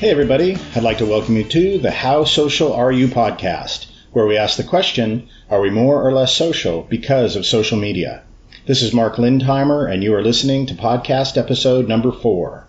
Hey, 0.00 0.10
everybody. 0.10 0.56
I'd 0.76 0.84
like 0.84 0.98
to 0.98 1.06
welcome 1.06 1.34
you 1.34 1.42
to 1.42 1.78
the 1.78 1.90
How 1.90 2.22
Social 2.22 2.72
Are 2.72 2.92
You 2.92 3.08
podcast, 3.08 3.86
where 4.12 4.28
we 4.28 4.36
ask 4.36 4.56
the 4.56 4.62
question 4.62 5.28
Are 5.50 5.60
we 5.60 5.70
more 5.70 6.00
or 6.00 6.12
less 6.12 6.32
social 6.32 6.82
because 6.82 7.34
of 7.34 7.44
social 7.44 7.76
media? 7.76 8.22
This 8.64 8.80
is 8.80 8.94
Mark 8.94 9.16
Lindheimer, 9.16 9.92
and 9.92 10.04
you 10.04 10.14
are 10.14 10.22
listening 10.22 10.66
to 10.66 10.74
podcast 10.74 11.36
episode 11.36 11.88
number 11.88 12.12
four. 12.12 12.68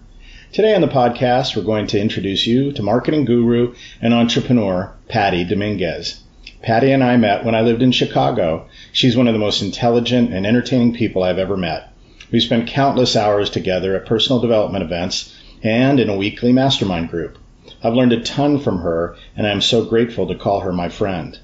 Today 0.53 0.73
on 0.73 0.81
the 0.81 0.87
podcast, 0.87 1.55
we're 1.55 1.61
going 1.61 1.85
to 1.85 2.01
introduce 2.01 2.47
you 2.47 2.71
to 2.71 2.81
marketing 2.81 3.25
guru 3.25 3.75
and 4.01 4.11
entrepreneur 4.11 4.91
Patty 5.07 5.43
Dominguez. 5.43 6.21
Patty 6.63 6.91
and 6.91 7.03
I 7.03 7.15
met 7.17 7.45
when 7.45 7.53
I 7.53 7.61
lived 7.61 7.83
in 7.83 7.91
Chicago. 7.91 8.67
She's 8.91 9.15
one 9.15 9.27
of 9.27 9.33
the 9.33 9.39
most 9.39 9.61
intelligent 9.61 10.33
and 10.33 10.47
entertaining 10.47 10.95
people 10.95 11.21
I've 11.21 11.37
ever 11.37 11.55
met. 11.55 11.93
We've 12.31 12.41
spent 12.41 12.69
countless 12.69 13.15
hours 13.15 13.51
together 13.51 13.95
at 13.95 14.07
personal 14.07 14.41
development 14.41 14.83
events 14.83 15.35
and 15.63 15.99
in 15.99 16.09
a 16.09 16.15
weekly 16.15 16.53
mastermind 16.53 17.09
group. 17.09 17.37
I've 17.83 17.93
learned 17.93 18.13
a 18.13 18.21
ton 18.21 18.59
from 18.59 18.79
her, 18.79 19.15
and 19.35 19.47
I 19.47 19.51
am 19.51 19.61
so 19.61 19.85
grateful 19.85 20.27
to 20.27 20.35
call 20.35 20.61
her 20.61 20.73
my 20.73 20.89
friend. 20.89 21.37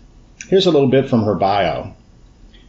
Here's 0.47 0.66
a 0.66 0.71
little 0.71 0.89
bit 0.89 1.09
from 1.09 1.23
her 1.23 1.35
bio. 1.35 1.94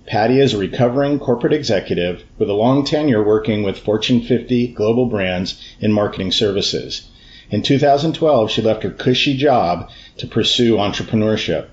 Patty 0.06 0.40
is 0.40 0.54
a 0.54 0.58
recovering 0.58 1.18
corporate 1.18 1.52
executive 1.52 2.22
with 2.38 2.48
a 2.48 2.54
long 2.54 2.84
tenure 2.84 3.24
working 3.24 3.64
with 3.64 3.78
Fortune 3.78 4.20
50 4.20 4.68
global 4.68 5.06
brands 5.06 5.60
in 5.80 5.92
marketing 5.92 6.30
services. 6.30 7.08
In 7.50 7.62
2012, 7.62 8.50
she 8.50 8.62
left 8.62 8.82
her 8.84 8.90
cushy 8.90 9.36
job 9.36 9.90
to 10.18 10.26
pursue 10.26 10.76
entrepreneurship. 10.76 11.66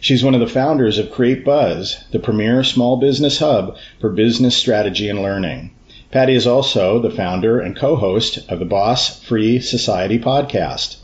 She's 0.00 0.24
one 0.24 0.34
of 0.34 0.40
the 0.40 0.48
founders 0.48 0.98
of 0.98 1.12
Create 1.12 1.44
Buzz, 1.44 2.02
the 2.10 2.18
premier 2.18 2.64
small 2.64 2.96
business 2.96 3.38
hub 3.38 3.76
for 4.00 4.10
business 4.10 4.56
strategy 4.56 5.08
and 5.08 5.22
learning. 5.22 5.70
Patty 6.12 6.34
is 6.34 6.46
also 6.46 7.00
the 7.00 7.10
founder 7.10 7.58
and 7.58 7.74
co-host 7.74 8.38
of 8.50 8.58
the 8.58 8.66
Boss 8.66 9.18
Free 9.24 9.60
Society 9.60 10.18
podcast. 10.18 10.96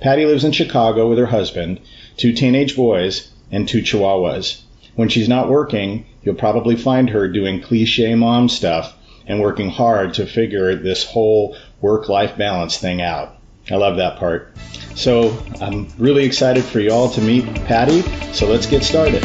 Patty 0.00 0.24
lives 0.24 0.44
in 0.44 0.52
Chicago 0.52 1.08
with 1.08 1.18
her 1.18 1.26
husband, 1.26 1.80
two 2.16 2.32
teenage 2.32 2.76
boys, 2.76 3.28
and 3.50 3.68
two 3.68 3.82
chihuahuas. 3.82 4.60
When 4.94 5.08
she's 5.08 5.28
not 5.28 5.48
working, 5.48 6.06
you'll 6.22 6.36
probably 6.36 6.76
find 6.76 7.10
her 7.10 7.26
doing 7.26 7.60
cliche 7.60 8.14
mom 8.14 8.48
stuff 8.48 8.94
and 9.26 9.40
working 9.40 9.68
hard 9.68 10.14
to 10.14 10.26
figure 10.26 10.76
this 10.76 11.04
whole 11.04 11.56
work-life 11.80 12.38
balance 12.38 12.78
thing 12.78 13.02
out. 13.02 13.36
I 13.68 13.74
love 13.74 13.96
that 13.96 14.18
part. 14.18 14.54
So 14.94 15.36
I'm 15.60 15.88
really 15.98 16.24
excited 16.24 16.62
for 16.62 16.78
you 16.78 16.92
all 16.92 17.10
to 17.10 17.20
meet 17.20 17.46
Patty. 17.64 18.02
So 18.32 18.46
let's 18.46 18.66
get 18.66 18.84
started. 18.84 19.24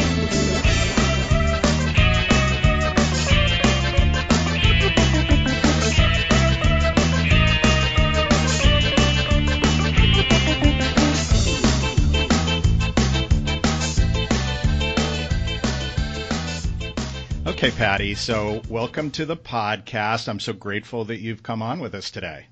Okay, 17.68 17.76
Patty. 17.76 18.16
So 18.16 18.62
welcome 18.70 19.12
to 19.12 19.26
the 19.26 19.36
podcast. 19.36 20.30
I'm 20.30 20.40
so 20.40 20.54
grateful 20.54 21.04
that 21.04 21.20
you've 21.20 21.44
come 21.44 21.62
on 21.62 21.82
with 21.82 21.96
us 21.96 22.12
today. 22.12 22.46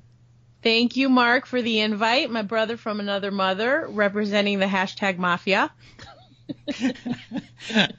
Thank 0.61 0.97
you, 0.97 1.07
Mark, 1.07 1.45
for 1.45 1.61
the 1.61 1.79
invite. 1.79 2.29
My 2.29 2.41
brother 2.41 2.75
from 2.75 2.99
another 2.99 3.31
mother, 3.31 3.87
representing 3.89 4.59
the 4.59 4.65
hashtag 4.65 5.17
mafia. 5.17 5.71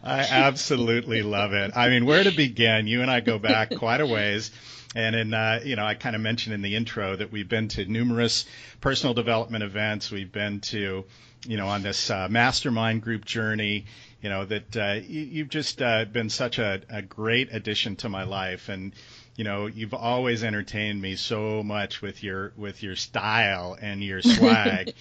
I 0.05 0.27
absolutely 0.31 1.23
love 1.23 1.55
it. 1.55 1.75
I 1.75 1.89
mean, 1.89 2.05
where 2.05 2.23
to 2.23 2.33
begin? 2.33 2.87
You 2.87 3.01
and 3.01 3.11
I 3.11 3.21
go 3.21 3.39
back 3.39 3.75
quite 3.75 4.03
a 4.03 4.07
ways. 4.07 4.51
And 4.95 5.17
in, 5.17 5.33
uh, 5.33 5.61
you 5.65 5.77
know, 5.77 5.87
I 5.87 5.95
kind 5.95 6.17
of 6.17 6.21
mentioned 6.21 6.55
in 6.55 6.61
the 6.61 6.77
intro 6.77 7.17
that 7.17 7.33
we've 7.33 7.49
been 7.49 7.69
to 7.69 7.87
numerous 7.87 8.45
personal 8.83 9.15
development 9.15 9.65
events. 9.65 10.11
We've 10.11 10.31
been 10.31 10.61
to, 10.61 11.07
you 11.47 11.57
know, 11.57 11.69
on 11.69 11.83
this 11.83 12.11
uh, 12.11 12.29
mastermind 12.29 13.01
group 13.01 13.25
journey, 13.25 13.87
you 14.27 14.31
know, 14.31 14.45
that 14.45 14.77
uh, 14.77 15.01
you, 15.07 15.45
have 15.45 15.51
just 15.51 15.81
uh, 15.81 16.05
been 16.05 16.31
such 16.31 16.59
a, 16.59 16.83
a 16.91 17.01
great 17.01 17.55
addition 17.55 17.95
to 17.95 18.09
my 18.09 18.25
life. 18.25 18.69
And, 18.69 18.93
you 19.37 19.45
know, 19.45 19.67
you've 19.67 19.95
always 19.95 20.43
entertained 20.43 21.01
me 21.01 21.15
so 21.15 21.63
much 21.63 22.03
with 22.03 22.25
your 22.25 22.53
with 22.57 22.83
your 22.83 22.97
style 22.97 23.79
and 23.81 24.03
your 24.03 24.23
swag, 24.37 24.95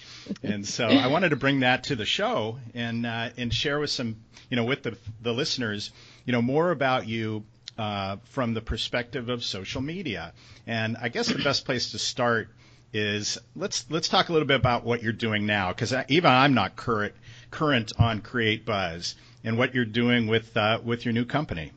and 0.44 0.64
so 0.64 0.86
I 0.86 1.08
wanted 1.08 1.30
to 1.30 1.36
bring 1.36 1.60
that 1.60 1.82
to 1.84 1.96
the 1.96 2.04
show 2.04 2.60
and 2.72 3.04
uh, 3.04 3.30
and 3.36 3.52
share 3.52 3.80
with 3.80 3.90
some 3.90 4.14
you 4.48 4.56
know 4.56 4.64
with 4.64 4.84
the 4.84 4.96
the 5.22 5.34
listeners 5.34 5.90
you 6.24 6.32
know 6.32 6.40
more 6.40 6.70
about 6.70 7.08
you 7.08 7.42
uh, 7.76 8.18
from 8.26 8.54
the 8.54 8.60
perspective 8.60 9.28
of 9.28 9.42
social 9.42 9.80
media. 9.80 10.34
And 10.68 10.96
I 11.02 11.08
guess 11.08 11.26
the 11.26 11.42
best 11.42 11.64
place 11.64 11.90
to 11.90 11.98
start 11.98 12.48
is 12.92 13.38
let's 13.56 13.90
let's 13.90 14.08
talk 14.08 14.28
a 14.28 14.32
little 14.32 14.46
bit 14.46 14.56
about 14.56 14.84
what 14.84 15.02
you're 15.02 15.12
doing 15.12 15.46
now 15.46 15.72
because 15.72 15.92
even 16.06 16.30
I'm 16.30 16.54
not 16.54 16.76
current 16.76 17.14
current 17.50 17.92
on 17.98 18.20
Create 18.20 18.64
Buzz 18.64 19.14
and 19.44 19.58
what 19.58 19.74
you're 19.74 19.84
doing 19.84 20.26
with 20.26 20.56
uh, 20.56 20.80
with 20.84 21.04
your 21.04 21.12
new 21.12 21.24
company. 21.24 21.72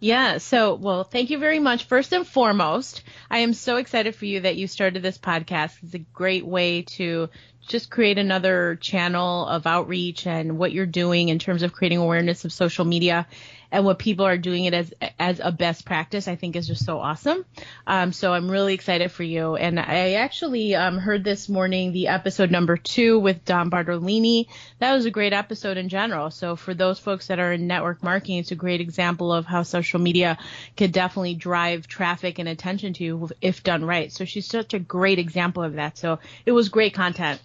Yeah, 0.00 0.36
so, 0.36 0.74
well, 0.74 1.04
thank 1.04 1.30
you 1.30 1.38
very 1.38 1.60
much. 1.60 1.84
First 1.84 2.12
and 2.12 2.26
foremost, 2.26 3.02
I 3.30 3.38
am 3.38 3.54
so 3.54 3.76
excited 3.76 4.14
for 4.14 4.26
you 4.26 4.40
that 4.40 4.56
you 4.56 4.66
started 4.66 5.02
this 5.02 5.16
podcast. 5.16 5.76
It's 5.82 5.94
a 5.94 5.98
great 5.98 6.44
way 6.44 6.82
to 6.82 7.30
just 7.66 7.90
create 7.90 8.18
another 8.18 8.76
channel 8.76 9.46
of 9.46 9.66
outreach 9.66 10.26
and 10.26 10.58
what 10.58 10.72
you're 10.72 10.84
doing 10.84 11.30
in 11.30 11.38
terms 11.38 11.62
of 11.62 11.72
creating 11.72 11.98
awareness 11.98 12.44
of 12.44 12.52
social 12.52 12.84
media 12.84 13.26
and 13.74 13.84
what 13.84 13.98
people 13.98 14.24
are 14.24 14.38
doing 14.38 14.66
it 14.66 14.72
as 14.72 14.94
as 15.18 15.40
a 15.42 15.50
best 15.50 15.84
practice, 15.84 16.28
I 16.28 16.36
think 16.36 16.54
is 16.54 16.68
just 16.68 16.84
so 16.84 17.00
awesome. 17.00 17.44
Um, 17.88 18.12
so 18.12 18.32
I'm 18.32 18.48
really 18.48 18.72
excited 18.72 19.10
for 19.10 19.24
you. 19.24 19.56
And 19.56 19.80
I 19.80 20.12
actually 20.12 20.76
um, 20.76 20.96
heard 20.96 21.24
this 21.24 21.48
morning 21.48 21.90
the 21.90 22.06
episode 22.06 22.52
number 22.52 22.76
two 22.76 23.18
with 23.18 23.44
Dawn 23.44 23.70
Bartolini. 23.70 24.46
That 24.78 24.92
was 24.92 25.06
a 25.06 25.10
great 25.10 25.32
episode 25.32 25.76
in 25.76 25.88
general. 25.88 26.30
So 26.30 26.54
for 26.54 26.72
those 26.72 27.00
folks 27.00 27.26
that 27.26 27.40
are 27.40 27.52
in 27.52 27.66
network 27.66 28.00
marketing, 28.00 28.38
it's 28.38 28.52
a 28.52 28.54
great 28.54 28.80
example 28.80 29.32
of 29.32 29.44
how 29.44 29.64
social 29.64 29.98
media 29.98 30.38
could 30.76 30.92
definitely 30.92 31.34
drive 31.34 31.88
traffic 31.88 32.38
and 32.38 32.48
attention 32.48 32.92
to 32.92 33.04
you 33.04 33.28
if 33.40 33.64
done 33.64 33.84
right. 33.84 34.12
So 34.12 34.24
she's 34.24 34.46
such 34.46 34.74
a 34.74 34.78
great 34.78 35.18
example 35.18 35.64
of 35.64 35.74
that. 35.74 35.98
So 35.98 36.20
it 36.46 36.52
was 36.52 36.68
great 36.68 36.94
content. 36.94 37.40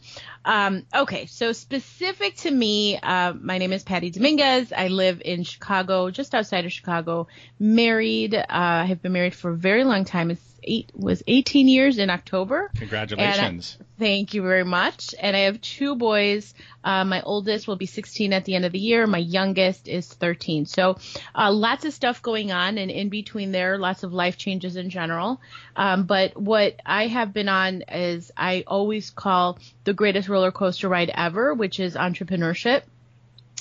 Um, 0.46 0.86
okay, 0.96 1.26
so 1.26 1.52
specific 1.52 2.36
to 2.38 2.52
me, 2.52 2.98
uh, 2.98 3.34
my 3.34 3.58
name 3.58 3.74
is 3.74 3.84
Patty 3.84 4.10
Dominguez. 4.10 4.72
I 4.72 4.88
live 4.88 5.22
in 5.24 5.44
Chicago, 5.44 6.10
just 6.12 6.34
outside 6.34 6.66
of 6.66 6.72
Chicago. 6.72 7.28
Married. 7.60 8.34
Uh, 8.36 8.46
I 8.50 8.86
have 8.86 9.02
been 9.02 9.12
married 9.12 9.36
for 9.36 9.52
a 9.52 9.56
very 9.56 9.84
long 9.84 10.06
time. 10.06 10.32
It's 10.32 10.49
eight 10.64 10.92
was 10.94 11.24
18 11.28 11.68
years 11.68 11.98
in 11.98 12.10
October. 12.10 12.72
Congratulations. 12.76 13.78
I, 13.80 13.84
thank 14.00 14.34
you 14.34 14.42
very 14.42 14.64
much. 14.64 15.14
And 15.20 15.36
I 15.36 15.42
have 15.42 15.62
two 15.62 15.96
boys. 15.96 16.54
Uh, 16.84 17.04
my 17.06 17.22
oldest 17.22 17.68
will 17.68 17.76
be 17.76 17.86
16 17.86 18.34
at 18.34 18.46
the 18.46 18.56
end 18.56 18.66
of 18.66 18.72
the 18.72 18.80
year. 18.80 19.06
My 19.08 19.18
youngest 19.18 19.88
is 19.88 20.08
13. 20.08 20.66
So 20.66 20.98
uh, 21.36 21.52
lots 21.52 21.86
of 21.86 21.94
stuff 21.94 22.22
going 22.22 22.52
on, 22.52 22.78
and 22.78 22.90
in 22.90 23.10
between 23.10 23.52
there, 23.52 23.78
lots 23.78 24.04
of 24.04 24.14
life 24.14 24.38
changes 24.38 24.76
in 24.76 24.90
general. 24.90 25.42
Um, 25.76 26.04
but 26.06 26.38
what 26.38 26.80
I 26.86 27.08
have 27.08 27.34
been 27.34 27.50
on 27.50 27.84
is 27.84 28.32
I 28.36 28.64
always 28.68 29.10
call 29.10 29.60
the 29.84 29.94
greatest 29.94 30.30
roller 30.30 30.52
coaster 30.52 30.90
ride 30.90 31.12
ever, 31.14 31.54
which 31.54 31.80
is 31.80 31.96
entrepreneurship 31.96 32.84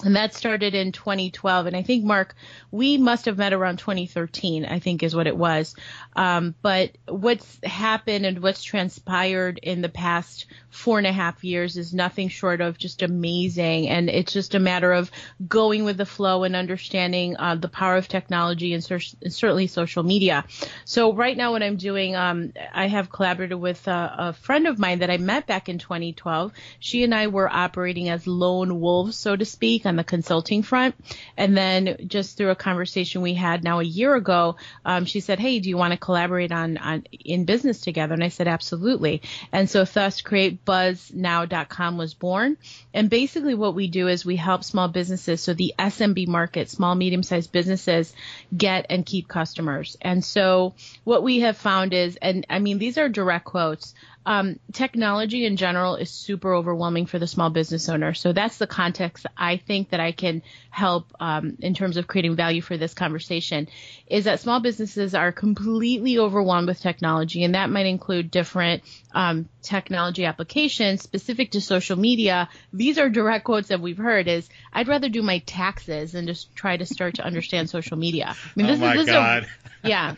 and 0.05 0.17
that 0.17 0.35
started 0.35 0.75
in 0.75 0.93
2012 0.93 1.67
and 1.67 1.77
i 1.77 1.83
think 1.83 2.05
mark 2.05 2.35
we 2.71 2.99
must 2.99 3.25
have 3.25 3.39
met 3.39 3.53
around 3.53 3.79
2013 3.79 4.65
i 4.65 4.79
think 4.79 5.03
is 5.03 5.15
what 5.15 5.27
it 5.27 5.37
was. 5.37 5.75
Um, 6.17 6.55
but 6.63 6.97
what's 7.07 7.61
happened 7.63 8.27
and 8.27 8.41
what's 8.41 8.63
transpired 8.63 9.61
in 9.63 9.83
the 9.83 9.89
past 9.89 10.47
four 10.71 10.99
and 10.99 11.07
a 11.07 11.13
half 11.13 11.45
years 11.45 11.77
is 11.77 11.95
nothing 11.95 12.29
short 12.29 12.61
of 12.61 12.77
just 12.77 13.03
amazing 13.03 13.89
and 13.89 14.09
it's 14.11 14.33
just 14.33 14.55
a 14.55 14.59
matter 14.59 14.93
of 14.93 15.11
going 15.47 15.85
with 15.85 15.97
the 15.97 16.07
flow 16.07 16.45
and 16.45 16.57
understanding 16.57 17.37
uh, 17.37 17.55
the 17.55 17.69
power 17.69 17.97
of 17.97 18.09
technology 18.09 18.75
and, 18.75 18.87
and, 19.23 19.33
certainly 19.33 19.67
social 19.67 20.03
media. 20.03 20.45
So 20.85 21.13
right 21.13 21.37
now 21.37 21.53
what 21.53 21.63
i'm 21.63 21.77
doing 21.77 22.17
um, 22.17 22.53
i 22.73 22.87
have 22.89 23.11
collaborated 23.11 23.59
with 23.59 23.87
a, 23.89 24.15
a 24.19 24.33
friend 24.33 24.67
of 24.67 24.79
mine 24.79 25.01
that 25.01 25.11
i 25.11 25.17
met 25.17 25.47
back 25.47 25.69
in 25.69 25.79
2012 25.79 26.53
she 26.81 27.05
and 27.05 27.15
i 27.15 27.29
were 27.29 27.49
operating 27.49 28.09
as 28.09 28.27
lone 28.27 28.81
wolves 28.81 29.17
so 29.17 29.37
to 29.37 29.45
speak 29.45 29.85
on 29.89 29.97
the 29.97 30.05
consulting 30.05 30.63
front. 30.63 30.95
And 31.37 31.57
then 31.57 31.97
just 32.07 32.37
through 32.37 32.51
a 32.51 32.57
conversation 32.57 33.23
we 33.23 33.35
had 33.35 33.65
now 33.65 33.81
a 33.81 33.85
year 33.85 34.15
ago, 34.15 34.57
um, 34.85 35.05
she 35.05 35.21
said, 35.21 35.41
Hey, 35.41 35.59
do 35.59 35.69
you 35.69 35.77
want 35.77 35.93
to 35.93 35.99
collaborate 35.99 36.53
on, 36.53 36.77
on 36.77 37.05
in 37.11 37.45
business 37.45 37.81
together? 37.81 38.15
And 38.15 38.23
I 38.23 38.29
said, 38.29 38.49
absolutely. 38.49 39.23
And 39.53 39.69
so 39.69 39.85
thus 39.85 40.23
createbuzz.now.com 40.23 41.99
was 41.99 42.15
born. 42.15 42.57
And 42.95 43.11
basically 43.11 43.55
what 43.55 43.75
we 43.75 43.89
do 43.89 44.09
is 44.09 44.25
we 44.25 44.37
help 44.37 44.65
small 44.65 44.89
businesses. 44.89 45.43
So 45.43 45.55
the 45.55 45.75
SMB 45.79 46.29
market, 46.29 46.71
small, 46.71 46.95
medium 46.95 47.23
sized 47.23 47.53
businesses 47.53 48.15
get 48.57 48.87
and 48.91 49.05
keep 49.05 49.29
customers. 49.29 49.97
And 50.01 50.25
so 50.25 50.75
what 51.05 51.23
we 51.23 51.41
have 51.41 51.57
found 51.57 51.95
is, 51.95 52.17
and 52.17 52.47
I 52.49 52.59
mean, 52.59 52.79
these 52.79 52.99
are 52.99 53.09
direct 53.09 53.47
quotes 53.47 53.95
um, 54.29 54.61
technology 54.75 55.47
in 55.47 55.57
general 55.57 55.97
is 55.97 56.11
super 56.11 56.53
overwhelming 56.53 57.07
for 57.07 57.19
the 57.19 57.27
small 57.27 57.49
business 57.49 57.89
owner. 57.89 58.13
So 58.13 58.35
that's 58.35 58.59
the 58.59 58.67
context 58.67 59.25
I 59.39 59.57
think 59.57 59.89
that 59.89 60.01
I 60.01 60.13
can 60.13 60.43
help 60.69 61.15
um, 61.19 61.57
in 61.61 61.73
terms 61.73 61.97
of 61.97 62.07
creating 62.07 62.37
value 62.37 62.61
for 62.61 62.77
this 62.77 62.93
conversation. 62.93 63.69
Is 64.07 64.25
that 64.25 64.41
small 64.41 64.61
businesses 64.61 65.15
are 65.15 65.33
completely 65.33 66.19
overwhelmed 66.19 66.69
with 66.69 66.79
technology, 66.79 67.43
and 67.43 67.55
that 67.55 67.71
might 67.71 67.87
include 67.87 68.31
different 68.31 68.83
um, 69.15 69.49
technology 69.69 70.25
applications 70.25 71.03
specific 71.03 71.51
to 71.51 71.61
social 71.61 71.97
media. 71.97 72.49
These 72.73 72.99
are 72.99 73.11
direct 73.11 73.45
quotes 73.45 73.69
that 73.69 73.81
we've 73.81 73.99
heard. 73.99 74.27
Is 74.27 74.49
I'd 74.73 74.89
rather 74.89 75.09
do 75.11 75.23
my 75.23 75.39
taxes 75.41 76.13
than 76.13 76.27
just 76.27 76.55
try 76.57 76.77
to 76.77 76.87
start 76.87 77.17
to 77.17 77.25
understand 77.25 77.69
social 77.69 77.99
media. 77.99 78.35
I 78.35 78.51
mean, 78.57 78.67
this 78.67 78.79
oh 78.79 78.81
my 78.81 78.95
is, 78.95 79.07
this 79.07 79.15
God. 79.15 79.47
A, 79.85 79.89
yeah. 79.89 80.15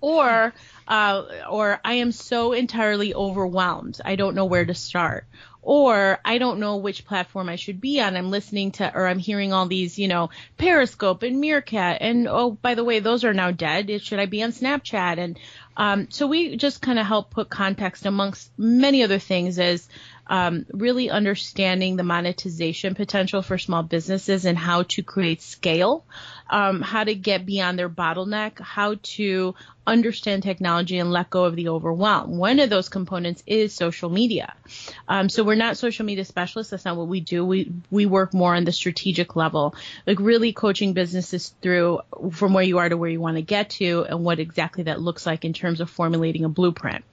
or 0.00 0.54
uh, 0.88 1.22
or 1.50 1.80
I 1.84 1.94
am 1.94 2.12
so 2.12 2.52
entirely 2.52 3.14
overwhelmed. 3.14 4.00
I 4.04 4.16
don't 4.16 4.34
know 4.34 4.46
where 4.46 4.64
to 4.64 4.74
start. 4.74 5.26
Or 5.64 6.18
I 6.24 6.38
don't 6.38 6.58
know 6.58 6.78
which 6.78 7.06
platform 7.06 7.48
I 7.48 7.54
should 7.54 7.80
be 7.80 8.00
on. 8.00 8.16
I'm 8.16 8.32
listening 8.32 8.72
to, 8.72 8.92
or 8.92 9.06
I'm 9.06 9.20
hearing 9.20 9.52
all 9.52 9.66
these, 9.66 9.96
you 9.96 10.08
know, 10.08 10.30
Periscope 10.58 11.22
and 11.22 11.40
Meerkat. 11.40 11.98
And 12.00 12.26
oh, 12.26 12.50
by 12.50 12.74
the 12.74 12.82
way, 12.82 12.98
those 12.98 13.24
are 13.24 13.32
now 13.32 13.52
dead. 13.52 14.02
Should 14.02 14.18
I 14.18 14.26
be 14.26 14.42
on 14.42 14.50
Snapchat? 14.50 15.18
And 15.18 15.38
um, 15.76 16.10
so 16.10 16.26
we 16.26 16.56
just 16.56 16.82
kind 16.82 16.98
of 16.98 17.06
help 17.06 17.30
put 17.30 17.48
context 17.48 18.06
amongst 18.06 18.50
many 18.58 19.02
other 19.02 19.18
things 19.18 19.58
as 19.58 19.88
um, 20.26 20.66
really 20.72 21.10
understanding 21.10 21.96
the 21.96 22.02
monetization 22.04 22.94
potential 22.94 23.42
for 23.42 23.58
small 23.58 23.82
businesses 23.82 24.44
and 24.44 24.56
how 24.56 24.84
to 24.84 25.02
create 25.02 25.42
scale, 25.42 26.04
um, 26.48 26.80
how 26.80 27.04
to 27.04 27.14
get 27.14 27.44
beyond 27.44 27.78
their 27.78 27.88
bottleneck, 27.88 28.60
how 28.60 28.96
to 29.02 29.54
understand 29.86 30.42
technology 30.42 30.98
and 30.98 31.10
let 31.10 31.28
go 31.28 31.44
of 31.44 31.56
the 31.56 31.68
overwhelm. 31.68 32.38
One 32.38 32.60
of 32.60 32.70
those 32.70 32.88
components 32.88 33.42
is 33.46 33.74
social 33.74 34.08
media. 34.10 34.54
Um, 35.08 35.28
so 35.28 35.42
we're 35.42 35.56
not 35.56 35.76
social 35.76 36.06
media 36.06 36.24
specialists. 36.24 36.70
That's 36.70 36.84
not 36.84 36.96
what 36.96 37.08
we 37.08 37.20
do. 37.20 37.44
We 37.44 37.72
we 37.90 38.06
work 38.06 38.32
more 38.32 38.54
on 38.54 38.64
the 38.64 38.72
strategic 38.72 39.34
level, 39.34 39.74
like 40.06 40.20
really 40.20 40.52
coaching 40.52 40.92
businesses 40.92 41.52
through 41.60 42.00
from 42.30 42.54
where 42.54 42.64
you 42.64 42.78
are 42.78 42.88
to 42.88 42.96
where 42.96 43.10
you 43.10 43.20
want 43.20 43.38
to 43.38 43.42
get 43.42 43.70
to, 43.70 44.04
and 44.08 44.24
what 44.24 44.38
exactly 44.38 44.84
that 44.84 45.00
looks 45.00 45.26
like 45.26 45.44
in 45.44 45.52
terms 45.62 45.80
of 45.80 45.88
formulating 45.88 46.44
a 46.44 46.48
blueprint. 46.48 47.04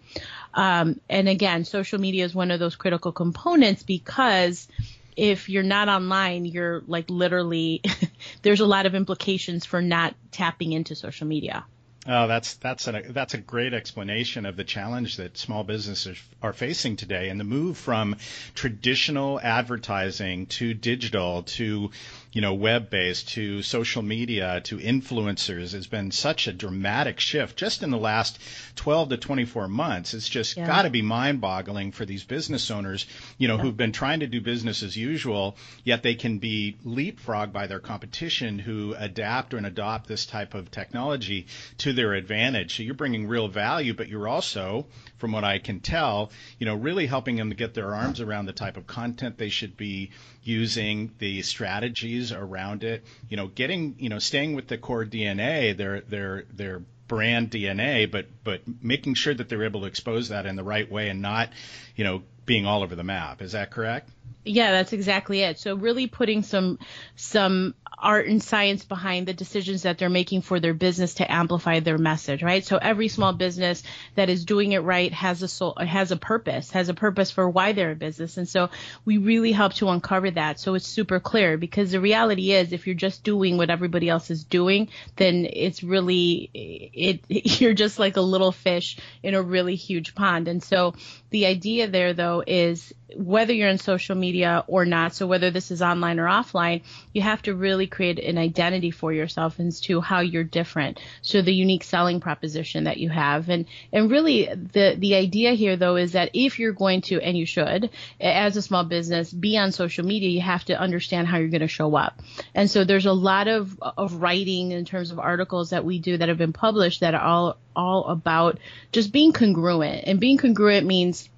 Um, 0.54 1.00
and 1.10 1.30
again, 1.30 1.64
social 1.64 2.00
media 2.00 2.26
is 2.26 2.34
one 2.34 2.52
of 2.52 2.60
those 2.60 2.76
critical 2.76 3.12
components 3.12 3.84
because 3.84 4.68
if 5.16 5.48
you're 5.50 5.64
not 5.64 5.88
online, 5.88 6.46
you're 6.46 6.82
like 6.88 7.10
literally, 7.10 7.82
there's 8.42 8.60
a 8.60 8.66
lot 8.66 8.86
of 8.86 8.96
implications 8.96 9.66
for 9.66 9.82
not 9.82 10.16
tapping 10.32 10.74
into 10.74 10.96
social 10.96 11.28
media. 11.28 11.66
Oh, 12.08 12.28
that's 12.28 12.54
that's 12.56 12.88
a 12.88 13.04
that's 13.10 13.34
a 13.34 13.38
great 13.38 13.74
explanation 13.74 14.46
of 14.46 14.56
the 14.56 14.64
challenge 14.64 15.18
that 15.18 15.38
small 15.38 15.66
businesses 15.66 16.18
are 16.42 16.54
facing 16.54 16.96
today, 16.96 17.28
and 17.28 17.40
the 17.40 17.44
move 17.44 17.78
from 17.78 18.16
traditional 18.56 19.40
advertising 19.42 20.46
to 20.48 20.74
digital 20.74 21.44
to 21.44 21.92
you 22.32 22.42
know, 22.42 22.54
web 22.54 22.90
based 22.90 23.30
to 23.30 23.62
social 23.64 24.04
media 24.04 24.62
to 24.62 24.78
influencers 24.78 25.74
has 25.74 25.88
been 25.88 26.12
such 26.12 26.48
a 26.48 26.54
dramatic 26.54 27.20
shift 27.20 27.58
just 27.58 27.82
in 27.82 27.90
the 27.90 27.98
last 27.98 28.38
12 28.76 29.10
to 29.10 29.18
24 29.18 29.68
months. 29.68 30.14
It's 30.14 30.30
just 30.30 30.56
yeah. 30.56 30.68
got 30.68 30.84
to 30.84 30.92
be 30.92 31.02
mind 31.02 31.42
boggling 31.42 31.92
for 31.92 32.06
these 32.06 32.24
business 32.24 32.70
owners, 32.70 33.08
you 33.40 33.48
know, 33.48 33.56
yeah. 33.56 33.64
who've 33.64 33.78
been 33.78 33.92
trying 33.92 34.20
to 34.20 34.28
do 34.28 34.42
business 34.42 34.84
as 34.84 34.96
usual, 34.96 35.58
yet 35.84 36.04
they 36.04 36.14
can 36.14 36.38
be 36.38 36.78
leapfrogged 36.86 37.52
by 37.52 37.66
their 37.66 37.80
competition 37.80 38.60
who 38.60 38.94
adapt 38.98 39.56
and 39.56 39.66
adopt 39.66 40.08
this 40.08 40.28
type 40.28 40.54
of 40.54 40.70
technology 40.70 41.48
to 41.80 41.89
their 41.94 42.14
advantage. 42.14 42.78
So 42.78 42.84
you're 42.84 42.94
bringing 42.94 43.28
real 43.28 43.48
value, 43.48 43.94
but 43.94 44.08
you're 44.08 44.28
also, 44.28 44.88
from 45.18 45.32
what 45.32 45.44
I 45.44 45.60
can 45.60 45.80
tell, 45.80 46.32
you 46.58 46.66
know, 46.66 46.76
really 46.76 47.06
helping 47.06 47.36
them 47.36 47.50
to 47.50 47.56
get 47.56 47.74
their 47.74 47.94
arms 47.94 48.22
around 48.22 48.46
the 48.46 48.54
type 48.54 48.78
of 48.78 48.88
content 48.88 49.38
they 49.38 49.50
should 49.50 49.78
be 49.78 50.12
using, 50.44 51.12
the 51.20 51.42
strategies 51.42 52.32
around 52.32 52.84
it, 52.84 53.06
you 53.30 53.38
know, 53.38 53.48
getting, 53.48 53.96
you 54.00 54.10
know, 54.10 54.20
staying 54.20 54.56
with 54.56 54.68
the 54.68 54.78
core 54.78 55.06
DNA, 55.06 55.76
their 55.76 56.02
their 56.02 56.46
their 56.54 56.82
brand 57.08 57.52
DNA, 57.52 58.10
but 58.10 58.28
but 58.44 58.62
making 58.82 59.16
sure 59.16 59.34
that 59.34 59.50
they're 59.50 59.64
able 59.64 59.82
to 59.82 59.88
expose 59.88 60.30
that 60.30 60.46
in 60.46 60.56
the 60.56 60.64
right 60.64 60.90
way 60.90 61.10
and 61.10 61.22
not, 61.22 61.50
you 61.96 62.04
know, 62.04 62.24
being 62.46 62.66
all 62.66 62.82
over 62.82 62.96
the 62.96 63.04
map. 63.04 63.42
Is 63.42 63.52
that 63.52 63.72
correct? 63.72 64.10
Yeah, 64.46 64.72
that's 64.72 64.94
exactly 64.94 65.42
it. 65.42 65.60
So 65.60 65.76
really 65.76 66.08
putting 66.08 66.44
some 66.44 66.80
some 67.16 67.76
art 68.02 68.28
and 68.28 68.42
science 68.42 68.86
behind 68.86 69.28
the 69.28 69.34
decisions 69.34 69.84
that 69.84 69.98
they're 69.98 70.10
making 70.10 70.42
for 70.42 70.60
their 70.60 70.74
business 70.74 71.16
to 71.16 71.32
amplify 71.32 71.82
their 71.82 71.98
message, 71.98 72.42
right? 72.42 72.64
So 72.64 72.78
every 72.78 73.10
small 73.10 73.34
business 73.34 73.84
that 74.16 74.30
is 74.30 74.46
doing 74.46 74.72
it 74.72 74.80
right 74.80 75.14
has 75.14 75.44
a 75.44 75.48
soul, 75.48 75.76
has 75.78 76.12
a 76.12 76.18
purpose, 76.18 76.72
has 76.72 76.88
a 76.90 76.94
purpose 76.94 77.30
for 77.30 77.50
why 77.50 77.74
they're 77.74 77.92
a 77.92 77.96
business. 77.96 78.38
And 78.38 78.48
so 78.48 78.70
we 79.06 79.18
really 79.18 79.52
help 79.52 79.74
to 79.76 79.90
uncover 79.90 80.32
that 80.32 80.60
so 80.60 80.76
it's 80.76 80.88
super 80.88 81.20
clear 81.20 81.58
because 81.58 81.92
the 81.92 82.00
reality 82.00 82.52
is 82.52 82.72
if 82.72 82.88
you're 82.88 82.96
just 82.96 83.24
doing 83.24 83.58
what 83.58 83.70
everybody 83.70 84.08
else 84.08 84.32
is 84.32 84.44
doing, 84.44 84.90
then 85.18 85.46
it's 85.52 85.84
really 85.84 86.50
it 86.54 87.26
you're 87.62 87.74
just 87.74 88.00
like 88.00 88.16
a 88.16 88.22
little 88.22 88.52
fish 88.52 88.98
in 89.22 89.34
a 89.34 89.42
really 89.42 89.76
huge 89.76 90.16
pond. 90.16 90.48
And 90.48 90.64
so 90.64 90.94
the 91.30 91.46
idea 91.46 91.88
there 91.88 92.14
though 92.14 92.44
is 92.48 92.94
whether 93.16 93.54
you're 93.54 93.70
in 93.70 93.78
social 93.78 94.16
media 94.16 94.64
or 94.68 94.86
not, 94.86 95.14
so 95.14 95.28
whether 95.28 95.52
this 95.52 95.72
is 95.72 95.82
online 95.82 96.20
or 96.20 96.26
offline, 96.26 96.82
you 97.14 97.22
have 97.22 97.42
to 97.44 97.56
really 97.56 97.88
create 97.88 98.20
an 98.20 98.38
identity 98.38 98.92
for 98.92 99.12
yourself 99.12 99.60
as 99.60 99.82
to 99.82 100.02
how 100.02 100.20
you're 100.20 100.44
different. 100.44 101.00
So 101.22 101.42
the 101.42 101.54
unique 101.54 101.84
selling 101.84 102.20
proposition 102.20 102.84
that 102.84 102.98
you 102.98 103.10
have. 103.10 103.50
And, 103.50 103.66
and 103.92 104.12
really 104.12 104.46
the, 104.46 104.96
the 104.98 105.16
idea 105.16 105.54
here 105.54 105.76
though 105.76 105.96
is 105.96 106.14
that 106.14 106.32
if 106.34 106.60
you're 106.60 106.74
going 106.74 107.02
to, 107.04 107.20
and 107.22 107.38
you 107.38 107.46
should, 107.46 107.90
as 108.20 108.58
a 108.58 108.62
small 108.62 108.84
business, 108.84 109.32
be 109.32 109.58
on 109.58 109.72
social 109.72 110.06
media, 110.06 110.30
you 110.30 110.42
have 110.42 110.66
to 110.66 110.80
understand 110.80 111.28
how 111.28 111.38
you're 111.38 111.50
going 111.50 111.62
to 111.62 111.68
show 111.68 111.96
up. 111.96 112.22
And 112.54 112.70
so 112.70 112.84
there's 112.84 113.06
a 113.06 113.14
lot 113.14 113.48
of, 113.48 113.80
of 113.82 114.22
writing 114.22 114.72
in 114.72 114.86
terms 114.86 115.12
of 115.12 115.20
articles 115.20 115.72
that 115.72 115.86
we 115.86 116.00
do 116.00 116.18
that 116.18 116.30
have 116.30 116.38
been 116.38 116.54
published 116.54 117.02
that 117.02 117.16
are 117.16 117.22
all, 117.22 117.58
all 117.76 118.06
about 118.06 118.60
just 118.92 119.12
being 119.12 119.34
congruent. 119.34 120.04
And 120.06 120.20
being 120.20 120.38
congruent 120.38 120.86
means 120.86 121.30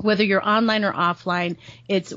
whether 0.00 0.24
you're 0.24 0.46
online 0.46 0.84
or 0.84 0.92
offline, 0.92 1.56
it's 1.88 2.12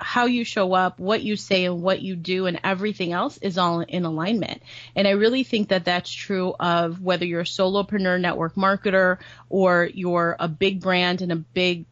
how 0.00 0.26
you 0.26 0.44
show 0.44 0.72
up, 0.74 1.00
what 1.00 1.22
you 1.22 1.36
say, 1.36 1.64
and 1.64 1.82
what 1.82 2.00
you 2.00 2.16
do, 2.16 2.46
and 2.46 2.60
everything 2.62 3.12
else 3.12 3.36
is 3.38 3.58
all 3.58 3.80
in 3.80 4.04
alignment. 4.04 4.62
And 4.94 5.08
I 5.08 5.12
really 5.12 5.42
think 5.42 5.68
that 5.68 5.84
that's 5.84 6.10
true 6.10 6.54
of 6.58 7.00
whether 7.00 7.24
you're 7.24 7.40
a 7.40 7.44
solopreneur 7.44 8.20
network 8.20 8.54
marketer 8.54 9.18
or 9.48 9.88
you're 9.92 10.36
a 10.38 10.48
big 10.48 10.80
brand 10.80 11.20
and 11.22 11.32
a 11.32 11.36
big 11.36 11.86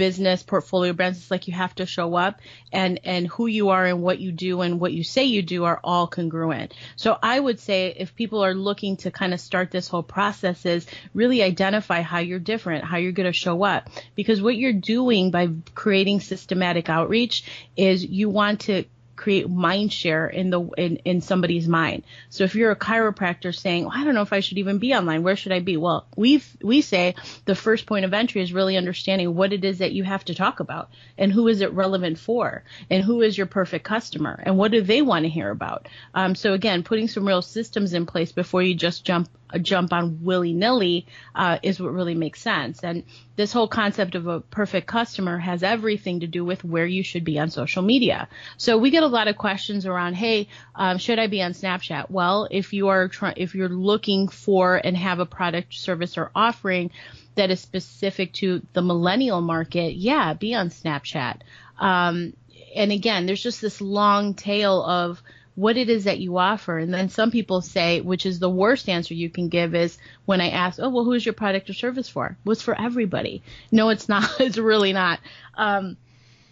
business 0.00 0.42
portfolio 0.42 0.94
brands 0.94 1.18
it's 1.18 1.30
like 1.30 1.46
you 1.46 1.52
have 1.52 1.74
to 1.74 1.84
show 1.84 2.14
up 2.14 2.40
and 2.72 3.00
and 3.04 3.26
who 3.26 3.46
you 3.46 3.68
are 3.68 3.84
and 3.84 4.00
what 4.00 4.18
you 4.18 4.32
do 4.32 4.62
and 4.62 4.80
what 4.80 4.94
you 4.94 5.04
say 5.04 5.24
you 5.24 5.42
do 5.42 5.64
are 5.64 5.78
all 5.84 6.06
congruent. 6.06 6.72
So 6.96 7.18
i 7.22 7.38
would 7.38 7.60
say 7.60 7.94
if 7.94 8.16
people 8.16 8.42
are 8.42 8.54
looking 8.54 8.96
to 9.02 9.10
kind 9.10 9.34
of 9.34 9.40
start 9.40 9.70
this 9.70 9.88
whole 9.88 10.02
process 10.02 10.64
is 10.64 10.86
really 11.12 11.42
identify 11.42 12.00
how 12.00 12.20
you're 12.20 12.38
different 12.38 12.82
how 12.82 12.96
you're 12.96 13.12
going 13.12 13.30
to 13.30 13.44
show 13.46 13.62
up. 13.62 13.90
Because 14.14 14.40
what 14.40 14.56
you're 14.56 14.72
doing 14.72 15.30
by 15.30 15.50
creating 15.74 16.20
systematic 16.20 16.88
outreach 16.88 17.44
is 17.76 18.02
you 18.02 18.30
want 18.30 18.60
to 18.60 18.84
create 19.20 19.50
mind 19.50 19.92
share 19.92 20.26
in 20.26 20.48
the 20.48 20.60
in, 20.78 20.96
in 21.04 21.20
somebody's 21.20 21.68
mind. 21.68 22.02
So 22.30 22.44
if 22.44 22.54
you're 22.54 22.70
a 22.70 22.76
chiropractor 22.76 23.54
saying, 23.54 23.84
well, 23.84 23.92
I 23.94 24.02
don't 24.02 24.14
know 24.14 24.22
if 24.22 24.32
I 24.32 24.40
should 24.40 24.56
even 24.56 24.78
be 24.78 24.94
online, 24.94 25.22
where 25.22 25.36
should 25.36 25.52
I 25.52 25.60
be? 25.60 25.76
Well, 25.76 26.06
we 26.16 26.42
we 26.62 26.80
say 26.80 27.14
the 27.44 27.54
first 27.54 27.84
point 27.84 28.06
of 28.06 28.14
entry 28.14 28.40
is 28.42 28.54
really 28.54 28.78
understanding 28.78 29.34
what 29.34 29.52
it 29.52 29.62
is 29.64 29.78
that 29.78 29.92
you 29.92 30.04
have 30.04 30.24
to 30.24 30.34
talk 30.34 30.60
about 30.60 30.88
and 31.18 31.30
who 31.30 31.48
is 31.48 31.60
it 31.60 31.72
relevant 31.72 32.18
for 32.18 32.64
and 32.88 33.04
who 33.04 33.20
is 33.20 33.36
your 33.36 33.46
perfect 33.46 33.84
customer 33.84 34.42
and 34.42 34.56
what 34.56 34.72
do 34.72 34.80
they 34.80 35.02
want 35.02 35.24
to 35.24 35.28
hear 35.28 35.50
about. 35.50 35.86
Um, 36.14 36.34
so 36.34 36.54
again, 36.54 36.82
putting 36.82 37.06
some 37.06 37.28
real 37.28 37.42
systems 37.42 37.92
in 37.92 38.06
place 38.06 38.32
before 38.32 38.62
you 38.62 38.74
just 38.74 39.04
jump 39.04 39.28
jump 39.58 39.92
on 39.92 40.22
willy 40.22 40.52
nilly 40.52 41.06
uh, 41.34 41.58
is 41.62 41.80
what 41.80 41.92
really 41.92 42.14
makes 42.14 42.40
sense. 42.40 42.82
And 42.82 43.04
this 43.36 43.52
whole 43.52 43.68
concept 43.68 44.14
of 44.14 44.26
a 44.26 44.40
perfect 44.40 44.86
customer 44.86 45.38
has 45.38 45.62
everything 45.62 46.20
to 46.20 46.26
do 46.26 46.44
with 46.44 46.64
where 46.64 46.86
you 46.86 47.02
should 47.02 47.24
be 47.24 47.38
on 47.38 47.50
social 47.50 47.82
media. 47.82 48.28
So 48.56 48.78
we 48.78 48.90
get 48.90 49.02
a 49.02 49.08
lot 49.08 49.28
of 49.28 49.36
questions 49.36 49.86
around, 49.86 50.14
hey, 50.14 50.48
um, 50.74 50.98
should 50.98 51.18
I 51.18 51.26
be 51.26 51.42
on 51.42 51.52
Snapchat? 51.52 52.10
Well, 52.10 52.48
if 52.50 52.72
you 52.72 52.88
are 52.88 53.08
try- 53.08 53.34
if 53.36 53.54
you're 53.54 53.68
looking 53.68 54.28
for 54.28 54.76
and 54.76 54.96
have 54.96 55.20
a 55.20 55.26
product, 55.26 55.74
service, 55.74 56.18
or 56.18 56.30
offering 56.34 56.90
that 57.36 57.50
is 57.50 57.60
specific 57.60 58.32
to 58.34 58.60
the 58.72 58.82
millennial 58.82 59.40
market, 59.40 59.94
yeah, 59.94 60.34
be 60.34 60.54
on 60.54 60.68
Snapchat. 60.68 61.40
Um, 61.78 62.34
and 62.74 62.92
again, 62.92 63.26
there's 63.26 63.42
just 63.42 63.60
this 63.60 63.80
long 63.80 64.34
tail 64.34 64.82
of 64.82 65.22
what 65.60 65.76
it 65.76 65.90
is 65.90 66.04
that 66.04 66.18
you 66.18 66.38
offer. 66.38 66.78
And 66.78 66.92
then 66.92 67.10
some 67.10 67.30
people 67.30 67.60
say, 67.60 68.00
which 68.00 68.24
is 68.24 68.38
the 68.38 68.48
worst 68.48 68.88
answer 68.88 69.12
you 69.12 69.28
can 69.28 69.48
give 69.48 69.74
is 69.74 69.98
when 70.24 70.40
I 70.40 70.48
ask, 70.48 70.78
oh, 70.80 70.88
well, 70.88 71.04
who's 71.04 71.24
your 71.24 71.34
product 71.34 71.68
or 71.68 71.74
service 71.74 72.08
for? 72.08 72.36
It's 72.46 72.62
for 72.62 72.80
everybody. 72.80 73.42
No, 73.70 73.90
it's 73.90 74.08
not. 74.08 74.28
it's 74.40 74.56
really 74.56 74.94
not. 74.94 75.20
Um, 75.54 75.98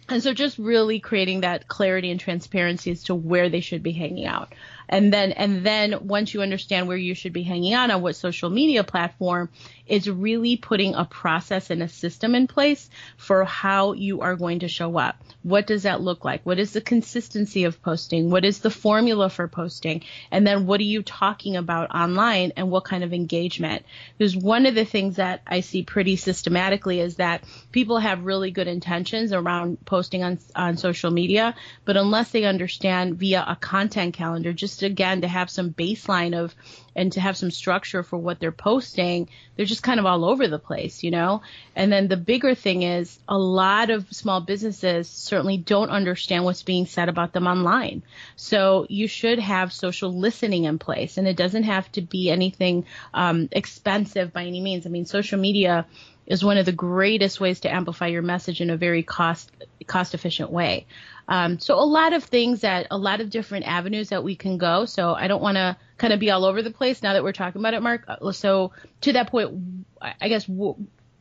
and 0.07 0.21
so 0.21 0.33
just 0.33 0.57
really 0.59 0.99
creating 0.99 1.41
that 1.41 1.67
clarity 1.67 2.11
and 2.11 2.19
transparency 2.19 2.91
as 2.91 3.03
to 3.05 3.15
where 3.15 3.49
they 3.49 3.61
should 3.61 3.83
be 3.83 3.91
hanging 3.91 4.25
out 4.25 4.53
and 4.89 5.13
then 5.13 5.31
and 5.31 5.65
then 5.65 6.07
once 6.07 6.33
you 6.33 6.41
understand 6.41 6.87
where 6.87 6.97
you 6.97 7.13
should 7.13 7.33
be 7.33 7.43
hanging 7.43 7.73
out 7.73 7.91
on 7.91 8.01
what 8.01 8.15
social 8.15 8.49
media 8.49 8.83
platform 8.83 9.49
is 9.87 10.09
really 10.09 10.57
putting 10.57 10.93
a 10.95 11.05
process 11.05 11.69
and 11.69 11.81
a 11.81 11.87
system 11.87 12.35
in 12.35 12.47
place 12.47 12.89
for 13.17 13.43
how 13.45 13.93
you 13.93 14.21
are 14.21 14.35
going 14.35 14.59
to 14.59 14.67
show 14.67 14.97
up. 14.97 15.15
What 15.41 15.65
does 15.65 15.83
that 15.83 16.01
look 16.01 16.25
like? 16.25 16.45
What 16.45 16.59
is 16.59 16.73
the 16.73 16.81
consistency 16.81 17.63
of 17.63 17.81
posting? 17.81 18.29
What 18.29 18.45
is 18.45 18.59
the 18.59 18.69
formula 18.69 19.29
for 19.29 19.47
posting? 19.47 20.03
And 20.31 20.45
then 20.45 20.67
what 20.67 20.79
are 20.79 20.83
you 20.83 21.01
talking 21.01 21.55
about 21.55 21.89
online 21.95 22.53
and 22.55 22.69
what 22.69 22.83
kind 22.83 23.03
of 23.03 23.13
engagement? 23.13 23.85
Because 24.17 24.35
one 24.35 24.65
of 24.65 24.75
the 24.75 24.85
things 24.85 25.17
that 25.17 25.41
i 25.45 25.59
see 25.59 25.83
pretty 25.83 26.15
systematically 26.15 26.99
is 26.99 27.15
that 27.15 27.43
people 27.71 27.99
have 27.99 28.23
really 28.23 28.51
good 28.51 28.67
intentions 28.67 29.31
around 29.31 29.77
posting 29.85 30.23
on 30.23 30.39
on 30.55 30.77
social 30.77 31.11
media 31.11 31.55
but 31.85 31.97
unless 31.97 32.31
they 32.31 32.45
understand 32.45 33.17
via 33.17 33.45
a 33.47 33.55
content 33.55 34.13
calendar 34.13 34.53
just 34.53 34.78
just 34.79 34.91
again 34.91 35.21
to 35.21 35.27
have 35.27 35.49
some 35.49 35.71
baseline 35.71 36.37
of 36.37 36.55
and 36.95 37.11
to 37.13 37.21
have 37.21 37.37
some 37.37 37.51
structure 37.51 38.03
for 38.03 38.17
what 38.17 38.39
they're 38.39 38.51
posting, 38.51 39.29
they're 39.55 39.65
just 39.65 39.83
kind 39.83 39.99
of 39.99 40.05
all 40.05 40.25
over 40.25 40.47
the 40.47 40.59
place, 40.59 41.03
you 41.03 41.11
know? 41.11 41.41
And 41.75 41.91
then 41.91 42.07
the 42.07 42.17
bigger 42.17 42.55
thing 42.55 42.83
is 42.83 43.19
a 43.27 43.37
lot 43.37 43.89
of 43.89 44.11
small 44.11 44.41
businesses 44.41 45.07
certainly 45.07 45.57
don't 45.57 45.89
understand 45.89 46.43
what's 46.43 46.63
being 46.63 46.85
said 46.85 47.09
about 47.09 47.33
them 47.33 47.47
online. 47.47 48.03
So 48.35 48.85
you 48.89 49.07
should 49.07 49.39
have 49.39 49.71
social 49.71 50.11
listening 50.17 50.65
in 50.65 50.79
place 50.79 51.17
and 51.17 51.27
it 51.27 51.37
doesn't 51.37 51.63
have 51.63 51.91
to 51.93 52.01
be 52.01 52.29
anything 52.29 52.85
um, 53.13 53.49
expensive 53.51 54.33
by 54.33 54.45
any 54.45 54.61
means. 54.61 54.85
I 54.85 54.89
mean, 54.89 55.05
social 55.05 55.39
media 55.39 55.85
is 56.25 56.45
one 56.45 56.57
of 56.57 56.65
the 56.65 56.71
greatest 56.71 57.39
ways 57.39 57.61
to 57.61 57.73
amplify 57.73 58.07
your 58.07 58.21
message 58.21 58.61
in 58.61 58.69
a 58.69 58.77
very 58.77 59.01
cost 59.03 59.51
cost 59.87 60.13
efficient 60.13 60.51
way. 60.51 60.85
Um, 61.29 61.59
so 61.59 61.75
a 61.75 61.85
lot 61.85 62.13
of 62.13 62.23
things 62.23 62.61
that 62.61 62.87
a 62.89 62.97
lot 62.97 63.21
of 63.21 63.29
different 63.29 63.67
avenues 63.67 64.09
that 64.09 64.23
we 64.23 64.35
can 64.35 64.57
go. 64.57 64.85
So 64.85 65.13
I 65.13 65.27
don't 65.27 65.43
want 65.43 65.57
to 65.57 65.77
kind 65.97 66.11
of 66.11 66.19
be 66.19 66.31
all 66.31 66.43
over 66.43 66.63
the 66.63 66.71
place 66.71 67.03
now 67.03 67.13
that 67.13 67.23
we're 67.23 67.33
talking 67.33 67.61
about 67.61 67.75
it, 67.75 67.81
Mark. 67.81 68.03
Uh, 68.07 68.31
so 68.31 68.71
to 69.01 69.13
that 69.13 69.29
point, 69.29 69.85
I 70.01 70.27
guess 70.27 70.45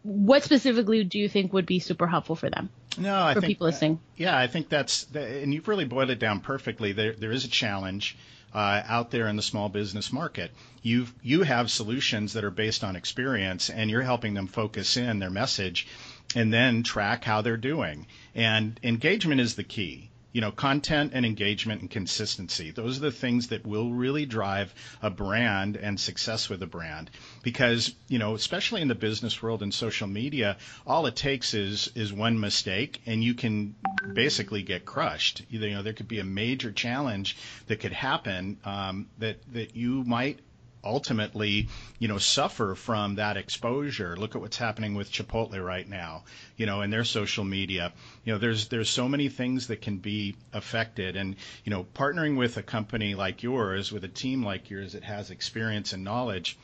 what 0.02 0.42
specifically 0.42 1.04
do 1.04 1.18
you 1.18 1.28
think 1.28 1.52
would 1.52 1.66
be 1.66 1.78
super 1.78 2.06
helpful 2.06 2.36
for 2.36 2.48
them? 2.48 2.70
No, 2.96 3.22
I 3.22 3.34
for 3.34 3.42
think, 3.42 3.50
people 3.50 3.66
listening. 3.66 4.00
Yeah, 4.16 4.36
I 4.36 4.46
think 4.46 4.70
that's 4.70 5.06
and 5.14 5.52
you've 5.52 5.68
really 5.68 5.84
boiled 5.84 6.08
it 6.08 6.18
down 6.18 6.40
perfectly. 6.40 6.92
There 6.92 7.12
there 7.12 7.30
is 7.30 7.44
a 7.44 7.48
challenge. 7.48 8.16
Uh, 8.50 8.82
out 8.86 9.10
there 9.10 9.28
in 9.28 9.36
the 9.36 9.42
small 9.42 9.68
business 9.68 10.10
market. 10.10 10.50
You 10.80 11.06
you 11.22 11.42
have 11.42 11.70
solutions 11.70 12.32
that 12.32 12.44
are 12.44 12.50
based 12.50 12.82
on 12.82 12.96
experience, 12.96 13.68
and 13.68 13.90
you're 13.90 14.00
helping 14.00 14.32
them 14.32 14.46
focus 14.46 14.96
in 14.96 15.18
their 15.18 15.28
message 15.28 15.86
and 16.35 16.52
then 16.52 16.82
track 16.82 17.25
how 17.25 17.42
they're 17.42 17.56
doing. 17.56 18.06
And 18.35 18.78
engagement 18.82 19.40
is 19.40 19.54
the 19.54 19.64
key. 19.64 20.11
You 20.30 20.42
know, 20.42 20.52
content 20.52 21.12
and 21.14 21.25
engagement 21.25 21.80
and 21.80 21.90
consistency. 21.90 22.70
Those 22.70 22.99
are 22.99 23.00
the 23.00 23.11
things 23.11 23.49
that 23.49 23.66
will 23.66 23.90
really 23.90 24.26
drive 24.26 24.75
a 25.02 25.08
brand 25.08 25.76
and 25.76 25.99
success 25.99 26.50
with 26.50 26.62
a 26.62 26.66
brand. 26.66 27.11
Because, 27.42 27.94
you 28.08 28.18
know, 28.18 28.35
especially 28.35 28.82
in 28.82 28.88
the 28.88 28.94
business 28.94 29.42
world 29.42 29.62
and 29.62 29.73
social 29.73 30.06
media, 30.06 30.58
all 30.87 31.06
it 31.06 31.16
takes 31.16 31.54
is 31.54 31.90
is 31.94 32.12
one 32.12 32.38
mistake 32.38 33.00
and 33.06 33.25
you 33.25 33.35
can 33.35 33.75
basically 34.12 34.62
get 34.62 34.85
crushed. 34.85 35.42
You 35.49 35.70
know, 35.70 35.82
there 35.82 35.94
could 35.94 36.08
be 36.08 36.20
a 36.20 36.25
major 36.25 36.73
challenge 36.73 37.37
that 37.66 37.80
could 37.80 37.94
happen 37.94 38.58
um, 38.64 39.08
that 39.18 39.38
that 39.54 39.75
you 39.75 40.04
might 40.04 40.40
ultimately, 40.85 41.68
you 41.99 42.08
know, 42.08 42.18
suffer 42.18 42.75
from 42.75 43.16
that 43.16 43.37
exposure. 43.37 44.16
Look 44.16 44.35
at 44.35 44.40
what's 44.40 44.56
happening 44.56 44.94
with 44.94 45.11
Chipotle 45.11 45.64
right 45.64 45.88
now, 45.88 46.25
you 46.56 46.66
know, 46.66 46.80
and 46.80 46.92
their 46.92 47.04
social 47.04 47.44
media. 47.44 47.92
You 48.25 48.32
know, 48.32 48.38
there's 48.38 48.68
there's 48.68 48.90
so 48.90 49.08
many 49.08 49.28
things 49.28 49.68
that 49.68 49.82
can 49.82 49.99
be 49.99 50.37
affected, 50.52 51.16
and 51.16 51.37
you 51.64 51.70
know, 51.70 51.85
partnering 51.94 52.37
with 52.37 52.56
a 52.56 52.62
company 52.62 53.14
like 53.14 53.42
yours, 53.42 53.92
with 53.92 54.04
a 54.04 54.08
team 54.08 54.42
like 54.44 54.70
yours 54.70 54.92
that 54.92 55.04
has 55.04 55.30
experience 55.30 55.92
and 55.92 56.04
knowledge 56.04 56.58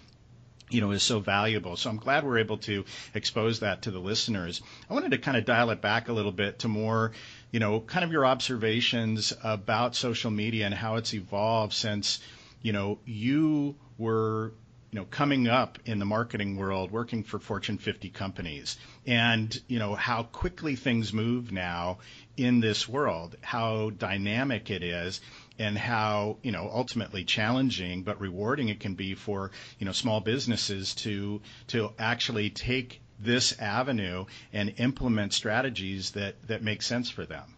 you 0.70 0.80
know, 0.80 0.90
is 0.90 1.02
so 1.02 1.20
valuable. 1.20 1.76
So 1.76 1.90
I'm 1.90 1.98
glad 1.98 2.24
we're 2.24 2.38
able 2.38 2.58
to 2.58 2.84
expose 3.14 3.60
that 3.60 3.82
to 3.82 3.90
the 3.90 3.98
listeners. 3.98 4.62
I 4.88 4.94
wanted 4.94 5.10
to 5.10 5.18
kind 5.18 5.36
of 5.36 5.44
dial 5.44 5.70
it 5.70 5.80
back 5.80 6.08
a 6.08 6.12
little 6.12 6.32
bit 6.32 6.60
to 6.60 6.68
more, 6.68 7.12
you 7.50 7.60
know, 7.60 7.80
kind 7.80 8.04
of 8.04 8.10
your 8.10 8.26
observations 8.26 9.32
about 9.42 9.94
social 9.94 10.30
media 10.30 10.66
and 10.66 10.74
how 10.74 10.96
it's 10.96 11.14
evolved 11.14 11.74
since, 11.74 12.20
you 12.62 12.72
know, 12.72 12.98
you 13.04 13.76
were 13.98 14.52
you 14.90 15.00
know 15.00 15.06
coming 15.06 15.48
up 15.48 15.78
in 15.86 15.98
the 15.98 16.04
marketing 16.04 16.56
world 16.56 16.92
working 16.92 17.24
for 17.24 17.38
fortune 17.40 17.78
50 17.78 18.10
companies. 18.10 18.78
And 19.06 19.60
you 19.66 19.78
know 19.80 19.94
how 19.96 20.22
quickly 20.22 20.76
things 20.76 21.12
move 21.12 21.50
now 21.50 21.98
in 22.36 22.60
this 22.60 22.88
world 22.88 23.36
how 23.42 23.90
dynamic 23.90 24.70
it 24.70 24.82
is 24.82 25.20
and 25.58 25.78
how 25.78 26.36
you 26.42 26.50
know 26.52 26.68
ultimately 26.72 27.24
challenging 27.24 28.02
but 28.02 28.20
rewarding 28.20 28.68
it 28.68 28.80
can 28.80 28.94
be 28.94 29.14
for 29.14 29.50
you 29.78 29.86
know 29.86 29.92
small 29.92 30.20
businesses 30.20 30.94
to 30.94 31.40
to 31.68 31.90
actually 31.98 32.50
take 32.50 33.00
this 33.20 33.58
avenue 33.60 34.24
and 34.52 34.74
implement 34.78 35.32
strategies 35.32 36.10
that 36.12 36.34
that 36.48 36.62
make 36.62 36.82
sense 36.82 37.08
for 37.10 37.24
them 37.24 37.53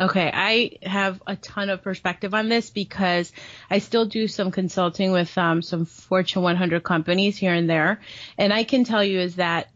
Okay, 0.00 0.28
I 0.32 0.72
have 0.82 1.22
a 1.24 1.36
ton 1.36 1.70
of 1.70 1.82
perspective 1.82 2.34
on 2.34 2.48
this 2.48 2.68
because 2.70 3.32
I 3.70 3.78
still 3.78 4.06
do 4.06 4.26
some 4.26 4.50
consulting 4.50 5.12
with 5.12 5.36
um, 5.38 5.62
some 5.62 5.84
Fortune 5.84 6.42
100 6.42 6.82
companies 6.82 7.36
here 7.36 7.54
and 7.54 7.70
there. 7.70 8.00
And 8.36 8.52
I 8.52 8.64
can 8.64 8.82
tell 8.82 9.04
you 9.04 9.20
is 9.20 9.36
that 9.36 9.68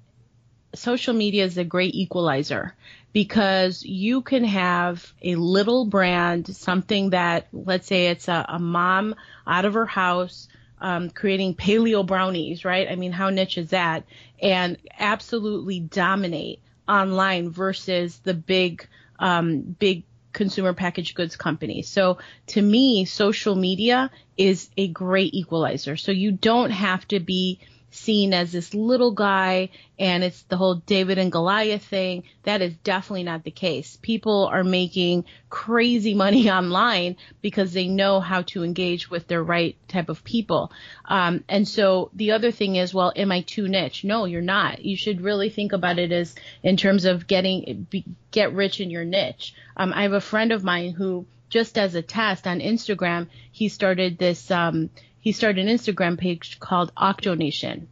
social 0.74 1.14
media 1.14 1.44
is 1.44 1.56
a 1.56 1.64
great 1.64 1.94
equalizer 1.94 2.74
because 3.12 3.84
you 3.84 4.22
can 4.22 4.42
have 4.42 5.12
a 5.22 5.36
little 5.36 5.86
brand, 5.86 6.54
something 6.54 7.10
that, 7.10 7.46
let's 7.52 7.86
say 7.86 8.08
it's 8.08 8.26
a, 8.26 8.44
a 8.48 8.58
mom 8.58 9.14
out 9.46 9.64
of 9.64 9.74
her 9.74 9.86
house 9.86 10.48
um, 10.80 11.10
creating 11.10 11.54
paleo 11.54 12.04
brownies, 12.04 12.64
right? 12.64 12.88
I 12.90 12.96
mean, 12.96 13.12
how 13.12 13.30
niche 13.30 13.58
is 13.58 13.70
that? 13.70 14.04
And 14.42 14.78
absolutely 14.98 15.80
dominate 15.80 16.60
online 16.88 17.50
versus 17.50 18.18
the 18.18 18.34
big 18.34 18.86
um, 19.18 19.60
big 19.60 20.04
consumer 20.38 20.72
packaged 20.72 21.14
goods 21.16 21.36
companies. 21.36 21.88
So 21.88 22.18
to 22.48 22.62
me, 22.62 23.04
social 23.04 23.56
media 23.56 24.10
is 24.36 24.70
a 24.76 24.88
great 24.88 25.34
equalizer. 25.34 25.96
So 25.96 26.12
you 26.12 26.32
don't 26.32 26.70
have 26.70 27.06
to 27.08 27.18
be 27.18 27.58
seen 27.90 28.34
as 28.34 28.52
this 28.52 28.74
little 28.74 29.12
guy 29.12 29.70
and 29.98 30.22
it's 30.22 30.42
the 30.44 30.56
whole 30.56 30.76
David 30.76 31.18
and 31.18 31.32
Goliath 31.32 31.84
thing. 31.84 32.24
That 32.44 32.62
is 32.62 32.74
definitely 32.76 33.24
not 33.24 33.44
the 33.44 33.50
case. 33.50 33.98
People 34.00 34.46
are 34.46 34.64
making 34.64 35.24
crazy 35.50 36.14
money 36.14 36.50
online 36.58 37.16
because 37.40 37.72
they 37.72 37.88
know 37.88 38.20
how 38.20 38.42
to 38.42 38.62
engage 38.62 39.10
with 39.10 39.26
their 39.26 39.42
right 39.42 39.76
type 39.88 40.08
of 40.08 40.24
people. 40.24 40.70
Um, 41.04 41.44
and 41.48 41.66
so 41.66 42.10
the 42.14 42.32
other 42.32 42.50
thing 42.50 42.76
is, 42.76 42.94
well, 42.94 43.12
am 43.16 43.32
I 43.32 43.40
too 43.40 43.68
niche? 43.68 44.04
No, 44.04 44.24
you're 44.24 44.40
not. 44.40 44.84
You 44.84 44.96
should 44.96 45.20
really 45.20 45.50
think 45.50 45.72
about 45.72 45.98
it 45.98 46.12
as 46.12 46.34
in 46.62 46.76
terms 46.76 47.04
of 47.04 47.26
getting, 47.26 47.86
be, 47.90 48.04
get 48.30 48.52
rich 48.52 48.80
in 48.80 48.90
your 48.90 49.04
niche. 49.04 49.54
Um, 49.76 49.92
I 49.92 50.02
have 50.02 50.12
a 50.12 50.20
friend 50.20 50.52
of 50.52 50.62
mine 50.64 50.92
who 50.92 51.26
just 51.48 51.78
as 51.78 51.94
a 51.94 52.02
test 52.02 52.46
on 52.46 52.60
Instagram, 52.60 53.26
he 53.50 53.68
started 53.68 54.18
this, 54.18 54.50
um, 54.50 54.90
he 55.20 55.32
started 55.32 55.66
an 55.66 55.76
Instagram 55.76 56.18
page 56.18 56.58
called 56.60 56.92
Octonation. 56.94 57.86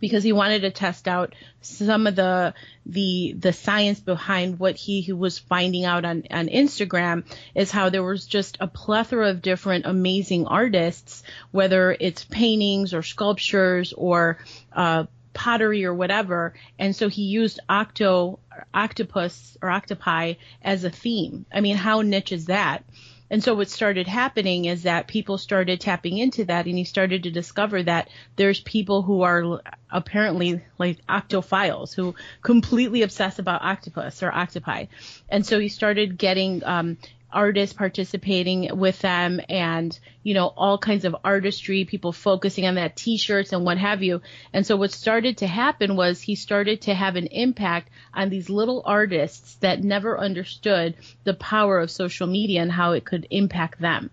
because 0.00 0.22
he 0.22 0.32
wanted 0.32 0.60
to 0.60 0.70
test 0.70 1.08
out 1.08 1.34
some 1.60 2.06
of 2.06 2.14
the 2.14 2.54
the 2.86 3.34
the 3.36 3.52
science 3.52 3.98
behind 4.00 4.58
what 4.58 4.76
he, 4.76 5.00
he 5.00 5.12
was 5.12 5.38
finding 5.38 5.84
out 5.84 6.04
on 6.04 6.22
on 6.30 6.46
Instagram 6.48 7.24
is 7.54 7.70
how 7.70 7.88
there 7.90 8.02
was 8.02 8.26
just 8.26 8.56
a 8.60 8.66
plethora 8.68 9.30
of 9.30 9.42
different 9.42 9.86
amazing 9.86 10.46
artists, 10.46 11.22
whether 11.50 11.96
it's 11.98 12.24
paintings 12.24 12.94
or 12.94 13.02
sculptures 13.02 13.92
or 13.92 14.38
uh, 14.72 15.04
pottery 15.34 15.84
or 15.84 15.94
whatever. 15.94 16.54
And 16.78 16.94
so 16.94 17.08
he 17.08 17.22
used 17.22 17.60
octo 17.68 18.38
octopus 18.72 19.56
or 19.62 19.70
octopi 19.70 20.34
as 20.62 20.84
a 20.84 20.90
theme. 20.90 21.44
I 21.52 21.60
mean, 21.60 21.76
how 21.76 22.02
niche 22.02 22.32
is 22.32 22.46
that? 22.46 22.84
And 23.30 23.42
so 23.42 23.54
what 23.54 23.68
started 23.68 24.06
happening 24.06 24.64
is 24.64 24.84
that 24.84 25.06
people 25.06 25.38
started 25.38 25.80
tapping 25.80 26.18
into 26.18 26.44
that 26.46 26.66
and 26.66 26.78
he 26.78 26.84
started 26.84 27.24
to 27.24 27.30
discover 27.30 27.82
that 27.82 28.08
there's 28.36 28.60
people 28.60 29.02
who 29.02 29.22
are 29.22 29.60
apparently 29.90 30.62
like 30.78 31.04
octophiles 31.06 31.94
who 31.94 32.14
completely 32.42 33.02
obsess 33.02 33.38
about 33.38 33.62
octopus 33.62 34.22
or 34.22 34.32
octopi. 34.32 34.86
And 35.28 35.44
so 35.44 35.58
he 35.58 35.68
started 35.68 36.16
getting 36.16 36.64
um, 36.64 36.96
artists 37.32 37.74
participating 37.74 38.78
with 38.78 38.98
them 39.00 39.40
and 39.48 39.98
you 40.22 40.34
know 40.34 40.46
all 40.46 40.78
kinds 40.78 41.04
of 41.04 41.16
artistry 41.24 41.84
people 41.84 42.12
focusing 42.12 42.66
on 42.66 42.76
that 42.76 42.96
t-shirts 42.96 43.52
and 43.52 43.64
what 43.64 43.78
have 43.78 44.02
you. 44.02 44.20
And 44.52 44.66
so 44.66 44.76
what 44.76 44.92
started 44.92 45.38
to 45.38 45.46
happen 45.46 45.96
was 45.96 46.20
he 46.20 46.34
started 46.34 46.82
to 46.82 46.94
have 46.94 47.16
an 47.16 47.26
impact 47.26 47.90
on 48.14 48.28
these 48.28 48.48
little 48.48 48.82
artists 48.84 49.54
that 49.56 49.82
never 49.82 50.18
understood 50.18 50.94
the 51.24 51.34
power 51.34 51.78
of 51.78 51.90
social 51.90 52.26
media 52.26 52.62
and 52.62 52.72
how 52.72 52.92
it 52.92 53.04
could 53.04 53.26
impact 53.30 53.80
them. 53.80 54.10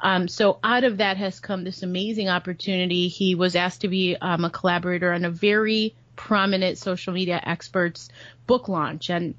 Um, 0.00 0.28
so 0.28 0.58
out 0.62 0.84
of 0.84 0.98
that 0.98 1.16
has 1.16 1.40
come 1.40 1.64
this 1.64 1.82
amazing 1.82 2.28
opportunity. 2.28 3.08
He 3.08 3.34
was 3.34 3.56
asked 3.56 3.80
to 3.82 3.88
be 3.88 4.16
um, 4.20 4.44
a 4.44 4.50
collaborator 4.50 5.12
on 5.12 5.24
a 5.24 5.30
very 5.30 5.94
prominent 6.14 6.78
social 6.78 7.12
media 7.12 7.40
experts 7.42 8.08
book 8.46 8.68
launch. 8.68 9.10
And 9.10 9.34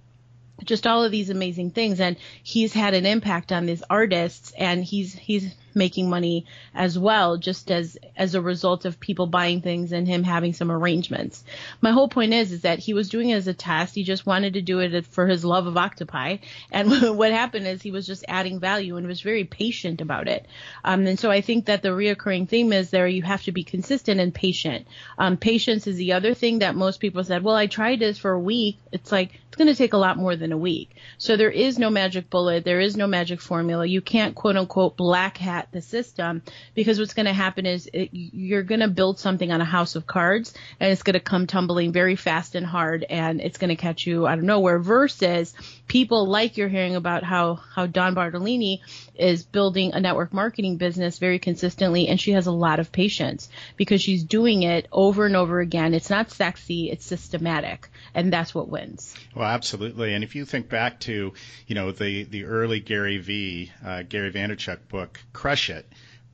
just 0.64 0.88
all 0.88 1.04
of 1.04 1.12
these 1.12 1.30
amazing 1.30 1.72
things 1.72 2.00
and 2.00 2.16
he's 2.44 2.74
had 2.74 2.94
an 2.94 3.06
impact 3.06 3.52
on 3.52 3.66
these 3.66 3.84
artists 3.90 4.54
and 4.58 4.84
he's 4.84 5.14
he's 5.14 5.54
making 5.76 6.10
money 6.10 6.46
as 6.74 6.98
well, 6.98 7.38
just 7.38 7.70
as 7.70 7.98
as 8.16 8.34
a 8.34 8.42
result 8.42 8.86
of 8.86 9.00
people 9.00 9.28
buying 9.28 9.62
things 9.62 9.92
and 9.92 10.08
him 10.08 10.24
having 10.24 10.54
some 10.54 10.72
arrangements. 10.72 11.44
My 11.82 11.92
whole 11.92 12.08
point 12.08 12.34
is 12.34 12.52
is 12.52 12.62
that 12.62 12.80
he 12.80 12.94
was 12.94 13.10
doing 13.10 13.30
it 13.30 13.36
as 13.36 13.48
a 13.48 13.54
test. 13.54 13.94
He 13.94 14.04
just 14.04 14.26
wanted 14.26 14.54
to 14.54 14.62
do 14.62 14.80
it 14.80 15.06
for 15.06 15.28
his 15.28 15.44
love 15.44 15.68
of 15.68 15.78
octopi, 15.78 16.38
and 16.72 16.90
what 17.18 17.32
happened 17.32 17.68
is 17.68 17.82
he 17.82 17.92
was 17.92 18.08
just 18.08 18.26
adding 18.28 18.60
value 18.60 18.96
and 18.96 19.06
was 19.06 19.22
very 19.22 19.44
patient 19.44 20.02
about 20.02 20.28
it. 20.28 20.48
Um, 20.84 21.06
and 21.06 21.20
so 21.20 21.30
I 21.30 21.42
think 21.42 21.66
that 21.66 21.82
the 21.82 21.90
reoccurring 21.90 22.48
theme 22.48 22.72
is 22.72 22.90
there 22.90 23.08
you 23.08 23.24
have 23.24 23.44
to 23.44 23.52
be 23.52 23.64
consistent 23.64 24.22
and 24.22 24.34
patient. 24.34 24.88
Um, 25.18 25.38
patience 25.38 25.88
is 25.88 25.98
the 25.98 26.14
other 26.14 26.34
thing 26.34 26.60
that 26.60 26.76
most 26.76 27.00
people 27.00 27.24
said. 27.24 27.44
Well, 27.44 27.56
I 27.56 27.68
tried 27.68 28.00
this 28.00 28.18
for 28.18 28.32
a 28.32 28.40
week. 28.40 28.78
It's 28.92 29.12
like 29.12 29.32
it's 29.56 29.58
going 29.64 29.74
to 29.74 29.78
take 29.78 29.94
a 29.94 29.98
lot 29.98 30.18
more 30.18 30.36
than 30.36 30.52
a 30.52 30.58
week. 30.58 30.98
So 31.18 31.38
there 31.38 31.50
is 31.50 31.80
no 31.80 31.90
magic 31.90 32.30
bullet. 32.30 32.66
There 32.66 32.82
is 32.82 32.98
no 32.98 33.08
magic 33.08 33.40
formula. 33.40 33.86
You 33.86 34.02
can't 34.02 34.36
quote 34.36 34.58
unquote 34.58 34.98
black 34.98 35.38
hat 35.38 35.70
the 35.72 35.82
system 35.82 36.42
because 36.74 37.00
what's 37.00 37.14
going 37.14 37.28
to 37.28 37.32
happen 37.32 37.66
is 37.66 37.90
it, 37.94 38.10
you're 38.12 38.64
going 38.64 38.82
to 38.82 38.90
build 38.90 39.18
something 39.18 39.54
on 39.54 39.62
a 39.62 39.66
house 39.66 39.96
of 39.96 40.06
cards 40.06 40.54
and 40.82 40.92
it's 40.92 41.04
going 41.04 41.14
to 41.14 41.22
come 41.22 41.48
tumbling 41.48 41.94
very 41.94 42.18
fast 42.18 42.56
and 42.56 42.66
hard 42.66 43.06
and 43.10 43.40
it's 43.40 43.58
going 43.58 43.70
to 43.70 43.78
catch 43.78 44.06
you 44.06 44.28
out 44.28 44.40
of 44.40 44.44
nowhere 44.44 44.78
versus 44.78 45.54
people 45.88 46.28
like 46.28 46.58
you're 46.58 46.68
hearing 46.68 46.98
about 46.98 47.24
how 47.24 47.56
how 47.56 47.86
Dawn 47.86 48.14
Bartolini 48.14 48.82
is 49.16 49.44
building 49.44 49.94
a 49.94 50.02
network 50.02 50.34
marketing 50.34 50.76
business 50.76 51.18
very 51.18 51.40
consistently 51.40 52.10
and 52.10 52.20
she 52.20 52.32
has 52.32 52.48
a 52.48 52.52
lot 52.52 52.82
of 52.82 52.92
patience 52.92 53.48
because 53.78 54.02
she's 54.02 54.26
doing 54.26 54.64
it 54.64 54.86
over 54.92 55.26
and 55.26 55.38
over 55.38 55.62
again. 55.62 55.94
It's 55.94 56.10
not 56.10 56.30
sexy, 56.30 56.92
it's 56.92 57.06
systematic 57.06 57.90
and 58.16 58.34
that's 58.34 58.56
what 58.56 58.70
wins. 58.70 59.14
Well, 59.36 59.48
absolutely. 59.48 60.14
And 60.14 60.24
if 60.24 60.36
you 60.36 60.46
think 60.46 60.70
back 60.70 61.02
to, 61.02 61.34
you 61.68 61.76
know, 61.76 61.92
the 61.92 62.24
the 62.24 62.46
early 62.46 62.80
Gary 62.80 63.18
V, 63.20 63.72
uh, 63.86 64.04
Gary 64.04 64.32
Vaynerchuk 64.32 64.88
book, 64.88 65.20
Crush 65.34 65.70
It, 65.70 65.86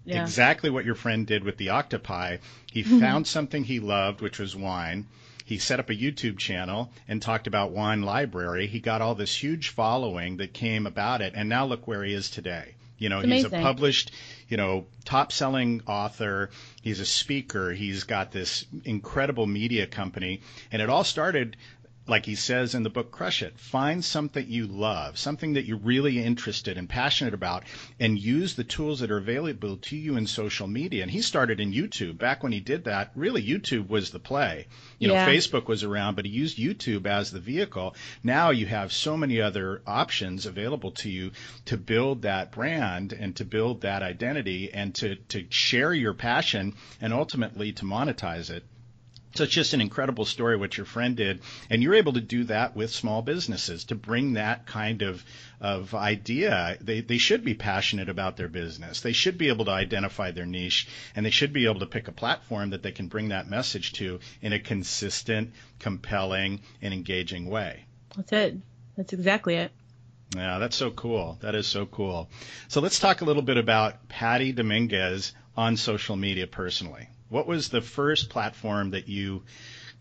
yeah. 0.06 0.22
exactly 0.22 0.70
what 0.70 0.86
your 0.86 0.96
friend 0.96 1.28
did 1.28 1.44
with 1.44 1.58
the 1.58 1.70
octopi. 1.70 2.38
He 2.72 2.84
found 2.84 3.28
something 3.28 3.64
he 3.64 3.80
loved, 3.80 4.22
which 4.22 4.40
was 4.40 4.56
wine. 4.56 5.08
He 5.44 5.58
set 5.58 5.80
up 5.82 5.90
a 5.90 5.96
YouTube 5.96 6.38
channel 6.38 6.94
and 7.10 7.22
talked 7.22 7.48
about 7.48 7.72
wine 7.72 8.04
library. 8.04 8.68
He 8.68 8.80
got 8.80 9.02
all 9.02 9.16
this 9.16 9.36
huge 9.36 9.70
following 9.70 10.38
that 10.38 10.54
came 10.54 10.88
about 10.88 11.22
it, 11.22 11.34
and 11.36 11.50
now 11.50 11.66
look 11.66 11.88
where 11.88 12.04
he 12.04 12.14
is 12.14 12.30
today. 12.30 12.76
You 12.98 13.10
know, 13.10 13.20
he's 13.20 13.46
a 13.46 13.50
published, 13.50 14.12
you 14.52 14.58
know, 14.58 14.86
top 15.06 15.32
selling 15.32 15.82
author. 15.88 16.50
He's 16.82 17.00
a 17.00 17.06
speaker. 17.06 17.72
He's 17.72 18.04
got 18.04 18.34
this 18.34 18.66
incredible 18.84 19.48
media 19.48 19.88
company. 19.88 20.42
And 20.74 20.82
it 20.82 20.90
all 20.90 21.06
started 21.06 21.56
like 22.08 22.26
he 22.26 22.36
says 22.36 22.74
in 22.76 22.84
the 22.84 22.90
book 22.90 23.12
Crush 23.12 23.42
It, 23.42 23.60
find 23.60 24.04
something 24.04 24.46
you 24.48 24.68
love, 24.68 25.18
something 25.18 25.54
that 25.54 25.66
you're 25.66 25.78
really 25.78 26.22
interested 26.24 26.78
and 26.78 26.90
passionate 26.90 27.34
about, 27.34 27.64
and 28.00 28.20
use 28.20 28.56
the 28.56 28.64
tools 28.64 29.00
that 29.00 29.12
are 29.12 29.18
available 29.18 29.78
to 29.78 29.96
you 29.96 30.18
in 30.18 30.26
social 30.28 30.68
media. 30.68 31.04
And 31.04 31.12
he 31.12 31.22
started 31.22 31.60
in 31.60 31.72
YouTube. 31.74 32.18
Back 32.18 32.44
when 32.44 32.52
he 32.52 32.60
did 32.60 32.86
that, 32.86 33.12
really 33.16 33.44
YouTube 33.44 33.88
was 33.88 34.10
the 34.10 34.20
play. 34.20 34.68
You 35.00 35.08
know, 35.08 35.14
Facebook 35.28 35.68
was 35.68 35.84
around, 35.84 36.16
but 36.16 36.26
he 36.26 36.32
used 36.32 36.58
YouTube 36.58 37.06
as 37.06 37.32
the 37.32 37.40
vehicle. 37.40 37.96
Now 38.24 38.50
you 38.50 38.66
have 38.66 38.92
so 38.92 39.16
many 39.16 39.40
other 39.40 39.82
options 39.86 40.46
available 40.46 40.92
to 40.92 41.10
you 41.10 41.32
to 41.66 41.78
build 41.78 42.24
that 42.24 42.52
brand 42.52 43.14
and 43.14 43.36
to 43.36 43.46
build 43.46 43.82
that 43.82 44.04
identity 44.04 44.72
and 44.74 44.94
to, 44.96 45.16
to 45.16 45.46
share 45.50 45.94
your 45.94 46.14
passion 46.14 46.76
and 47.00 47.14
ultimately 47.14 47.72
to 47.74 47.86
monetize 47.86 48.50
it. 48.50 48.64
So 49.34 49.46
it's 49.46 49.54
just 49.54 49.74
an 49.74 49.80
incredible 49.80 50.26
story 50.26 50.58
what 50.58 50.76
your 50.76 50.86
friend 50.86 51.16
did, 51.16 51.42
and 51.70 51.82
you're 51.82 51.96
able 51.96 52.14
to 52.14 52.22
do 52.22 52.44
that 52.46 52.76
with 52.76 52.92
small 52.92 53.22
businesses 53.22 53.86
to 53.86 53.96
bring 53.96 54.34
that 54.34 54.66
kind 54.66 55.02
of 55.02 55.24
of 55.62 55.96
idea. 55.96 56.78
They 56.82 57.02
they 57.02 57.18
should 57.18 57.46
be 57.46 57.54
passionate 57.54 58.10
about 58.10 58.36
their 58.36 58.50
business. 58.50 59.02
They 59.02 59.14
should 59.14 59.38
be 59.38 59.48
able 59.48 59.66
to 59.66 59.72
identify 59.72 60.32
their 60.32 60.46
niche, 60.46 60.88
and 61.16 61.26
they 61.26 61.30
should 61.30 61.54
be 61.54 61.66
able 61.66 61.80
to 61.80 61.86
pick 61.86 62.08
a 62.08 62.12
platform 62.12 62.72
that 62.72 62.84
they 62.84 62.92
can 62.92 63.08
bring 63.08 63.30
that 63.30 63.50
message 63.50 63.94
to 63.94 64.20
in 64.42 64.54
a 64.54 64.60
consistent, 64.60 65.54
compelling, 65.80 66.62
and 66.82 66.94
engaging 66.94 67.50
way. 67.50 67.86
That's 68.16 68.34
it. 68.34 68.58
That's 68.98 69.14
exactly 69.14 69.56
it. 69.56 69.72
Yeah, 70.36 70.60
that's 70.60 70.76
so 70.76 70.92
cool. 70.92 71.38
That 71.42 71.56
is 71.56 71.68
so 71.68 71.86
cool. 71.86 72.30
So 72.68 72.82
let's 72.82 73.00
talk 73.00 73.22
a 73.22 73.26
little 73.26 73.42
bit 73.42 73.58
about 73.58 74.08
Patty 74.08 74.52
Dominguez 74.52 75.34
on 75.58 75.78
social 75.78 76.16
media 76.16 76.48
personally. 76.48 77.08
What 77.32 77.48
was 77.48 77.70
the 77.70 77.80
first 77.80 78.30
platform 78.30 78.90
that 78.90 79.08
you 79.08 79.44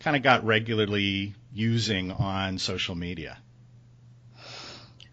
kind 0.01 0.17
of 0.17 0.21
got 0.21 0.45
regularly 0.45 1.33
using 1.53 2.11
on 2.11 2.57
social 2.57 2.93
media? 2.93 3.37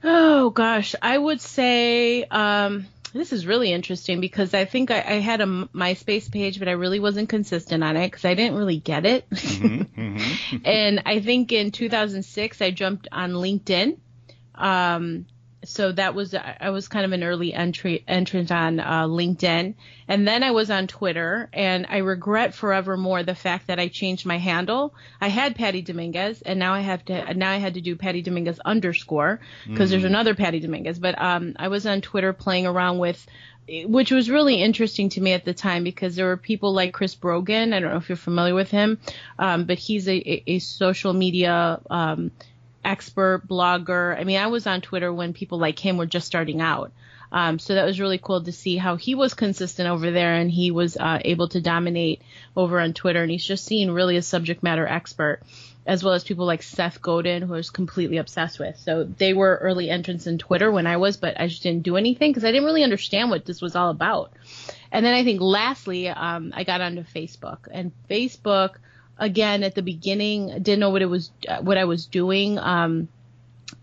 Oh 0.02 0.50
gosh, 0.50 0.96
I 1.00 1.16
would 1.16 1.40
say 1.40 2.24
um, 2.24 2.87
this 3.12 3.33
is 3.33 3.46
really 3.46 3.72
interesting 3.72 4.20
because 4.20 4.52
I 4.52 4.64
think 4.64 4.90
I, 4.90 4.96
I, 4.96 5.14
had 5.20 5.40
a 5.40 5.46
MySpace 5.46 6.28
page, 6.31 6.59
but 6.59 6.66
I 6.66 6.72
really 6.72 6.98
wasn't 6.98 7.28
consistent 7.28 7.85
on 7.85 7.96
it 7.96 8.09
because 8.09 8.24
I 8.24 8.35
didn't 8.35 8.57
really 8.57 8.78
get 8.78 9.07
it. 9.07 9.31
Mm-hmm, 9.31 10.00
mm-hmm. 10.00 10.57
and 10.64 11.02
I 11.07 11.20
think 11.20 11.52
in 11.52 11.70
2006 11.70 12.61
I 12.61 12.72
jumped 12.72 13.07
on 13.12 13.31
LinkedIn. 13.31 13.96
Um, 14.57 15.26
so 15.64 15.90
that 15.92 16.14
was 16.14 16.35
I 16.35 16.71
was 16.71 16.87
kind 16.88 17.05
of 17.05 17.12
an 17.12 17.25
early 17.25 17.53
entry 17.53 18.05
entrant 18.07 18.53
on 18.53 18.79
uh, 18.79 19.05
LinkedIn, 19.05 19.75
and 20.07 20.29
then 20.29 20.42
I 20.42 20.53
was 20.53 20.71
on 20.71 20.87
Twitter, 20.87 21.49
and 21.53 21.87
I 21.88 21.99
regret 21.99 22.55
forevermore 22.55 23.25
the 23.25 23.35
fact 23.35 23.66
that 23.66 23.81
I 23.81 23.88
changed 23.88 24.25
my 24.25 24.38
handle. 24.38 24.94
I 25.21 25.29
had 25.29 25.57
Patty 25.57 25.83
Dominguez, 25.83 26.42
and 26.42 26.59
now 26.59 26.75
I 26.75 26.81
have 26.81 27.05
to 27.07 27.35
now 27.35 27.51
I 27.51 27.57
had 27.57 27.75
to 27.75 27.81
do 27.81 27.97
Patty 27.97 28.23
Dominguez 28.23 28.61
underscore 28.64 29.40
because 29.66 29.88
mm. 29.88 29.92
there's 29.92 30.05
another 30.05 30.35
Patty 30.35 30.61
Dominguez. 30.61 30.99
But 30.99 31.21
um, 31.21 31.55
I 31.57 31.68
was 31.68 31.87
on 31.87 32.03
Twitter 32.03 32.33
playing 32.33 32.66
around 32.66 32.99
with 32.99 33.27
which 33.85 34.11
was 34.11 34.31
really 34.31 34.62
interesting 34.62 35.11
to 35.11 35.21
me 35.21 35.33
at 35.33 35.44
the 35.44 35.53
time 35.53 35.85
because 35.85 36.16
there 36.16 36.27
were 36.27 36.37
people 36.37 36.73
like 36.73 36.94
Chris 36.94 37.14
Brogan. 37.14 37.73
I 37.73 37.81
don't 37.81 37.90
know 37.90 37.99
if 37.99 38.09
you're 38.09 38.16
familiar 38.16 38.55
with 38.55 38.71
him, 38.71 38.99
um, 39.38 39.64
but 39.64 39.79
he's 39.79 40.09
a, 40.09 40.14
a, 40.14 40.42
a 40.47 40.59
social 40.59 41.12
media 41.12 41.81
um, 41.90 42.31
expert 42.85 43.47
blogger. 43.47 44.19
I 44.19 44.25
mean, 44.25 44.38
I 44.38 44.47
was 44.47 44.67
on 44.67 44.81
Twitter 44.81 45.12
when 45.12 45.33
people 45.33 45.59
like 45.59 45.79
him 45.79 45.97
were 45.97 46.07
just 46.07 46.27
starting 46.27 46.61
out. 46.61 46.93
Um, 47.31 47.59
so 47.59 47.75
that 47.75 47.85
was 47.85 48.01
really 48.01 48.19
cool 48.19 48.43
to 48.43 48.53
see 48.53 48.77
how 48.77 48.97
he 48.97 49.14
was 49.14 49.35
consistent 49.35 49.88
over 49.88 50.11
there 50.11 50.35
and 50.35 50.51
he 50.51 50.71
was 50.71 50.97
uh, 50.97 51.19
able 51.23 51.49
to 51.49 51.61
dominate 51.61 52.23
over 52.57 52.81
on 52.81 52.95
Twitter. 52.95 53.23
And 53.23 53.31
he's 53.31 53.45
just 53.45 53.67
seen 53.67 53.91
really 53.91 54.17
a 54.17 54.23
subject 54.23 54.62
matter 54.62 54.87
expert, 54.87 55.43
as 55.87 56.03
well 56.03 56.14
as 56.14 56.25
people 56.25 56.47
like 56.47 56.62
Seth 56.62 57.03
Godin, 57.03 57.43
who 57.43 57.53
I 57.53 57.59
was 57.59 57.71
completely 57.71 58.17
obsessed 58.17 58.59
with. 58.59 58.79
So 58.79 59.05
they 59.05 59.35
were 59.35 59.59
early 59.61 59.91
entrants 59.91 60.27
in 60.27 60.38
Twitter 60.38 60.73
when 60.73 60.87
I 60.87 60.97
was, 60.97 61.19
but 61.19 61.38
I 61.38 61.49
just 61.49 61.62
didn't 61.62 61.83
do 61.83 61.97
anything 61.97 62.31
because 62.31 62.45
I 62.45 62.51
didn't 62.51 62.64
really 62.64 62.85
understand 62.85 63.31
what 63.31 63.45
this 63.45 63.61
was 63.61 63.77
all 63.77 63.91
about. 63.91 64.33
And 64.91 65.05
then 65.05 65.12
I 65.12 65.23
think 65.23 65.41
lastly, 65.43 66.09
um, 66.09 66.53
I 66.57 66.64
got 66.64 66.81
onto 66.81 67.03
Facebook 67.03 67.69
and 67.71 67.93
Facebook 68.09 68.77
again 69.18 69.62
at 69.62 69.74
the 69.74 69.83
beginning 69.83 70.62
didn't 70.62 70.81
know 70.81 70.90
what 70.90 71.02
it 71.02 71.07
was 71.07 71.31
what 71.61 71.78
I 71.78 71.85
was 71.85 72.07
doing 72.07 72.59
um, 72.59 73.09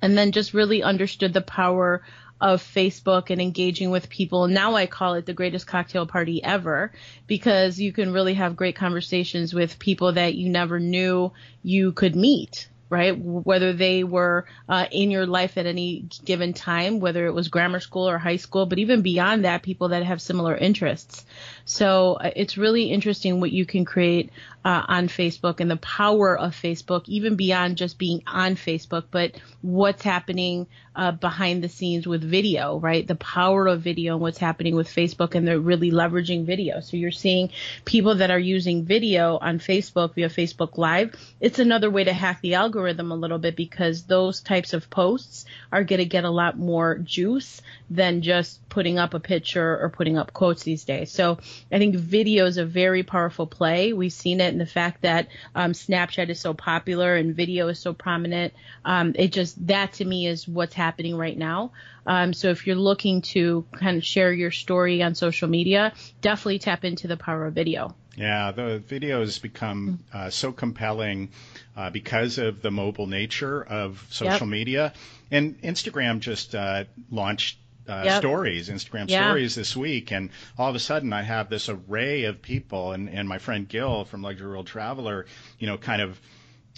and 0.01 0.17
then 0.17 0.31
just 0.31 0.53
really 0.53 0.83
understood 0.83 1.33
the 1.33 1.41
power 1.41 2.01
of 2.41 2.61
Facebook 2.61 3.29
and 3.29 3.41
engaging 3.41 3.91
with 3.91 4.09
people. 4.09 4.47
Now 4.47 4.75
I 4.75 4.87
call 4.87 5.13
it 5.13 5.25
the 5.25 5.33
greatest 5.33 5.67
cocktail 5.67 6.05
party 6.05 6.43
ever 6.43 6.91
because 7.27 7.79
you 7.79 7.93
can 7.93 8.11
really 8.11 8.33
have 8.33 8.57
great 8.57 8.75
conversations 8.75 9.53
with 9.53 9.79
people 9.79 10.13
that 10.13 10.35
you 10.35 10.49
never 10.49 10.79
knew 10.79 11.31
you 11.63 11.91
could 11.91 12.15
meet 12.15 12.67
right? 12.89 13.17
Whether 13.17 13.73
they 13.73 14.03
were 14.03 14.45
uh, 14.69 14.85
in 14.91 15.11
your 15.11 15.25
life 15.25 15.57
at 15.57 15.65
any 15.65 16.05
given 16.23 16.53
time, 16.53 16.99
whether 16.99 17.25
it 17.25 17.33
was 17.33 17.47
grammar 17.47 17.79
school 17.79 18.07
or 18.07 18.17
high 18.17 18.35
school, 18.35 18.65
but 18.65 18.79
even 18.79 19.01
beyond 19.01 19.45
that, 19.45 19.63
people 19.63 19.89
that 19.89 20.03
have 20.03 20.21
similar 20.21 20.55
interests. 20.55 21.25
So 21.65 22.13
uh, 22.13 22.31
it's 22.35 22.57
really 22.57 22.91
interesting 22.91 23.39
what 23.39 23.51
you 23.51 23.65
can 23.65 23.85
create 23.85 24.31
uh, 24.63 24.83
on 24.87 25.07
Facebook 25.07 25.59
and 25.59 25.69
the 25.69 25.77
power 25.77 26.37
of 26.37 26.55
Facebook, 26.55 27.03
even 27.07 27.35
beyond 27.35 27.77
just 27.77 27.99
being 27.99 28.23
on 28.25 28.55
Facebook, 28.55 29.05
but 29.11 29.39
what's 29.61 30.01
happening 30.01 30.65
uh, 30.95 31.11
behind 31.11 31.63
the 31.63 31.69
scenes 31.69 32.07
with 32.07 32.23
video, 32.23 32.79
right? 32.79 33.05
The 33.05 33.15
power 33.15 33.67
of 33.67 33.81
video 33.81 34.13
and 34.13 34.21
what's 34.21 34.37
happening 34.37 34.75
with 34.75 34.87
Facebook, 34.87 35.35
and 35.35 35.47
they're 35.47 35.59
really 35.59 35.91
leveraging 35.91 36.45
video. 36.45 36.79
So 36.79 36.97
you're 36.97 37.11
seeing 37.11 37.51
people 37.83 38.15
that 38.15 38.31
are 38.31 38.39
using 38.39 38.85
video 38.85 39.37
on 39.37 39.59
Facebook 39.59 40.15
via 40.15 40.29
Facebook 40.29 40.77
Live. 40.77 41.15
It's 41.39 41.59
another 41.59 41.91
way 41.91 42.05
to 42.05 42.13
hack 42.13 42.41
the 42.41 42.55
algorithm 42.55 43.11
a 43.11 43.15
little 43.15 43.37
bit 43.39 43.55
because 43.55 44.03
those 44.03 44.41
types 44.41 44.73
of 44.73 44.89
posts 44.89 45.45
are 45.71 45.83
going 45.83 45.99
to 45.99 46.05
get 46.05 46.23
a 46.23 46.29
lot 46.29 46.57
more 46.57 46.97
juice 46.97 47.61
than 47.89 48.21
just 48.21 48.67
putting 48.69 48.97
up 48.97 49.13
a 49.13 49.19
picture 49.19 49.79
or 49.79 49.89
putting 49.89 50.17
up 50.17 50.33
quotes 50.33 50.63
these 50.63 50.85
days. 50.85 51.11
So 51.11 51.37
I 51.71 51.77
think 51.77 51.95
video 51.95 52.45
is 52.45 52.57
a 52.57 52.65
very 52.65 53.03
powerful 53.03 53.47
play. 53.47 53.93
We've 53.93 54.13
seen 54.13 54.41
it 54.41 54.53
in 54.53 54.59
the 54.59 54.65
fact 54.65 55.01
that 55.01 55.27
um, 55.53 55.71
Snapchat 55.73 56.29
is 56.29 56.39
so 56.39 56.53
popular 56.53 57.15
and 57.15 57.35
video 57.35 57.67
is 57.67 57.79
so 57.79 57.93
prominent. 57.93 58.53
Um, 58.83 59.13
it 59.15 59.31
just 59.31 59.67
that 59.67 59.93
to 59.93 60.05
me 60.05 60.27
is 60.27 60.47
what's 60.47 60.73
happening 60.73 61.15
right 61.15 61.37
now. 61.37 61.71
Um, 62.05 62.33
so 62.33 62.49
if 62.49 62.67
you're 62.67 62.75
looking 62.75 63.21
to 63.33 63.65
kind 63.73 63.97
of 63.97 64.05
share 64.05 64.31
your 64.31 64.51
story 64.51 65.01
on 65.01 65.15
social 65.15 65.47
media, 65.47 65.93
definitely 66.21 66.59
tap 66.59 66.85
into 66.85 67.07
the 67.07 67.17
power 67.17 67.45
of 67.47 67.53
video. 67.53 67.95
Yeah, 68.15 68.51
the 68.51 68.79
video 68.79 69.19
has 69.19 69.39
become 69.39 69.99
uh, 70.13 70.29
so 70.29 70.51
compelling 70.51 71.31
uh, 71.75 71.89
because 71.89 72.37
of 72.37 72.61
the 72.61 72.71
mobile 72.71 73.07
nature 73.07 73.61
of 73.61 74.05
social 74.09 74.47
yep. 74.47 74.51
media. 74.51 74.93
And 75.31 75.61
Instagram 75.61 76.19
just 76.19 76.55
uh, 76.55 76.85
launched 77.11 77.57
uh, 77.87 78.01
yep. 78.05 78.19
stories, 78.19 78.69
Instagram 78.69 79.09
yeah. 79.09 79.27
stories 79.27 79.55
this 79.55 79.75
week, 79.75 80.11
and 80.11 80.29
all 80.57 80.69
of 80.69 80.75
a 80.75 80.79
sudden 80.79 81.13
I 81.13 81.21
have 81.21 81.49
this 81.49 81.69
array 81.69 82.25
of 82.25 82.41
people, 82.41 82.91
and, 82.91 83.09
and 83.09 83.27
my 83.27 83.37
friend 83.37 83.67
Gil 83.67 84.05
from 84.05 84.21
Luxury 84.21 84.47
World 84.47 84.67
Traveler, 84.67 85.25
you 85.59 85.67
know, 85.67 85.77
kind 85.77 86.01
of, 86.01 86.19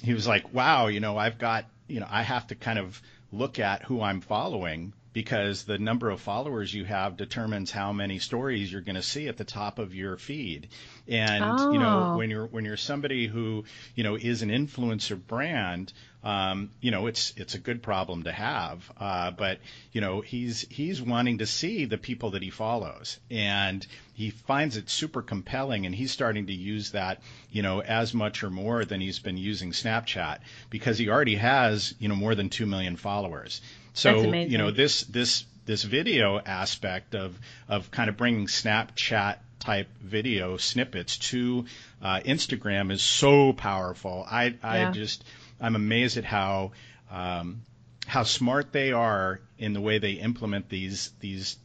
he 0.04 0.14
was 0.14 0.28
like, 0.28 0.54
wow, 0.54 0.88
you 0.88 1.00
know, 1.00 1.18
I've 1.18 1.38
got, 1.38 1.66
you 1.88 2.00
know, 2.00 2.08
I 2.10 2.24
have 2.24 2.48
to 2.48 2.56
kind 2.56 2.80
of 2.80 3.02
look 3.32 3.60
at 3.60 3.84
who 3.84 4.02
I'm 4.02 4.22
following 4.22 4.94
because 5.14 5.64
the 5.64 5.78
number 5.78 6.10
of 6.10 6.22
followers 6.22 6.74
you 6.74 6.86
have 6.86 7.18
determines 7.18 7.72
how 7.72 7.92
many 7.92 8.20
stories 8.20 8.72
you're 8.72 8.82
going 8.82 8.96
to 8.96 9.02
see 9.02 9.28
at 9.28 9.38
the 9.38 9.44
top 9.44 9.80
of 9.80 9.96
your 9.96 10.18
feed. 10.18 10.70
And 11.08 11.44
oh. 11.44 11.72
you 11.72 11.80
know, 11.80 12.12
oh. 12.14 12.18
when 12.18 12.30
you're 12.30 12.48
when 12.48 12.66
you're 12.66 12.78
somebody 12.78 13.28
who 13.28 13.66
you 13.96 14.04
know 14.04 14.16
is 14.16 14.42
an 14.42 14.50
influencer 14.50 15.20
brand, 15.20 15.94
um, 16.24 16.72
you 16.82 16.92
know, 16.92 17.08
it's 17.08 17.34
it's 17.38 17.56
a 17.56 17.60
good 17.60 17.82
problem 17.82 18.24
to 18.24 18.32
have. 18.32 18.92
Uh, 19.00 19.32
but 19.32 19.60
you 19.94 20.02
know, 20.02 20.20
he's 20.22 20.62
he's 20.70 21.02
wanting 21.02 21.38
to 21.38 21.46
see 21.46 21.86
the 21.86 21.98
people 21.98 22.32
that 22.32 22.42
he 22.42 22.50
follows, 22.50 23.20
and 23.32 23.86
he 24.14 24.32
finds 24.32 24.78
it 24.78 24.90
super 24.90 25.22
compelling, 25.22 25.86
and 25.86 25.96
he's 25.96 26.12
starting 26.12 26.48
to 26.48 26.54
use 26.54 26.92
that, 26.92 27.22
you 27.50 27.62
know, 27.62 27.82
as 27.82 28.14
much 28.14 28.44
or 28.44 28.50
more 28.50 28.84
than 28.84 29.00
he's 29.00 29.20
been 29.20 29.38
using 29.38 29.72
Snapchat 29.72 30.40
because 30.70 30.98
he 30.98 31.08
already 31.08 31.36
has 31.36 31.96
you 31.98 32.10
know 32.10 32.16
more 32.16 32.36
than 32.36 32.50
two 32.50 32.66
million 32.66 32.98
followers. 32.98 33.62
So 33.98 34.32
you 34.32 34.60
know 34.60 34.70
this 34.70 35.02
this 35.06 35.44
this 35.66 35.82
video 35.82 36.40
aspect 36.40 37.16
of 37.16 37.36
of 37.68 37.90
kind 37.90 38.10
of 38.10 38.16
bringing 38.16 38.46
Snapchat 38.46 39.38
type 39.60 39.88
video 40.00 40.58
snippets 40.58 41.18
to 41.18 41.66
uh, 42.00 42.20
Instagram 42.20 42.92
is 42.92 43.02
so 43.02 43.54
powerful. 43.54 44.24
I 44.30 44.54
I 44.62 44.78
yeah. 44.82 44.92
just 44.92 45.24
I'm 45.60 45.76
amazed 45.76 46.18
at 46.18 46.26
how 46.26 46.74
um, 47.10 47.64
how 48.06 48.22
smart 48.22 48.72
they 48.72 48.92
are 48.92 49.40
in 49.58 49.74
the 49.74 49.82
way 49.82 49.98
they 49.98 50.12
implement 50.12 50.70
these 50.70 51.10
these 51.20 51.58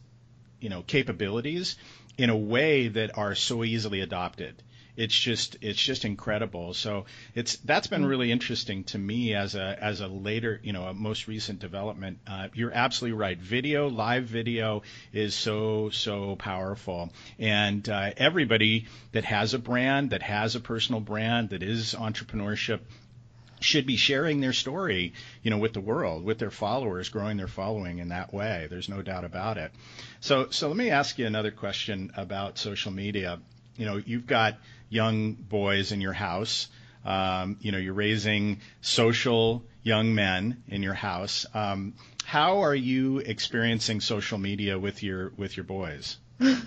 you 0.58 0.70
know 0.70 0.80
capabilities 0.80 1.76
in 2.16 2.30
a 2.30 2.36
way 2.36 2.88
that 2.88 3.18
are 3.18 3.34
so 3.34 3.62
easily 3.62 4.00
adopted 4.00 4.62
it's 4.96 5.18
just 5.18 5.56
it's 5.60 5.80
just 5.80 6.04
incredible. 6.04 6.74
So 6.74 7.06
it's 7.34 7.56
that's 7.56 7.86
been 7.86 8.04
really 8.04 8.30
interesting 8.30 8.84
to 8.84 8.98
me 8.98 9.34
as 9.34 9.54
a 9.54 9.78
as 9.80 10.00
a 10.00 10.06
later 10.06 10.60
you 10.62 10.72
know 10.72 10.84
a 10.84 10.94
most 10.94 11.28
recent 11.28 11.60
development. 11.60 12.18
Uh, 12.26 12.48
you're 12.54 12.72
absolutely 12.72 13.18
right. 13.18 13.38
Video, 13.38 13.88
live 13.88 14.24
video 14.24 14.82
is 15.12 15.34
so 15.34 15.90
so 15.90 16.36
powerful, 16.36 17.12
and 17.38 17.88
uh, 17.88 18.10
everybody 18.16 18.86
that 19.12 19.24
has 19.24 19.54
a 19.54 19.58
brand, 19.58 20.10
that 20.10 20.22
has 20.22 20.56
a 20.56 20.60
personal 20.60 21.00
brand, 21.00 21.50
that 21.50 21.62
is 21.62 21.94
entrepreneurship 21.94 22.80
should 23.60 23.86
be 23.86 23.96
sharing 23.96 24.40
their 24.40 24.52
story, 24.52 25.12
you 25.42 25.50
know, 25.50 25.58
with 25.58 25.72
the 25.72 25.80
world, 25.80 26.24
with 26.24 26.38
their 26.38 26.50
followers, 26.50 27.08
growing 27.08 27.36
their 27.36 27.48
following 27.48 27.98
in 27.98 28.08
that 28.08 28.34
way. 28.34 28.66
There's 28.68 28.88
no 28.88 29.02
doubt 29.02 29.24
about 29.24 29.56
it. 29.56 29.70
So, 30.20 30.50
so 30.50 30.68
let 30.68 30.76
me 30.76 30.90
ask 30.90 31.18
you 31.18 31.26
another 31.26 31.50
question 31.50 32.10
about 32.16 32.58
social 32.58 32.92
media. 32.92 33.40
You 33.76 33.86
know, 33.86 33.96
you've 33.96 34.26
got 34.26 34.56
young 34.88 35.32
boys 35.32 35.92
in 35.92 36.00
your 36.00 36.12
house. 36.12 36.68
Um, 37.04 37.56
you 37.60 37.72
know, 37.72 37.78
you're 37.78 37.94
raising 37.94 38.60
social 38.80 39.64
young 39.82 40.14
men 40.14 40.62
in 40.68 40.82
your 40.82 40.94
house. 40.94 41.46
Um, 41.54 41.94
how 42.24 42.62
are 42.62 42.74
you 42.74 43.18
experiencing 43.18 44.00
social 44.00 44.38
media 44.38 44.78
with 44.78 45.02
your 45.02 45.32
with 45.36 45.56
your 45.56 45.64
boys? 45.64 46.18
well, 46.40 46.60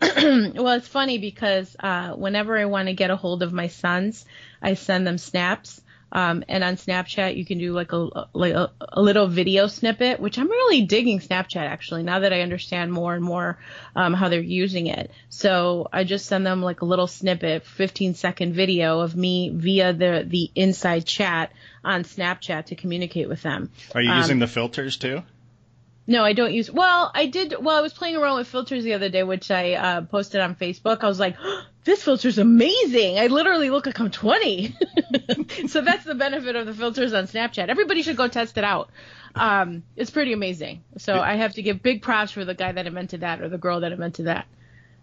it's 0.00 0.88
funny 0.88 1.18
because 1.18 1.74
uh, 1.80 2.12
whenever 2.12 2.56
I 2.56 2.64
want 2.66 2.88
to 2.88 2.94
get 2.94 3.10
a 3.10 3.16
hold 3.16 3.42
of 3.42 3.52
my 3.52 3.68
sons, 3.68 4.24
I 4.62 4.74
send 4.74 5.06
them 5.06 5.18
snaps 5.18 5.80
um, 6.14 6.44
and 6.48 6.62
on 6.62 6.76
Snapchat, 6.76 7.36
you 7.36 7.44
can 7.44 7.58
do 7.58 7.72
like 7.72 7.92
a 7.92 8.28
like 8.32 8.54
a, 8.54 8.70
a, 8.80 9.02
little 9.02 9.26
video 9.26 9.66
snippet, 9.66 10.20
which 10.20 10.38
I'm 10.38 10.48
really 10.48 10.82
digging 10.82 11.18
Snapchat 11.18 11.56
actually. 11.56 12.04
Now 12.04 12.20
that 12.20 12.32
I 12.32 12.42
understand 12.42 12.92
more 12.92 13.14
and 13.14 13.24
more 13.24 13.58
um, 13.96 14.14
how 14.14 14.28
they're 14.28 14.40
using 14.40 14.86
it, 14.86 15.10
so 15.28 15.88
I 15.92 16.04
just 16.04 16.26
send 16.26 16.46
them 16.46 16.62
like 16.62 16.82
a 16.82 16.84
little 16.84 17.08
snippet, 17.08 17.66
15 17.66 18.14
second 18.14 18.54
video 18.54 19.00
of 19.00 19.16
me 19.16 19.50
via 19.52 19.92
the 19.92 20.24
the 20.24 20.52
inside 20.54 21.04
chat 21.04 21.50
on 21.84 22.04
Snapchat 22.04 22.66
to 22.66 22.76
communicate 22.76 23.28
with 23.28 23.42
them. 23.42 23.70
Are 23.92 24.00
you 24.00 24.12
um, 24.12 24.18
using 24.18 24.38
the 24.38 24.46
filters 24.46 24.96
too? 24.96 25.22
No, 26.06 26.22
I 26.22 26.34
don't 26.34 26.52
use. 26.52 26.70
Well, 26.70 27.10
I 27.14 27.26
did. 27.26 27.54
Well, 27.58 27.76
I 27.76 27.80
was 27.80 27.94
playing 27.94 28.16
around 28.16 28.36
with 28.36 28.48
filters 28.48 28.84
the 28.84 28.92
other 28.92 29.08
day, 29.08 29.22
which 29.22 29.50
I 29.50 29.72
uh, 29.72 30.00
posted 30.02 30.40
on 30.40 30.54
Facebook. 30.54 31.02
I 31.02 31.08
was 31.08 31.18
like, 31.18 31.36
oh, 31.42 31.62
"This 31.84 32.02
filter's 32.02 32.38
amazing! 32.38 33.18
I 33.18 33.28
literally 33.28 33.70
look 33.70 33.86
like 33.86 33.98
I'm 33.98 34.10
20." 34.10 34.76
so 35.68 35.80
that's 35.80 36.04
the 36.04 36.14
benefit 36.14 36.56
of 36.56 36.66
the 36.66 36.74
filters 36.74 37.14
on 37.14 37.26
Snapchat. 37.26 37.68
Everybody 37.68 38.02
should 38.02 38.16
go 38.16 38.28
test 38.28 38.58
it 38.58 38.64
out. 38.64 38.90
Um, 39.34 39.82
it's 39.96 40.10
pretty 40.10 40.32
amazing. 40.32 40.84
So 40.98 41.18
I 41.18 41.36
have 41.36 41.54
to 41.54 41.62
give 41.62 41.82
big 41.82 42.02
props 42.02 42.32
for 42.32 42.44
the 42.44 42.54
guy 42.54 42.72
that 42.72 42.86
invented 42.86 43.20
that 43.20 43.40
or 43.40 43.48
the 43.48 43.58
girl 43.58 43.80
that 43.80 43.92
invented 43.92 44.26
that. 44.26 44.46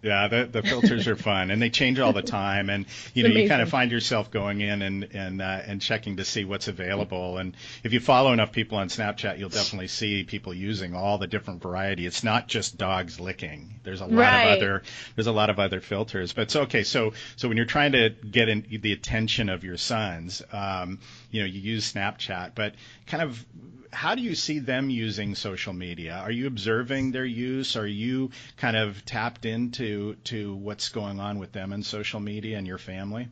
Yeah, 0.02 0.26
the, 0.26 0.48
the 0.50 0.62
filters 0.62 1.06
are 1.06 1.14
fun, 1.14 1.52
and 1.52 1.62
they 1.62 1.70
change 1.70 2.00
all 2.00 2.12
the 2.12 2.22
time. 2.22 2.70
And 2.70 2.86
you 3.14 3.22
know, 3.22 3.28
you 3.28 3.48
kind 3.48 3.62
of 3.62 3.68
find 3.68 3.92
yourself 3.92 4.32
going 4.32 4.60
in 4.60 4.82
and 4.82 5.08
and 5.14 5.40
uh, 5.40 5.60
and 5.64 5.80
checking 5.80 6.16
to 6.16 6.24
see 6.24 6.44
what's 6.44 6.66
available. 6.66 7.38
And 7.38 7.56
if 7.84 7.92
you 7.92 8.00
follow 8.00 8.32
enough 8.32 8.50
people 8.50 8.78
on 8.78 8.88
Snapchat, 8.88 9.38
you'll 9.38 9.48
definitely 9.48 9.86
see 9.86 10.24
people 10.24 10.52
using 10.52 10.94
all 10.94 11.18
the 11.18 11.28
different 11.28 11.62
variety. 11.62 12.04
It's 12.04 12.24
not 12.24 12.48
just 12.48 12.76
dogs 12.76 13.20
licking. 13.20 13.78
There's 13.84 14.00
a 14.00 14.06
lot 14.06 14.18
right. 14.18 14.42
of 14.44 14.58
other 14.58 14.82
there's 15.14 15.28
a 15.28 15.32
lot 15.32 15.50
of 15.50 15.60
other 15.60 15.80
filters. 15.80 16.32
But 16.32 16.42
it's 16.42 16.56
okay. 16.56 16.82
So 16.82 17.12
so 17.36 17.46
when 17.46 17.56
you're 17.56 17.66
trying 17.66 17.92
to 17.92 18.10
get 18.10 18.48
in 18.48 18.66
the 18.82 18.92
attention 18.92 19.48
of 19.48 19.62
your 19.62 19.76
sons, 19.76 20.42
um, 20.52 20.98
you 21.32 21.40
know, 21.40 21.46
you 21.46 21.60
use 21.60 21.92
Snapchat, 21.92 22.52
but 22.54 22.74
kind 23.06 23.22
of 23.24 23.44
how 23.92 24.14
do 24.14 24.22
you 24.22 24.34
see 24.34 24.58
them 24.58 24.88
using 24.88 25.34
social 25.34 25.72
media? 25.72 26.14
Are 26.14 26.30
you 26.30 26.46
observing 26.46 27.12
their 27.12 27.24
use? 27.24 27.76
Are 27.76 27.86
you 27.86 28.30
kind 28.56 28.76
of 28.76 29.04
tapped 29.04 29.44
into 29.44 30.14
to 30.24 30.54
what's 30.54 30.88
going 30.88 31.20
on 31.20 31.38
with 31.38 31.52
them 31.52 31.72
in 31.72 31.82
social 31.82 32.20
media 32.20 32.56
and 32.58 32.66
your 32.66 32.78
family? 32.78 33.28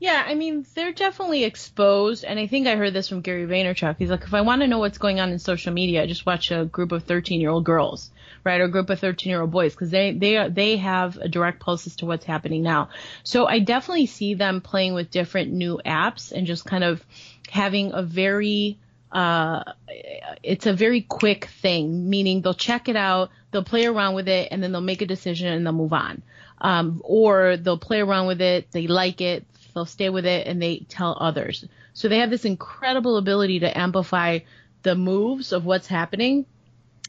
Yeah, 0.00 0.22
I 0.24 0.34
mean, 0.34 0.64
they're 0.74 0.92
definitely 0.92 1.42
exposed, 1.42 2.24
and 2.24 2.38
I 2.38 2.46
think 2.46 2.68
I 2.68 2.76
heard 2.76 2.92
this 2.92 3.08
from 3.08 3.20
Gary 3.20 3.46
Vaynerchuk. 3.46 3.96
He's 3.98 4.10
like, 4.10 4.22
if 4.22 4.34
I 4.34 4.42
want 4.42 4.62
to 4.62 4.68
know 4.68 4.78
what's 4.78 4.98
going 4.98 5.18
on 5.18 5.30
in 5.30 5.38
social 5.40 5.72
media, 5.72 6.02
I 6.02 6.06
just 6.06 6.24
watch 6.24 6.52
a 6.52 6.66
group 6.66 6.92
of 6.92 7.04
13-year-old 7.04 7.64
girls, 7.64 8.10
right, 8.44 8.60
or 8.60 8.64
a 8.64 8.70
group 8.70 8.90
of 8.90 9.00
13-year-old 9.00 9.50
boys, 9.50 9.74
because 9.74 9.90
they 9.90 10.12
they 10.12 10.48
they 10.48 10.76
have 10.76 11.16
a 11.16 11.28
direct 11.28 11.60
pulse 11.60 11.86
as 11.86 11.96
to 11.96 12.06
what's 12.06 12.24
happening 12.24 12.62
now. 12.62 12.90
So 13.24 13.46
I 13.46 13.58
definitely 13.58 14.06
see 14.06 14.34
them 14.34 14.60
playing 14.60 14.94
with 14.94 15.10
different 15.10 15.52
new 15.52 15.80
apps 15.84 16.32
and 16.32 16.46
just 16.46 16.64
kind 16.64 16.84
of 16.84 17.04
having 17.50 17.92
a 17.92 18.02
very 18.02 18.78
uh, 19.10 19.64
it's 20.42 20.66
a 20.66 20.72
very 20.72 21.00
quick 21.00 21.46
thing, 21.46 22.10
meaning 22.10 22.42
they'll 22.42 22.54
check 22.54 22.88
it 22.88 22.96
out, 22.96 23.30
they'll 23.50 23.64
play 23.64 23.86
around 23.86 24.14
with 24.14 24.28
it, 24.28 24.48
and 24.50 24.62
then 24.62 24.72
they'll 24.72 24.80
make 24.80 25.02
a 25.02 25.06
decision 25.06 25.52
and 25.52 25.64
they'll 25.64 25.72
move 25.72 25.92
on. 25.92 26.22
Um, 26.60 27.00
or 27.04 27.56
they'll 27.56 27.78
play 27.78 28.00
around 28.00 28.26
with 28.26 28.40
it, 28.40 28.70
they 28.72 28.86
like 28.86 29.20
it, 29.20 29.46
they'll 29.74 29.86
stay 29.86 30.10
with 30.10 30.26
it, 30.26 30.46
and 30.46 30.60
they 30.60 30.80
tell 30.88 31.16
others. 31.18 31.64
So 31.94 32.08
they 32.08 32.18
have 32.18 32.30
this 32.30 32.44
incredible 32.44 33.16
ability 33.16 33.60
to 33.60 33.78
amplify 33.78 34.40
the 34.82 34.94
moves 34.94 35.52
of 35.52 35.64
what's 35.64 35.86
happening 35.86 36.46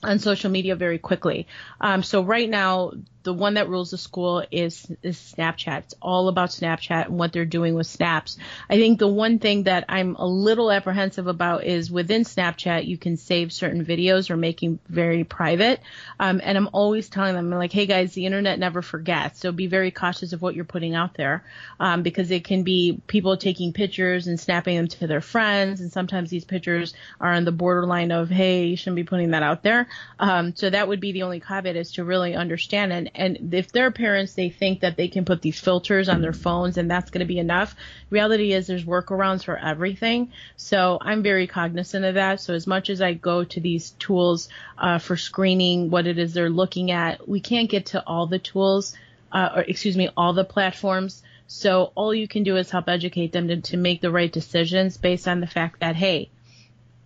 on 0.03 0.19
social 0.19 0.49
media 0.49 0.75
very 0.75 0.97
quickly. 0.97 1.47
Um, 1.81 2.03
so 2.03 2.21
right 2.23 2.49
now, 2.49 2.93
the 3.29 3.33
one 3.33 3.53
that 3.53 3.69
rules 3.69 3.91
the 3.91 3.97
school 3.97 4.43
is 4.49 4.87
is 5.03 5.15
Snapchat. 5.37 5.77
It's 5.81 5.93
all 6.01 6.29
about 6.29 6.49
Snapchat 6.49 7.05
and 7.05 7.19
what 7.19 7.31
they're 7.31 7.45
doing 7.45 7.75
with 7.75 7.85
snaps. 7.85 8.39
I 8.67 8.77
think 8.77 8.97
the 8.97 9.07
one 9.07 9.37
thing 9.37 9.65
that 9.65 9.85
I'm 9.87 10.15
a 10.15 10.25
little 10.25 10.71
apprehensive 10.71 11.27
about 11.27 11.63
is 11.63 11.91
within 11.91 12.23
Snapchat 12.23 12.87
you 12.87 12.97
can 12.97 13.17
save 13.17 13.53
certain 13.53 13.85
videos 13.85 14.31
or 14.31 14.35
making 14.35 14.79
very 14.87 15.23
private. 15.23 15.79
Um, 16.19 16.41
and 16.43 16.57
I'm 16.57 16.69
always 16.73 17.07
telling 17.07 17.35
them 17.35 17.53
I'm 17.53 17.59
like, 17.59 17.71
hey 17.71 17.85
guys, 17.85 18.13
the 18.13 18.25
internet 18.25 18.57
never 18.57 18.81
forgets, 18.81 19.39
so 19.39 19.51
be 19.51 19.67
very 19.67 19.91
cautious 19.91 20.33
of 20.33 20.41
what 20.41 20.55
you're 20.55 20.65
putting 20.65 20.95
out 20.95 21.13
there 21.13 21.43
um, 21.79 22.01
because 22.01 22.31
it 22.31 22.45
can 22.45 22.63
be 22.63 22.99
people 23.05 23.37
taking 23.37 23.73
pictures 23.73 24.25
and 24.25 24.39
snapping 24.39 24.75
them 24.75 24.87
to 24.87 25.05
their 25.05 25.21
friends, 25.21 25.81
and 25.81 25.91
sometimes 25.91 26.31
these 26.31 26.45
pictures 26.45 26.95
are 27.21 27.31
on 27.31 27.45
the 27.45 27.51
borderline 27.51 28.11
of 28.11 28.31
hey, 28.31 28.65
you 28.65 28.75
shouldn't 28.75 28.95
be 28.95 29.03
putting 29.03 29.29
that 29.31 29.43
out 29.43 29.61
there. 29.61 29.87
Um, 30.17 30.55
so 30.55 30.67
that 30.67 30.87
would 30.87 30.99
be 30.99 31.11
the 31.11 31.21
only 31.21 31.39
caveat 31.39 31.75
is 31.75 31.91
to 31.91 32.03
really 32.03 32.33
understand 32.33 32.91
and 32.91 33.11
and 33.19 33.53
if 33.53 33.71
their 33.71 33.91
parents 33.91 34.33
they 34.33 34.49
think 34.49 34.79
that 34.79 34.97
they 34.97 35.07
can 35.07 35.25
put 35.25 35.41
these 35.41 35.59
filters 35.59 36.09
on 36.09 36.21
their 36.21 36.33
phones 36.33 36.77
and 36.77 36.89
that's 36.89 37.11
going 37.11 37.19
to 37.19 37.25
be 37.25 37.39
enough 37.39 37.75
reality 38.09 38.53
is 38.53 38.67
there's 38.67 38.85
workarounds 38.85 39.43
for 39.43 39.57
everything. 39.57 40.31
So 40.55 40.97
i'm 41.01 41.21
very 41.21 41.47
cognizant 41.47 42.05
of 42.05 42.15
that. 42.15 42.39
So 42.41 42.53
as 42.53 42.65
much 42.65 42.89
as 42.89 43.01
i 43.01 43.13
go 43.13 43.43
to 43.43 43.59
these 43.59 43.91
tools 43.91 44.49
uh, 44.77 44.99
for 44.99 45.17
screening 45.17 45.89
what 45.89 46.07
it 46.07 46.17
is 46.17 46.33
they're 46.33 46.49
looking 46.49 46.91
at 46.91 47.27
we 47.27 47.39
can't 47.39 47.69
get 47.69 47.87
to 47.87 48.03
all 48.07 48.27
the 48.27 48.39
tools 48.39 48.95
uh, 49.31 49.49
or 49.55 49.61
excuse 49.61 49.97
me 49.97 50.09
all 50.15 50.33
the 50.33 50.45
platforms. 50.45 51.21
So 51.47 51.91
all 51.95 52.13
you 52.13 52.27
can 52.27 52.43
do 52.43 52.57
is 52.57 52.69
help 52.69 52.87
educate 52.87 53.31
them 53.31 53.47
to, 53.47 53.61
to 53.61 53.77
make 53.77 54.01
the 54.01 54.11
right 54.11 54.31
decisions 54.31 54.97
based 54.97 55.27
on 55.27 55.39
the 55.39 55.47
fact 55.47 55.79
that 55.81 55.95
hey 55.95 56.29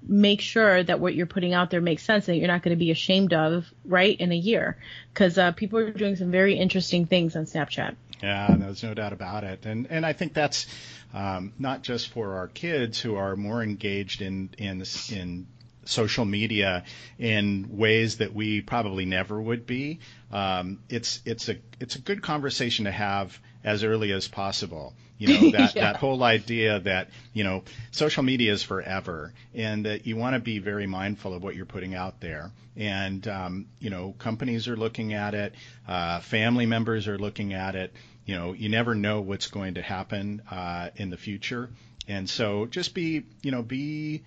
make 0.05 0.41
sure 0.41 0.83
that 0.83 0.99
what 0.99 1.15
you're 1.15 1.25
putting 1.25 1.53
out 1.53 1.69
there 1.69 1.81
makes 1.81 2.03
sense 2.03 2.27
and 2.27 2.35
that 2.35 2.39
you're 2.39 2.47
not 2.47 2.61
going 2.61 2.75
to 2.75 2.79
be 2.79 2.91
ashamed 2.91 3.33
of 3.33 3.65
right 3.85 4.19
in 4.19 4.31
a 4.31 4.35
year 4.35 4.77
because 5.13 5.37
uh, 5.37 5.51
people 5.51 5.79
are 5.79 5.91
doing 5.91 6.15
some 6.15 6.31
very 6.31 6.57
interesting 6.57 7.05
things 7.05 7.35
on 7.35 7.45
snapchat 7.45 7.95
yeah 8.21 8.55
there's 8.57 8.83
no 8.83 8.93
doubt 8.93 9.13
about 9.13 9.43
it 9.43 9.65
and 9.65 9.87
and 9.89 10.05
i 10.05 10.13
think 10.13 10.33
that's 10.33 10.67
um, 11.13 11.53
not 11.59 11.83
just 11.83 12.09
for 12.09 12.37
our 12.37 12.47
kids 12.47 12.99
who 12.99 13.15
are 13.15 13.35
more 13.35 13.61
engaged 13.61 14.21
in 14.21 14.49
in 14.57 14.83
in 15.11 15.47
social 15.85 16.25
media 16.25 16.83
in 17.19 17.67
ways 17.77 18.17
that 18.17 18.33
we 18.33 18.61
probably 18.61 19.05
never 19.05 19.41
would 19.41 19.65
be. 19.65 19.99
Um, 20.31 20.79
it's 20.89 21.21
it's 21.25 21.49
a 21.49 21.57
it's 21.79 21.95
a 21.95 22.01
good 22.01 22.21
conversation 22.21 22.85
to 22.85 22.91
have 22.91 23.39
as 23.63 23.83
early 23.83 24.11
as 24.11 24.27
possible. 24.27 24.93
You 25.23 25.39
know 25.39 25.51
that 25.51 25.75
yeah. 25.75 25.83
that 25.83 25.95
whole 25.95 26.21
idea 26.21 26.81
that 26.81 27.07
you 27.31 27.45
know 27.45 27.63
social 27.91 28.23
media 28.23 28.51
is 28.51 28.61
forever, 28.61 29.31
and 29.53 29.85
that 29.85 30.05
you 30.05 30.17
want 30.17 30.33
to 30.33 30.39
be 30.39 30.59
very 30.59 30.85
mindful 30.85 31.33
of 31.33 31.41
what 31.41 31.55
you're 31.55 31.65
putting 31.65 31.95
out 31.95 32.19
there. 32.19 32.51
And 32.75 33.25
um, 33.29 33.67
you 33.79 33.89
know 33.89 34.13
companies 34.19 34.67
are 34.67 34.75
looking 34.75 35.13
at 35.13 35.33
it, 35.33 35.53
uh, 35.87 36.19
family 36.19 36.65
members 36.65 37.07
are 37.07 37.17
looking 37.17 37.53
at 37.53 37.75
it. 37.75 37.93
You 38.25 38.35
know 38.35 38.51
you 38.51 38.67
never 38.67 38.95
know 38.95 39.21
what's 39.21 39.47
going 39.47 39.75
to 39.75 39.81
happen 39.81 40.41
uh, 40.51 40.89
in 40.97 41.09
the 41.09 41.17
future, 41.17 41.69
and 42.05 42.29
so 42.29 42.65
just 42.65 42.93
be 42.93 43.23
you 43.41 43.51
know 43.51 43.61
be 43.63 44.23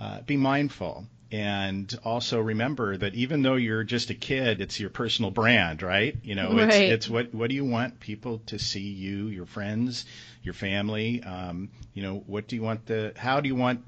uh, 0.00 0.22
be 0.22 0.38
mindful 0.38 1.04
and 1.32 1.96
also 2.04 2.40
remember 2.40 2.96
that 2.96 3.14
even 3.14 3.42
though 3.42 3.54
you're 3.54 3.84
just 3.84 4.10
a 4.10 4.14
kid, 4.14 4.60
it's 4.60 4.80
your 4.80 4.90
personal 4.90 5.30
brand, 5.30 5.82
right? 5.82 6.16
You 6.22 6.34
know, 6.34 6.56
right. 6.56 6.68
it's, 6.68 6.76
it's 6.76 7.10
what 7.10 7.32
what 7.32 7.48
do 7.48 7.54
you 7.54 7.64
want 7.64 8.00
people 8.00 8.40
to 8.46 8.58
see 8.58 8.80
you, 8.80 9.28
your 9.28 9.46
friends, 9.46 10.06
your 10.42 10.54
family? 10.54 11.22
Um, 11.22 11.70
you 11.94 12.02
know, 12.02 12.22
what 12.26 12.48
do 12.48 12.56
you 12.56 12.62
want 12.62 12.86
the 12.86 13.12
how 13.16 13.40
do 13.40 13.48
you 13.48 13.54
want 13.54 13.82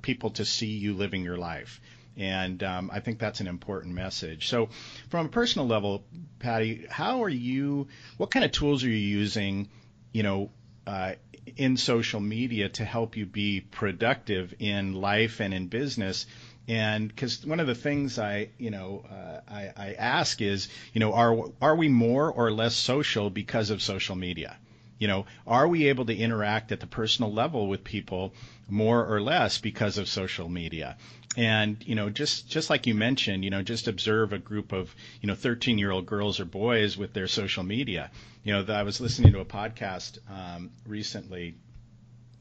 people 0.00 0.30
to 0.30 0.44
see 0.44 0.66
you 0.66 0.94
living 0.94 1.24
your 1.24 1.38
life? 1.38 1.80
And 2.16 2.62
um, 2.62 2.90
I 2.92 3.00
think 3.00 3.18
that's 3.18 3.40
an 3.40 3.46
important 3.46 3.94
message. 3.94 4.48
So, 4.48 4.68
from 5.08 5.26
a 5.26 5.28
personal 5.28 5.68
level, 5.68 6.04
Patty, 6.40 6.86
how 6.90 7.22
are 7.22 7.28
you? 7.28 7.88
What 8.16 8.30
kind 8.30 8.44
of 8.44 8.52
tools 8.52 8.84
are 8.84 8.88
you 8.88 8.94
using? 8.94 9.68
You 10.12 10.24
know, 10.24 10.50
uh, 10.86 11.14
in 11.56 11.76
social 11.76 12.20
media 12.20 12.68
to 12.68 12.84
help 12.84 13.16
you 13.16 13.26
be 13.26 13.60
productive 13.60 14.54
in 14.58 14.94
life 14.94 15.40
and 15.40 15.54
in 15.54 15.68
business. 15.68 16.26
And 16.66 17.08
because 17.08 17.44
one 17.46 17.60
of 17.60 17.66
the 17.66 17.74
things 17.74 18.18
I, 18.18 18.50
you 18.58 18.70
know, 18.70 19.04
uh, 19.10 19.40
I, 19.50 19.72
I 19.76 19.92
ask 19.94 20.42
is, 20.42 20.68
you 20.92 21.00
know, 21.00 21.14
are 21.14 21.44
are 21.62 21.76
we 21.76 21.88
more 21.88 22.30
or 22.30 22.50
less 22.52 22.74
social 22.74 23.30
because 23.30 23.70
of 23.70 23.80
social 23.80 24.16
media? 24.16 24.56
You 24.98 25.08
know, 25.08 25.26
are 25.46 25.66
we 25.66 25.88
able 25.88 26.06
to 26.06 26.14
interact 26.14 26.72
at 26.72 26.80
the 26.80 26.86
personal 26.86 27.32
level 27.32 27.68
with 27.68 27.84
people 27.84 28.34
more 28.68 29.04
or 29.06 29.20
less 29.20 29.58
because 29.58 29.98
of 29.98 30.08
social 30.08 30.48
media? 30.48 30.96
and 31.38 31.86
you 31.86 31.94
know 31.94 32.10
just 32.10 32.48
just 32.48 32.68
like 32.68 32.86
you 32.86 32.94
mentioned 32.94 33.44
you 33.44 33.50
know 33.50 33.62
just 33.62 33.86
observe 33.86 34.32
a 34.32 34.38
group 34.38 34.72
of 34.72 34.94
you 35.20 35.26
know 35.26 35.34
13 35.34 35.78
year 35.78 35.90
old 35.90 36.04
girls 36.04 36.40
or 36.40 36.44
boys 36.44 36.96
with 36.96 37.12
their 37.12 37.28
social 37.28 37.62
media 37.62 38.10
you 38.42 38.52
know 38.52 38.74
i 38.74 38.82
was 38.82 39.00
listening 39.00 39.32
to 39.32 39.40
a 39.40 39.44
podcast 39.44 40.18
um, 40.30 40.70
recently 40.86 41.54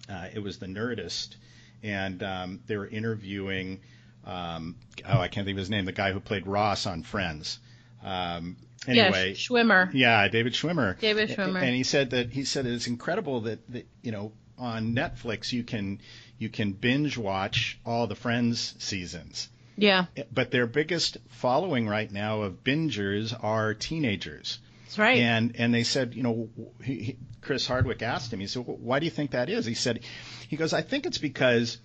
uh, 0.10 0.28
it 0.34 0.40
was 0.40 0.58
the 0.58 0.66
nerdist 0.66 1.36
and 1.84 2.24
um, 2.24 2.60
they 2.66 2.76
were 2.76 2.88
interviewing 2.88 3.80
um, 4.26 4.76
oh 5.08 5.20
i 5.20 5.28
can't 5.28 5.46
think 5.46 5.56
of 5.56 5.60
his 5.60 5.70
name 5.70 5.86
the 5.86 5.92
guy 5.92 6.12
who 6.12 6.20
played 6.20 6.48
ross 6.48 6.86
on 6.88 7.04
friends 7.04 7.60
um, 8.04 8.58
anyway, 8.88 9.30
yeah, 9.30 9.34
Schwimmer. 9.34 9.90
Yeah, 9.92 10.28
David 10.28 10.54
Schwimmer. 10.54 11.00
David 11.00 11.32
Schwimmer. 11.32 11.62
And 11.62 11.76
he 11.76 11.82
said 11.84 12.12
that 12.12 12.30
he 12.30 12.44
said 12.44 12.68
it's 12.68 12.86
incredible 12.86 13.42
that, 13.42 13.60
that 13.72 13.88
you 14.04 14.12
know 14.12 14.32
on 14.58 14.96
Netflix 14.96 15.52
you 15.52 15.64
can 15.64 16.02
you 16.38 16.50
can 16.50 16.72
binge 16.72 17.18
watch 17.18 17.80
all 17.86 18.08
the 18.08 18.16
Friends 18.16 18.76
seasons. 18.80 19.50
Yeah. 19.78 20.06
But 20.34 20.52
their 20.52 20.66
biggest 20.66 21.18
following 21.30 21.88
right 21.88 22.12
now 22.12 22.42
of 22.42 22.64
bingers 22.64 23.36
are 23.44 23.74
teenagers. 23.74 24.60
That's 24.86 24.98
right. 24.98 25.18
And 25.18 25.56
and 25.58 25.74
they 25.74 25.84
said, 25.84 26.16
you 26.16 26.24
know, 26.24 26.50
he, 26.84 27.18
Chris 27.42 27.68
Hardwick 27.68 28.02
asked 28.02 28.34
him. 28.34 28.40
He 28.40 28.48
said, 28.48 28.64
"Why 28.66 29.00
do 29.00 29.06
you 29.06 29.12
think 29.12 29.32
that 29.32 29.50
is?" 29.50 29.66
He 29.66 29.74
said, 29.74 30.02
he 30.48 30.58
goes, 30.58 30.74
"I 30.74 30.82
think 30.82 31.06
it's 31.06 31.18
because 31.18 31.78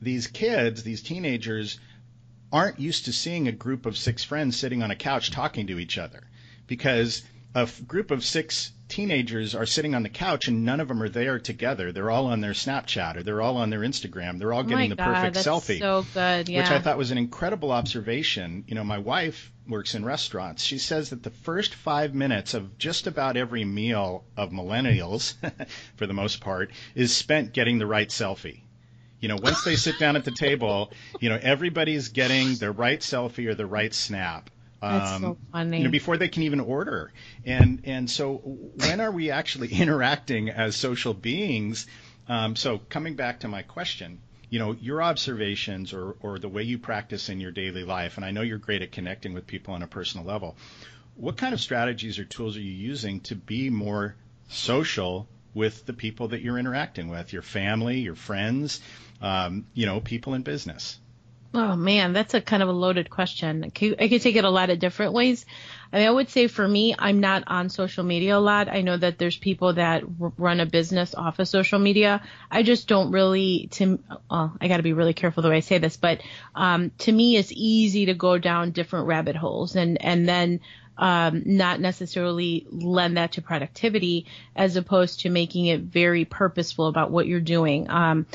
these 0.00 0.26
kids, 0.26 0.82
these 0.82 1.02
teenagers, 1.02 1.78
aren't 2.52 2.80
used 2.80 3.06
to 3.06 3.12
seeing 3.12 3.48
a 3.48 3.52
group 3.52 3.86
of 3.86 3.96
six 3.96 4.24
friends 4.24 4.56
sitting 4.56 4.82
on 4.82 4.90
a 4.90 4.96
couch 4.96 5.30
talking 5.30 5.66
to 5.66 5.78
each 5.78 5.98
other, 5.98 6.22
because 6.66 7.22
a 7.54 7.60
f- 7.60 7.86
group 7.86 8.10
of 8.10 8.24
six 8.24 8.72
teenagers 8.88 9.54
are 9.54 9.66
sitting 9.66 9.94
on 9.94 10.02
the 10.02 10.08
couch 10.08 10.48
and 10.48 10.64
none 10.64 10.80
of 10.80 10.88
them 10.88 11.02
are 11.02 11.08
there 11.08 11.38
together. 11.38 11.92
They're 11.92 12.10
all 12.10 12.26
on 12.26 12.40
their 12.40 12.52
Snapchat 12.52 13.16
or 13.16 13.22
they're 13.22 13.40
all 13.40 13.56
on 13.56 13.70
their 13.70 13.80
Instagram. 13.80 14.38
They're 14.38 14.52
all 14.52 14.60
oh 14.60 14.64
getting 14.64 14.90
the 14.90 14.96
God, 14.96 15.14
perfect 15.14 15.36
selfie. 15.36 15.78
So 15.78 16.04
good, 16.14 16.48
yeah. 16.48 16.60
Which 16.60 16.70
I 16.70 16.78
thought 16.78 16.98
was 16.98 17.10
an 17.10 17.18
incredible 17.18 17.72
observation. 17.72 18.64
You 18.66 18.74
know, 18.74 18.84
my 18.84 18.98
wife 18.98 19.50
works 19.66 19.94
in 19.94 20.04
restaurants. 20.04 20.62
She 20.62 20.78
says 20.78 21.10
that 21.10 21.22
the 21.22 21.30
first 21.30 21.74
five 21.74 22.14
minutes 22.14 22.54
of 22.54 22.78
just 22.78 23.06
about 23.06 23.36
every 23.36 23.64
meal 23.64 24.24
of 24.36 24.50
millennials, 24.50 25.34
for 25.96 26.06
the 26.06 26.14
most 26.14 26.40
part, 26.40 26.70
is 26.94 27.16
spent 27.16 27.52
getting 27.52 27.78
the 27.78 27.86
right 27.86 28.08
selfie. 28.08 28.60
You 29.20 29.28
know, 29.28 29.38
once 29.40 29.62
they 29.62 29.76
sit 29.76 29.98
down 30.00 30.16
at 30.16 30.24
the 30.24 30.32
table, 30.32 30.92
you 31.20 31.28
know, 31.28 31.38
everybody's 31.40 32.08
getting 32.08 32.56
the 32.56 32.72
right 32.72 33.00
selfie 33.00 33.46
or 33.46 33.54
the 33.54 33.66
right 33.66 33.94
snap. 33.94 34.50
That's 34.82 35.20
so 35.20 35.38
funny. 35.52 35.76
Um, 35.76 35.80
you 35.80 35.84
know, 35.84 35.90
before 35.90 36.16
they 36.16 36.28
can 36.28 36.42
even 36.42 36.60
order. 36.60 37.12
And 37.44 37.82
and 37.84 38.10
so 38.10 38.36
when 38.36 39.00
are 39.00 39.12
we 39.12 39.30
actually 39.30 39.68
interacting 39.72 40.50
as 40.50 40.76
social 40.76 41.14
beings? 41.14 41.86
Um, 42.28 42.56
so 42.56 42.78
coming 42.88 43.14
back 43.14 43.40
to 43.40 43.48
my 43.48 43.62
question, 43.62 44.20
you 44.50 44.58
know, 44.58 44.72
your 44.72 45.02
observations 45.02 45.92
or 45.92 46.16
or 46.20 46.38
the 46.38 46.48
way 46.48 46.64
you 46.64 46.78
practice 46.78 47.28
in 47.28 47.40
your 47.40 47.52
daily 47.52 47.84
life, 47.84 48.16
and 48.16 48.24
I 48.24 48.32
know 48.32 48.42
you're 48.42 48.58
great 48.58 48.82
at 48.82 48.92
connecting 48.92 49.34
with 49.34 49.46
people 49.46 49.74
on 49.74 49.82
a 49.82 49.86
personal 49.86 50.26
level. 50.26 50.56
What 51.14 51.36
kind 51.36 51.54
of 51.54 51.60
strategies 51.60 52.18
or 52.18 52.24
tools 52.24 52.56
are 52.56 52.60
you 52.60 52.72
using 52.72 53.20
to 53.20 53.36
be 53.36 53.70
more 53.70 54.16
social 54.48 55.28
with 55.54 55.84
the 55.86 55.92
people 55.92 56.28
that 56.28 56.40
you're 56.40 56.58
interacting 56.58 57.08
with, 57.08 57.32
your 57.32 57.42
family, 57.42 58.00
your 58.00 58.14
friends, 58.14 58.80
um, 59.20 59.66
you 59.74 59.86
know, 59.86 60.00
people 60.00 60.34
in 60.34 60.42
business? 60.42 60.98
Oh 61.54 61.76
man, 61.76 62.14
that's 62.14 62.32
a 62.32 62.40
kind 62.40 62.62
of 62.62 62.70
a 62.70 62.72
loaded 62.72 63.10
question. 63.10 63.64
I 63.64 63.68
could, 63.68 63.98
take 63.98 64.36
it 64.36 64.44
a 64.44 64.50
lot 64.50 64.70
of 64.70 64.78
different 64.78 65.12
ways. 65.12 65.44
I 65.92 65.98
mean, 65.98 66.08
I 66.08 66.10
would 66.10 66.30
say 66.30 66.46
for 66.46 66.66
me, 66.66 66.94
I'm 66.98 67.20
not 67.20 67.44
on 67.46 67.68
social 67.68 68.04
media 68.04 68.38
a 68.38 68.40
lot. 68.40 68.68
I 68.68 68.80
know 68.80 68.96
that 68.96 69.18
there's 69.18 69.36
people 69.36 69.74
that 69.74 70.02
r- 70.18 70.32
run 70.38 70.60
a 70.60 70.66
business 70.66 71.14
off 71.14 71.38
of 71.38 71.48
social 71.48 71.78
media. 71.78 72.22
I 72.50 72.62
just 72.62 72.88
don't 72.88 73.12
really. 73.12 73.68
To 73.72 73.98
well, 74.30 74.56
I 74.62 74.68
got 74.68 74.78
to 74.78 74.82
be 74.82 74.94
really 74.94 75.12
careful 75.12 75.42
the 75.42 75.50
way 75.50 75.56
I 75.56 75.60
say 75.60 75.76
this, 75.76 75.98
but 75.98 76.22
um, 76.54 76.90
to 77.00 77.12
me, 77.12 77.36
it's 77.36 77.52
easy 77.52 78.06
to 78.06 78.14
go 78.14 78.38
down 78.38 78.70
different 78.70 79.06
rabbit 79.06 79.36
holes 79.36 79.76
and 79.76 80.02
and 80.02 80.26
then 80.26 80.60
um, 80.96 81.42
not 81.44 81.80
necessarily 81.80 82.66
lend 82.70 83.18
that 83.18 83.32
to 83.32 83.42
productivity 83.42 84.26
as 84.56 84.76
opposed 84.76 85.20
to 85.20 85.30
making 85.30 85.66
it 85.66 85.80
very 85.80 86.24
purposeful 86.24 86.86
about 86.86 87.10
what 87.10 87.26
you're 87.26 87.40
doing. 87.40 87.90
Um, 87.90 88.26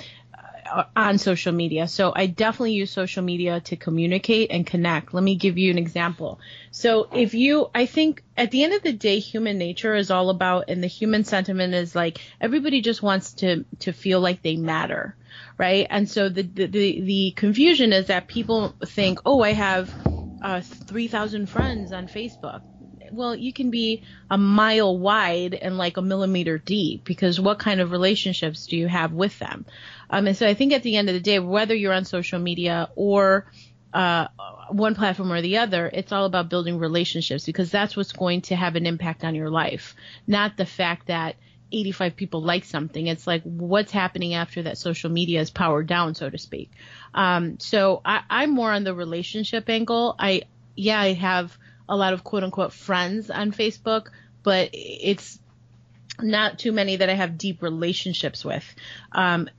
on 0.96 1.18
social 1.18 1.54
media. 1.54 1.88
So 1.88 2.12
I 2.16 2.28
definitely 2.28 2.74
use 2.74 2.92
social 2.92 3.24
media 3.24 3.60
to 3.62 3.76
communicate 3.76 4.52
and 4.52 4.66
connect. 4.66 5.14
Let 5.14 5.24
me 5.24 5.36
give 5.36 5.58
you 5.58 5.72
an 5.72 5.78
example. 5.78 6.40
So 6.72 7.08
if 7.12 7.34
you, 7.34 7.70
I 7.74 7.86
think 7.86 8.24
at 8.36 8.52
the 8.52 8.64
end 8.64 8.74
of 8.74 8.84
the 8.84 8.94
day, 8.94 9.20
human 9.20 9.58
nature 9.58 9.96
is 9.96 10.12
all 10.12 10.30
about, 10.30 10.66
and 10.70 10.84
the 10.84 10.88
human 10.88 11.24
sentiment 11.24 11.74
is 11.74 11.96
like 11.96 12.20
everybody 12.42 12.82
just 12.82 13.02
wants 13.02 13.34
to 13.36 13.66
to 13.80 13.94
feel 13.94 14.20
like 14.20 14.42
they 14.42 14.56
matter, 14.58 15.16
right? 15.58 15.88
And 15.90 16.10
so 16.10 16.30
the 16.30 16.44
the 16.44 16.68
the, 16.68 17.02
the 17.02 17.34
confusion 17.36 17.94
is 17.94 18.08
that 18.08 18.28
people 18.28 18.76
think, 18.86 19.20
oh, 19.26 19.42
I 19.42 19.54
have 19.54 19.94
uh, 20.42 20.62
3,000 20.62 21.48
friends 21.48 21.92
on 21.92 22.08
Facebook 22.08 22.62
well, 23.12 23.36
you 23.36 23.54
can 23.54 23.70
be 23.72 24.04
a 24.30 24.38
mile 24.38 24.98
wide 24.98 25.54
and 25.54 25.78
like 25.78 25.98
a 25.98 26.02
millimeter 26.02 26.58
deep 26.58 27.04
because 27.06 27.40
what 27.40 27.60
kind 27.60 27.80
of 27.80 27.92
relationships 27.92 28.68
do 28.68 28.78
you 28.78 28.88
have 28.88 29.14
with 29.14 29.38
them? 29.40 29.66
Um, 30.10 30.28
and 30.28 30.38
so 30.38 30.48
I 30.48 30.54
think 30.54 30.74
at 30.74 30.84
the 30.84 30.96
end 30.96 31.10
of 31.10 31.14
the 31.14 31.22
day, 31.22 31.40
whether 31.40 31.76
you're 31.76 31.94
on 31.94 32.06
social 32.06 32.40
media 32.40 32.90
or 32.96 33.52
uh, 33.94 34.28
one 34.70 34.96
platform 34.96 35.32
or 35.32 35.42
the 35.42 35.58
other, 35.58 35.90
it's 35.92 36.12
all 36.12 36.26
about 36.26 36.50
building 36.50 36.78
relationships 36.78 37.46
because 37.46 37.72
that's 37.72 37.96
what's 37.96 38.12
going 38.12 38.42
to 38.42 38.56
have 38.56 38.76
an 38.76 38.86
impact 38.86 39.24
on 39.24 39.36
your 39.36 39.50
life, 39.50 39.96
not 40.28 40.58
the 40.58 40.66
fact 40.66 41.08
that 41.08 41.36
85 41.72 42.16
people 42.16 42.42
like 42.42 42.64
something. 42.66 43.08
It's 43.08 43.28
like 43.28 43.44
what's 43.44 43.92
happening 43.92 44.34
after 44.34 44.64
that 44.64 44.78
social 44.78 45.10
media 45.10 45.42
is 45.42 45.50
powered 45.50 45.88
down, 45.88 46.16
so 46.16 46.30
to 46.30 46.38
speak. 46.38 46.72
Um, 47.14 47.60
so 47.60 48.02
I, 48.06 48.22
I'm 48.30 48.52
more 48.52 48.72
on 48.72 48.84
the 48.84 48.94
relationship 48.94 49.70
angle. 49.70 50.16
I, 50.18 50.44
yeah, 50.76 51.00
I 51.00 51.14
have 51.14 51.58
a 51.90 51.96
lot 51.96 52.14
of 52.14 52.24
quote 52.24 52.44
unquote 52.44 52.74
friends 52.74 53.30
on 53.30 53.52
Facebook, 53.52 54.10
but 54.44 54.70
it's 54.74 55.40
not 56.22 56.60
too 56.60 56.72
many 56.72 56.98
that 56.98 57.10
I 57.10 57.14
have 57.14 57.38
deep 57.38 57.62
relationships 57.62 58.44
with. 58.44 58.64
Um, 59.12 59.50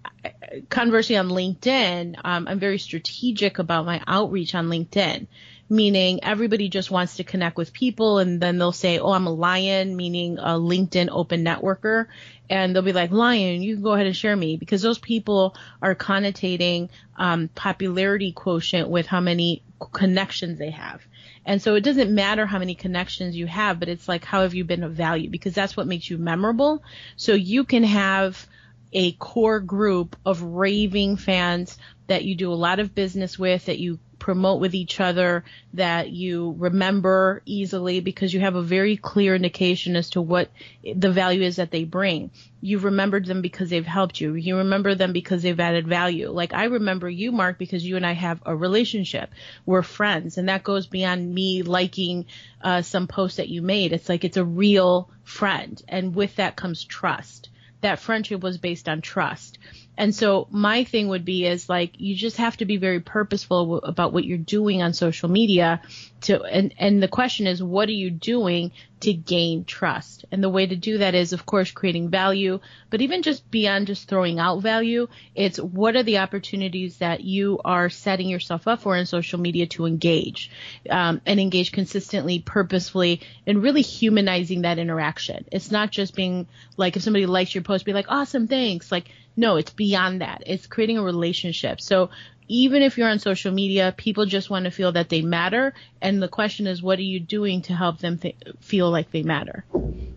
conversely, 0.69 1.17
on 1.17 1.29
LinkedIn, 1.29 2.17
um, 2.25 2.49
I'm 2.49 2.59
very 2.59 2.79
strategic 2.79 3.59
about 3.59 3.87
my 3.87 4.03
outreach 4.07 4.55
on 4.55 4.69
LinkedIn, 4.69 5.27
meaning 5.69 6.21
everybody 6.23 6.69
just 6.69 6.91
wants 6.91 7.17
to 7.17 7.25
connect 7.25 7.57
with 7.57 7.73
people, 7.73 8.19
and 8.19 8.41
then 8.41 8.59
they'll 8.59 8.73
say, 8.73 8.99
"Oh, 8.99 9.13
I'm 9.13 9.27
a 9.27 9.33
lion," 9.33 9.97
meaning 9.97 10.39
a 10.39 10.59
LinkedIn 10.59 11.09
open 11.11 11.45
networker, 11.45 12.07
and 12.51 12.75
they'll 12.75 12.83
be 12.83 12.93
like, 12.93 13.11
"Lion, 13.11 13.63
you 13.63 13.75
can 13.75 13.83
go 13.83 13.93
ahead 13.93 14.07
and 14.07 14.17
share 14.17 14.37
me," 14.37 14.57
because 14.57 14.83
those 14.83 14.99
people 14.99 15.57
are 15.81 15.95
connotating 15.95 16.89
um, 17.17 17.49
popularity 17.55 18.33
quotient 18.33 18.89
with 18.89 19.07
how 19.07 19.21
many 19.21 19.63
connections 19.93 20.59
they 20.59 20.71
have. 20.71 21.07
And 21.49 21.63
so 21.63 21.77
it 21.77 21.81
doesn't 21.81 22.15
matter 22.15 22.45
how 22.45 22.59
many 22.59 22.75
connections 22.75 23.35
you 23.35 23.47
have, 23.47 23.81
but 23.81 23.89
it's 23.89 24.07
like 24.07 24.23
how 24.23 24.43
have 24.43 24.53
you 24.53 24.65
been 24.65 24.85
of 24.85 24.93
value 24.93 25.31
because 25.31 25.55
that's 25.55 25.79
what 25.79 25.87
makes 25.87 26.11
you 26.11 26.19
memorable. 26.19 26.83
So 27.17 27.33
you 27.33 27.65
can 27.65 27.85
have 27.85 28.47
a 28.93 29.13
core 29.13 29.59
group 29.59 30.15
of 30.27 30.43
raving 30.43 31.17
fans 31.17 31.79
that 32.07 32.25
you 32.25 32.35
do 32.35 32.53
a 32.53 32.55
lot 32.55 32.81
of 32.81 32.95
business 32.95 33.39
with, 33.39 33.65
that 33.65 33.79
you 33.79 33.99
promote 34.19 34.61
with 34.61 34.75
each 34.75 35.01
other, 35.01 35.45
that 35.75 36.11
you 36.11 36.55
remember 36.59 37.43
easily 37.47 38.01
because 38.01 38.33
you 38.33 38.41
have 38.41 38.57
a 38.57 38.63
very 38.63 38.97
clear 38.97 39.35
indication 39.35 39.97
as 39.97 40.11
to 40.11 40.21
what 40.21 40.51
the 40.95 41.11
value 41.11 41.43
is 41.43 41.57
that 41.57 41.71
they 41.71 41.85
bring. 41.85 42.31
You've 42.61 42.85
remembered 42.85 43.27
them 43.27 43.43
because 43.43 43.71
they've 43.71 43.87
helped 43.87 44.21
you. 44.21 44.35
You 44.35 44.59
remember 44.59 44.95
them 44.95 45.13
because 45.13 45.43
they've 45.43 45.59
added 45.59 45.87
value. 45.87 46.31
Like 46.31 46.53
I 46.53 46.65
remember 46.65 47.09
you, 47.09 47.33
Mark, 47.33 47.59
because 47.59 47.85
you 47.85 47.97
and 47.97 48.07
I 48.07 48.13
have 48.13 48.43
a 48.45 48.55
relationship. 48.55 49.31
We're 49.65 49.83
friends, 49.83 50.39
and 50.39 50.49
that 50.49 50.65
goes 50.65 50.87
beyond 50.87 51.35
me 51.35 51.63
liking 51.63 52.27
uh, 52.63 52.83
some 52.83 53.07
post 53.07 53.37
that 53.37 53.49
you 53.49 53.63
made. 53.63 53.93
It's 53.93 54.09
like 54.09 54.25
it's 54.25 54.37
a 54.37 54.45
real 54.45 55.11
friend, 55.23 55.81
and 55.89 56.15
with 56.15 56.37
that 56.37 56.57
comes 56.57 56.85
trust. 56.85 57.51
That 57.81 58.01
friendship 58.01 58.41
was 58.41 58.59
based 58.59 58.89
on 58.89 59.03
trust 59.03 59.59
and 59.99 60.15
so 60.15 60.47
my 60.51 60.85
thing 60.85 61.09
would 61.09 61.25
be 61.25 61.45
is 61.45 61.69
like 61.69 62.01
you 62.01 62.15
just 62.15 62.37
have 62.37 62.57
to 62.59 62.65
be 62.65 62.77
very 62.77 63.01
purposeful 63.01 63.65
w- 63.65 63.81
about 63.83 64.13
what 64.13 64.25
you're 64.25 64.39
doing 64.39 64.81
on 64.81 64.95
social 64.95 65.29
media 65.29 65.83
to 66.23 66.43
and 66.45 66.73
and 66.79 67.03
the 67.03 67.09
question 67.09 67.49
is 67.49 67.63
what 67.63 67.89
are 67.89 67.93
you 67.93 68.11
doing 68.11 68.71
to 69.01 69.13
gain 69.13 69.65
trust? 69.65 70.25
And 70.33 70.43
the 70.43 70.49
way 70.49 70.67
to 70.67 70.77
do 70.77 70.99
that 70.99 71.15
is 71.15 71.33
of 71.33 71.47
course 71.47 71.71
creating 71.71 72.11
value, 72.11 72.61
but 72.91 73.01
even 73.01 73.23
just 73.23 73.49
beyond 73.51 73.87
just 73.87 74.09
throwing 74.09 74.39
out 74.39 74.61
value, 74.61 75.09
it's 75.35 75.59
what 75.61 75.97
are 75.97 76.03
the 76.03 76.19
opportunities 76.19 76.99
that 76.99 77.23
you 77.23 77.61
are 77.65 77.91
setting 77.91 78.29
yourself 78.29 78.67
up 78.67 78.83
for 78.83 78.97
in 78.97 79.07
social 79.07 79.39
media 79.39 79.67
to 79.67 79.87
engage 79.87 80.51
um, 80.91 81.21
and 81.27 81.39
engage 81.39 81.73
consistently, 81.73 82.41
purposefully, 82.41 83.21
and 83.47 83.63
really 83.63 83.83
humanizing 83.83 84.63
that 84.63 84.79
interaction. 84.79 85.45
It's 85.53 85.71
not 85.71 85.91
just 85.91 86.15
being 86.15 86.47
like 86.77 86.97
if 86.97 87.03
somebody 87.03 87.27
likes 87.27 87.55
your 87.55 87.63
post, 87.63 87.85
be 87.85 87.93
like 87.93 88.07
awesome, 88.09 88.49
thanks, 88.49 88.91
like 88.91 89.11
no, 89.39 89.55
it's 89.55 89.71
beyond 89.71 90.21
that. 90.21 90.43
It's 90.47 90.67
creating 90.67 90.99
a 90.99 91.03
relationship. 91.03 91.81
So 91.81 92.11
even 92.49 92.83
if 92.83 92.99
you're 92.99 93.09
on 93.09 93.21
social 93.21 93.53
media, 93.53 93.95
people 93.97 94.27
just 94.27 94.51
want 94.51 94.65
to 94.65 94.73
feel 94.73 94.91
that 94.93 95.11
they 95.11 95.23
matter. 95.23 95.75
And 96.01 96.21
the 96.21 96.27
question 96.27 96.67
is, 96.67 96.83
what 96.83 96.99
are 96.99 97.03
you 97.03 97.21
doing 97.21 97.63
to 97.63 97.75
help 97.75 97.99
them 97.99 98.19
th- 98.19 98.35
feel 98.59 98.91
like 98.91 99.13
they 99.13 99.23
matter? 99.23 99.65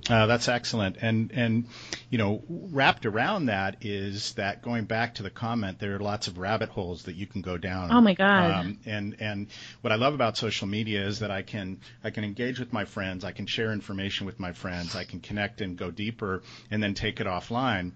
Uh, 0.10 0.26
that's 0.26 0.48
excellent. 0.48 0.98
And, 1.02 1.32
and, 1.34 1.66
you 2.10 2.18
know, 2.18 2.42
wrapped 2.50 3.06
around 3.06 3.46
that 3.46 3.86
is 3.86 4.34
that 4.34 4.64
going 4.64 4.86
back 4.86 5.16
to 5.16 5.24
the 5.24 5.30
comment, 5.30 5.78
there 5.78 5.96
are 5.96 6.00
lots 6.00 6.28
of 6.28 6.40
rabbit 6.40 6.70
holes 6.70 7.04
that 7.04 7.16
you 7.16 7.28
can 7.28 7.44
go 7.44 7.58
down. 7.58 7.92
Oh 7.92 8.02
my 8.02 8.16
God. 8.16 8.52
Um, 8.52 8.80
and, 8.88 9.18
and 9.20 9.48
what 9.82 9.92
I 9.92 9.98
love 9.98 10.16
about 10.16 10.36
social 10.36 10.68
media 10.68 11.06
is 11.06 11.20
that 11.20 11.30
I 11.30 11.44
can, 11.44 11.80
I 12.04 12.10
can 12.10 12.24
engage 12.24 12.60
with 12.60 12.74
my 12.74 12.86
friends. 12.86 13.24
I 13.24 13.34
can 13.34 13.46
share 13.46 13.72
information 13.72 14.26
with 14.26 14.40
my 14.40 14.54
friends. 14.54 14.96
I 14.96 15.04
can 15.04 15.20
connect 15.20 15.62
and 15.62 15.78
go 15.78 15.92
deeper 15.92 16.42
and 16.72 16.82
then 16.82 16.96
take 16.96 17.20
it 17.20 17.28
offline 17.28 17.92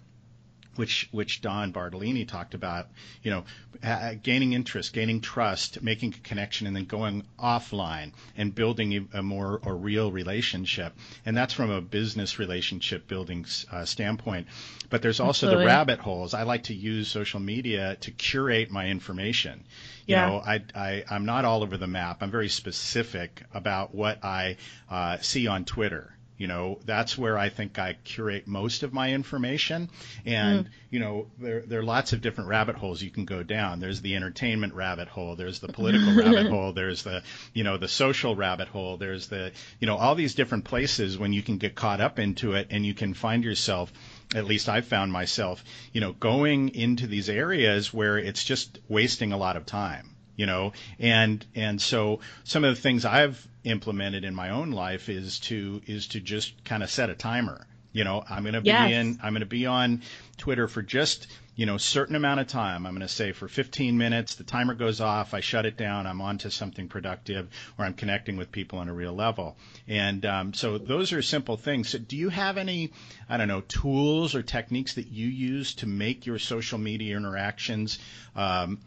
which 0.75 1.07
which 1.11 1.41
Dawn 1.41 1.71
Bartolini 1.71 2.25
talked 2.25 2.53
about, 2.53 2.87
you 3.23 3.31
know, 3.31 3.43
uh, 3.83 4.13
gaining 4.21 4.53
interest, 4.53 4.93
gaining 4.93 5.21
trust, 5.21 5.81
making 5.81 6.13
a 6.13 6.27
connection, 6.27 6.67
and 6.67 6.75
then 6.75 6.85
going 6.85 7.23
offline 7.39 8.11
and 8.37 8.53
building 8.53 9.09
a, 9.13 9.23
more 9.23 9.59
a 9.63 9.73
real 9.73 10.11
relationship. 10.11 10.93
And 11.25 11.35
that's 11.35 11.53
from 11.53 11.69
a 11.69 11.81
business 11.81 12.39
relationship 12.39 13.07
building 13.07 13.45
uh, 13.71 13.85
standpoint. 13.85 14.47
But 14.89 15.01
there's 15.01 15.19
also 15.19 15.47
Absolutely. 15.47 15.65
the 15.65 15.67
rabbit 15.67 15.99
holes. 15.99 16.33
I 16.33 16.43
like 16.43 16.63
to 16.63 16.73
use 16.73 17.07
social 17.07 17.39
media 17.39 17.97
to 18.01 18.11
curate 18.11 18.71
my 18.71 18.87
information. 18.87 19.63
You 20.05 20.15
yeah. 20.15 20.27
know, 20.27 20.37
I, 20.45 20.63
I 20.75 21.03
I'm 21.09 21.25
not 21.25 21.45
all 21.45 21.63
over 21.63 21.77
the 21.77 21.87
map. 21.87 22.21
I'm 22.21 22.31
very 22.31 22.49
specific 22.49 23.43
about 23.53 23.93
what 23.93 24.23
I 24.23 24.57
uh, 24.89 25.17
see 25.19 25.47
on 25.47 25.65
Twitter 25.65 26.14
you 26.37 26.47
know, 26.47 26.79
that's 26.85 27.17
where 27.17 27.37
I 27.37 27.49
think 27.49 27.79
I 27.79 27.93
curate 28.03 28.47
most 28.47 28.83
of 28.83 28.93
my 28.93 29.13
information. 29.13 29.89
And, 30.25 30.65
mm. 30.65 30.69
you 30.89 30.99
know, 30.99 31.27
there, 31.39 31.61
there 31.61 31.79
are 31.79 31.83
lots 31.83 32.13
of 32.13 32.21
different 32.21 32.49
rabbit 32.49 32.75
holes 32.75 33.01
you 33.01 33.09
can 33.09 33.25
go 33.25 33.41
down. 33.43 33.79
There's 33.79 34.01
the 34.01 34.15
entertainment 34.15 34.73
rabbit 34.73 35.07
hole. 35.07 35.35
There's 35.35 35.59
the 35.59 35.69
political 35.69 36.13
rabbit 36.15 36.47
hole. 36.47 36.73
There's 36.73 37.03
the, 37.03 37.23
you 37.53 37.63
know, 37.63 37.77
the 37.77 37.87
social 37.87 38.35
rabbit 38.35 38.67
hole. 38.67 38.97
There's 38.97 39.27
the, 39.27 39.51
you 39.79 39.87
know, 39.87 39.95
all 39.95 40.15
these 40.15 40.35
different 40.35 40.65
places 40.65 41.17
when 41.17 41.31
you 41.31 41.41
can 41.41 41.57
get 41.57 41.75
caught 41.75 42.01
up 42.01 42.19
into 42.19 42.53
it 42.53 42.67
and 42.69 42.85
you 42.85 42.93
can 42.93 43.13
find 43.13 43.43
yourself 43.43 43.93
at 44.33 44.45
least 44.45 44.67
I've 44.67 44.87
found 44.87 45.11
myself, 45.11 45.63
you 45.93 46.01
know, 46.01 46.11
going 46.11 46.73
into 46.75 47.07
these 47.07 47.29
areas 47.29 47.93
where 47.93 48.17
it's 48.17 48.43
just 48.43 48.79
wasting 48.89 49.31
a 49.31 49.37
lot 49.37 49.55
of 49.55 49.65
time 49.65 50.14
you 50.35 50.45
know? 50.45 50.73
And 50.99 51.45
and 51.55 51.81
so 51.81 52.19
some 52.43 52.63
of 52.63 52.75
the 52.75 52.81
things 52.81 53.05
I've 53.05 53.47
implemented 53.63 54.23
in 54.23 54.33
my 54.35 54.51
own 54.51 54.71
life 54.71 55.09
is 55.09 55.39
to 55.39 55.81
is 55.85 56.07
to 56.07 56.19
just 56.19 56.63
kind 56.63 56.83
of 56.83 56.89
set 56.89 57.09
a 57.09 57.15
timer. 57.15 57.67
You 57.91 58.03
know 58.03 58.25
i'm 58.29 58.43
going 58.43 58.55
to 58.55 58.61
be 58.61 58.67
yes. 58.67 58.91
in 58.91 59.19
i'm 59.23 59.31
going 59.31 59.39
to 59.39 59.45
be 59.45 59.65
on 59.65 60.01
twitter 60.35 60.67
for 60.67 60.81
just 60.81 61.27
you 61.55 61.65
know 61.65 61.77
certain 61.77 62.17
amount 62.17 62.41
of 62.41 62.47
time. 62.47 62.85
I'm 62.85 62.91
going 62.91 63.07
to 63.07 63.13
say 63.13 63.31
for 63.31 63.47
15 63.47 63.97
minutes 63.97 64.35
the 64.35 64.43
timer 64.43 64.73
goes 64.73 64.99
off 64.99 65.33
i 65.33 65.39
shut 65.39 65.65
it 65.65 65.77
down 65.77 66.05
i'm 66.05 66.19
on 66.19 66.37
to 66.39 66.51
something 66.51 66.89
productive 66.89 67.47
or 67.77 67.85
i'm 67.85 67.93
connecting 67.93 68.35
with 68.35 68.51
people 68.51 68.79
on 68.79 68.89
a 68.89 68.93
real 68.93 69.13
level. 69.13 69.55
And 69.87 70.25
um, 70.25 70.53
so 70.53 70.77
those 70.77 71.13
are 71.13 71.21
simple 71.21 71.55
things. 71.55 71.87
So 71.87 71.97
do 71.99 72.17
you 72.17 72.27
have 72.27 72.57
any 72.57 72.91
i 73.29 73.37
don't 73.37 73.47
know 73.47 73.61
tools 73.61 74.35
or 74.35 74.43
techniques 74.43 74.95
that 74.95 75.07
you 75.07 75.27
use 75.27 75.73
to 75.75 75.87
make 75.87 76.25
your 76.25 76.37
social 76.37 76.77
media 76.77 77.15
interactions 77.15 77.97
um, 78.35 78.79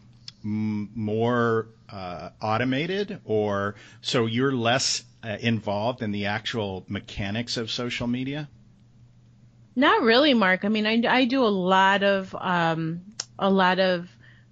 m- 0.43 0.91
more 0.95 1.67
uh, 1.89 2.29
automated, 2.41 3.19
or 3.25 3.75
so 4.01 4.25
you're 4.25 4.51
less 4.51 5.03
uh, 5.23 5.37
involved 5.39 6.01
in 6.01 6.11
the 6.11 6.27
actual 6.27 6.85
mechanics 6.87 7.57
of 7.57 7.71
social 7.71 8.07
media? 8.07 8.49
Not 9.75 10.01
really, 10.01 10.33
Mark. 10.33 10.65
I 10.65 10.69
mean, 10.69 10.85
I, 10.85 11.01
I 11.07 11.25
do 11.25 11.43
a 11.43 11.47
lot 11.47 12.03
of 12.03 12.35
um, 12.35 13.01
a 13.37 13.49
lot 13.49 13.79
of 13.79 14.09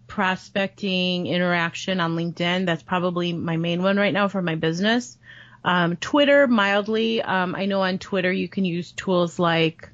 prospecting 0.08 1.28
interaction 1.28 2.00
on 2.00 2.16
LinkedIn. 2.16 2.66
That's 2.66 2.84
probably 2.84 3.34
my 3.34 3.58
main 3.58 3.84
one 3.84 3.98
right 3.98 4.14
now 4.14 4.28
for 4.30 4.42
my 4.42 4.56
business. 4.56 5.18
Um, 5.64 5.98
Twitter, 5.98 6.48
mildly. 6.48 7.22
Um, 7.22 7.56
I 7.56 7.66
know 7.66 7.82
on 7.82 8.00
Twitter 8.00 8.32
you 8.32 8.48
can 8.48 8.64
use 8.64 8.94
tools 8.94 9.38
like 9.38 9.90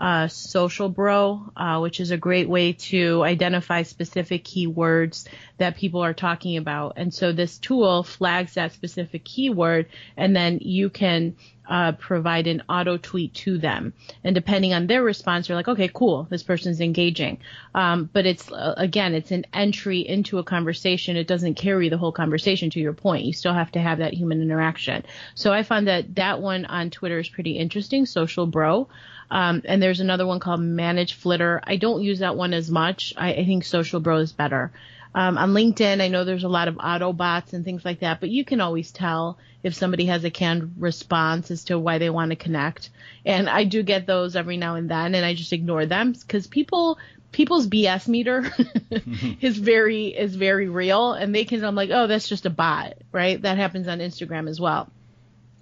uh, 0.00 0.28
Social 0.28 0.88
Bro, 0.88 1.52
uh, 1.56 1.78
which 1.78 2.00
is 2.00 2.10
a 2.10 2.16
great 2.16 2.48
way 2.48 2.72
to 2.72 3.22
identify 3.22 3.82
specific 3.82 4.44
keywords 4.44 5.28
that 5.58 5.76
people 5.76 6.02
are 6.02 6.14
talking 6.14 6.56
about. 6.56 6.94
And 6.96 7.12
so 7.12 7.32
this 7.32 7.58
tool 7.58 8.02
flags 8.02 8.54
that 8.54 8.72
specific 8.72 9.24
keyword, 9.24 9.86
and 10.16 10.34
then 10.34 10.58
you 10.62 10.88
can 10.88 11.36
uh, 11.70 11.92
provide 11.92 12.48
an 12.48 12.62
auto 12.68 12.96
tweet 12.96 13.32
to 13.32 13.56
them. 13.56 13.94
And 14.24 14.34
depending 14.34 14.74
on 14.74 14.88
their 14.88 15.04
response, 15.04 15.48
you're 15.48 15.56
like, 15.56 15.68
okay, 15.68 15.88
cool, 15.94 16.26
this 16.28 16.42
person's 16.42 16.80
engaging. 16.80 17.38
Um, 17.74 18.10
but 18.12 18.26
it's, 18.26 18.50
uh, 18.50 18.74
again, 18.76 19.14
it's 19.14 19.30
an 19.30 19.46
entry 19.54 20.00
into 20.00 20.38
a 20.38 20.44
conversation. 20.44 21.16
It 21.16 21.28
doesn't 21.28 21.54
carry 21.54 21.88
the 21.88 21.96
whole 21.96 22.10
conversation 22.10 22.70
to 22.70 22.80
your 22.80 22.92
point. 22.92 23.24
You 23.24 23.32
still 23.32 23.54
have 23.54 23.70
to 23.72 23.80
have 23.80 23.98
that 23.98 24.12
human 24.12 24.42
interaction. 24.42 25.04
So 25.36 25.52
I 25.52 25.62
found 25.62 25.86
that 25.86 26.16
that 26.16 26.40
one 26.40 26.64
on 26.64 26.90
Twitter 26.90 27.20
is 27.20 27.28
pretty 27.28 27.52
interesting, 27.52 28.04
Social 28.04 28.46
Bro. 28.46 28.88
Um, 29.30 29.62
and 29.64 29.80
there's 29.80 30.00
another 30.00 30.26
one 30.26 30.40
called 30.40 30.60
Manage 30.60 31.14
Flitter. 31.14 31.60
I 31.62 31.76
don't 31.76 32.02
use 32.02 32.18
that 32.18 32.36
one 32.36 32.52
as 32.52 32.68
much. 32.68 33.14
I, 33.16 33.32
I 33.34 33.44
think 33.44 33.64
Social 33.64 34.00
Bro 34.00 34.16
is 34.16 34.32
better. 34.32 34.72
Um, 35.14 35.38
on 35.38 35.50
LinkedIn, 35.50 36.00
I 36.00 36.08
know 36.08 36.24
there's 36.24 36.44
a 36.44 36.48
lot 36.48 36.66
of 36.66 36.78
auto 36.82 37.12
bots 37.12 37.52
and 37.52 37.64
things 37.64 37.84
like 37.84 38.00
that, 38.00 38.18
but 38.20 38.28
you 38.28 38.44
can 38.44 38.60
always 38.60 38.90
tell 38.90 39.38
if 39.62 39.74
somebody 39.74 40.06
has 40.06 40.24
a 40.24 40.30
canned 40.30 40.74
response 40.78 41.50
as 41.50 41.64
to 41.64 41.78
why 41.78 41.98
they 41.98 42.10
want 42.10 42.30
to 42.30 42.36
connect. 42.36 42.90
And 43.24 43.48
I 43.48 43.64
do 43.64 43.82
get 43.82 44.06
those 44.06 44.36
every 44.36 44.56
now 44.56 44.76
and 44.76 44.90
then, 44.90 45.14
and 45.14 45.24
I 45.24 45.34
just 45.34 45.52
ignore 45.52 45.86
them 45.86 46.12
because 46.12 46.46
people 46.46 46.98
people's 47.32 47.68
BS 47.68 48.08
meter 48.08 48.50
is 49.40 49.58
very 49.58 50.06
is 50.08 50.34
very 50.34 50.68
real, 50.68 51.12
and 51.12 51.34
they 51.34 51.44
can 51.44 51.64
I'm 51.64 51.74
like, 51.74 51.90
oh, 51.92 52.06
that's 52.06 52.28
just 52.28 52.46
a 52.46 52.50
bot, 52.50 52.94
right? 53.12 53.40
That 53.40 53.58
happens 53.58 53.88
on 53.88 53.98
Instagram 53.98 54.48
as 54.48 54.60
well. 54.60 54.90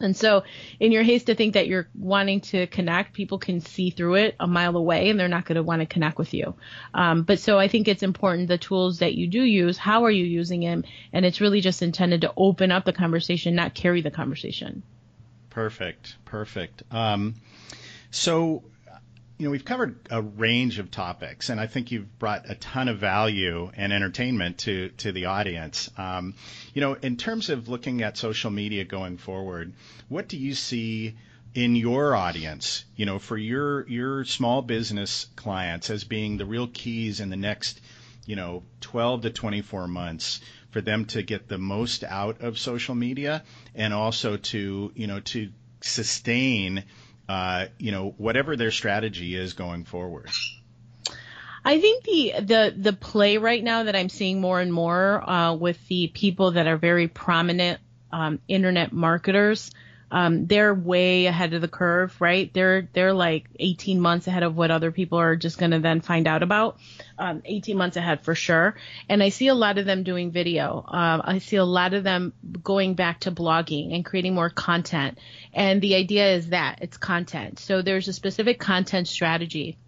And 0.01 0.17
so, 0.17 0.45
in 0.79 0.93
your 0.93 1.03
haste 1.03 1.27
to 1.27 1.35
think 1.35 1.55
that 1.55 1.67
you're 1.67 1.89
wanting 1.95 2.41
to 2.43 2.67
connect, 2.69 3.15
people 3.15 3.39
can 3.39 3.61
see 3.61 3.91
through 3.91 4.15
it 4.15 4.37
a 4.39 4.47
mile 4.47 4.77
away 4.77 5.11
and 5.11 5.19
they're 5.19 5.29
not 5.29 5.45
going 5.45 5.57
to 5.57 5.63
want 5.63 5.81
to 5.81 5.87
connect 5.87 6.19
with 6.19 6.35
you. 6.35 6.55
Um, 6.95 7.23
but 7.23 7.41
so, 7.41 7.59
I 7.59 7.69
think 7.69 7.89
it's 7.89 8.03
important 8.03 8.49
the 8.49 8.59
tools 8.59 9.01
that 9.01 9.15
you 9.15 9.27
do 9.27 9.43
use, 9.43 9.77
how 9.77 10.05
are 10.05 10.11
you 10.11 10.25
using 10.25 10.61
them? 10.61 10.85
And 11.13 11.25
it's 11.25 11.41
really 11.41 11.61
just 11.61 11.83
intended 11.83 12.21
to 12.23 12.33
open 12.37 12.71
up 12.71 12.85
the 12.85 12.93
conversation, 12.93 13.55
not 13.55 13.75
carry 13.75 14.03
the 14.03 14.11
conversation. 14.11 14.83
Perfect. 15.51 16.17
Perfect. 16.25 16.83
Um, 16.91 17.35
so, 18.11 18.63
you 19.39 19.45
know, 19.45 19.53
we've 19.53 19.65
covered 19.65 20.01
a 20.11 20.21
range 20.21 20.81
of 20.81 20.91
topics, 20.91 21.49
and 21.49 21.61
I 21.61 21.69
think 21.69 21.93
you've 21.93 22.19
brought 22.19 22.51
a 22.51 22.57
ton 22.57 22.89
of 22.89 22.99
value 22.99 23.71
and 23.77 23.93
entertainment 23.93 24.59
to 24.59 24.89
to 24.99 25.13
the 25.13 25.27
audience. 25.27 25.89
Um, 25.97 26.35
you 26.75 26.81
know, 26.81 26.95
in 26.95 27.17
terms 27.17 27.49
of 27.49 27.69
looking 27.69 28.03
at 28.03 28.17
social 28.17 28.51
media 28.51 28.85
going 28.85 29.17
forward, 29.17 29.75
what 30.09 30.27
do 30.27 30.37
you 30.37 30.55
see 30.55 31.15
in 31.55 31.77
your 31.77 32.17
audience? 32.17 32.85
You 32.97 33.07
know, 33.07 33.21
for 33.21 33.37
your 33.37 33.89
your 33.89 34.25
small 34.25 34.61
business 34.61 35.29
clients 35.37 35.89
as 35.89 36.03
being 36.03 36.37
the 36.37 36.47
real 36.47 36.67
keys 36.67 37.21
in 37.21 37.31
the 37.31 37.37
next, 37.37 37.81
you 38.27 38.35
know, 38.35 38.65
12 38.81 39.23
to 39.23 39.31
24 39.31 39.87
months 39.87 40.41
for 40.71 40.81
them 40.81 41.05
to 41.07 41.23
get 41.23 41.47
the 41.47 41.59
most 41.59 42.03
out 42.03 42.41
of 42.41 42.59
social 42.59 42.97
media, 42.97 43.45
and 43.77 43.95
also 43.95 44.37
to 44.37 44.91
you 44.97 45.07
know 45.07 45.21
to 45.21 45.53
sustain 45.81 46.83
uh, 47.29 47.67
you 47.79 47.93
know, 47.93 48.15
whatever 48.17 48.57
their 48.57 48.71
strategy 48.71 49.35
is 49.35 49.53
going 49.53 49.85
forward? 49.85 50.31
I 51.65 51.81
think 51.81 52.05
the 52.05 52.35
the 52.41 52.75
the 52.77 52.93
play 52.93 53.37
right 53.37 53.63
now 53.63 53.83
that 53.85 53.95
I'm 53.95 54.09
seeing 54.09 54.41
more 54.41 54.61
and 54.61 54.73
more 54.73 55.29
uh, 55.29 55.55
with 55.55 55.87
the 55.89 56.07
people 56.09 56.53
that 56.53 56.67
are 56.67 56.77
very 56.79 57.09
prominent 57.09 57.81
um, 58.11 58.39
internet 58.49 58.93
marketers 58.93 59.71
um, 60.11 60.47
they're 60.47 60.75
way 60.75 61.27
ahead 61.27 61.53
of 61.53 61.61
the 61.61 61.69
curve, 61.69 62.19
right? 62.21 62.53
They're 62.53 62.89
they're 62.93 63.13
like 63.13 63.49
18 63.59 64.01
months 64.01 64.27
ahead 64.27 64.43
of 64.43 64.57
what 64.57 64.71
other 64.71 64.91
people 64.91 65.19
are 65.19 65.37
just 65.37 65.59
going 65.59 65.73
to 65.73 65.81
then 65.81 66.01
find 66.01 66.27
out 66.27 66.43
about. 66.43 66.79
Um, 67.19 67.43
18 67.45 67.77
months 67.77 67.97
ahead 67.97 68.23
for 68.23 68.35
sure. 68.35 68.77
And 69.09 69.23
I 69.23 69.29
see 69.29 69.49
a 69.49 69.55
lot 69.55 69.79
of 69.79 69.85
them 69.85 70.05
doing 70.05 70.31
video. 70.31 70.85
Um, 70.87 71.23
I 71.25 71.39
see 71.39 71.57
a 71.57 71.65
lot 71.65 71.95
of 71.95 72.05
them 72.05 72.33
going 72.63 72.95
back 72.95 73.21
to 73.21 73.33
blogging 73.33 73.95
and 73.95 74.05
creating 74.05 74.35
more 74.35 74.51
content. 74.51 75.19
And 75.53 75.81
the 75.81 75.95
idea 75.95 76.35
is 76.35 76.51
that 76.51 76.79
it's 76.81 76.97
content. 76.97 77.59
So 77.59 77.83
there's 77.83 78.09
a 78.09 78.13
specific 78.13 78.59
content 78.59 79.09
strategy. 79.09 79.79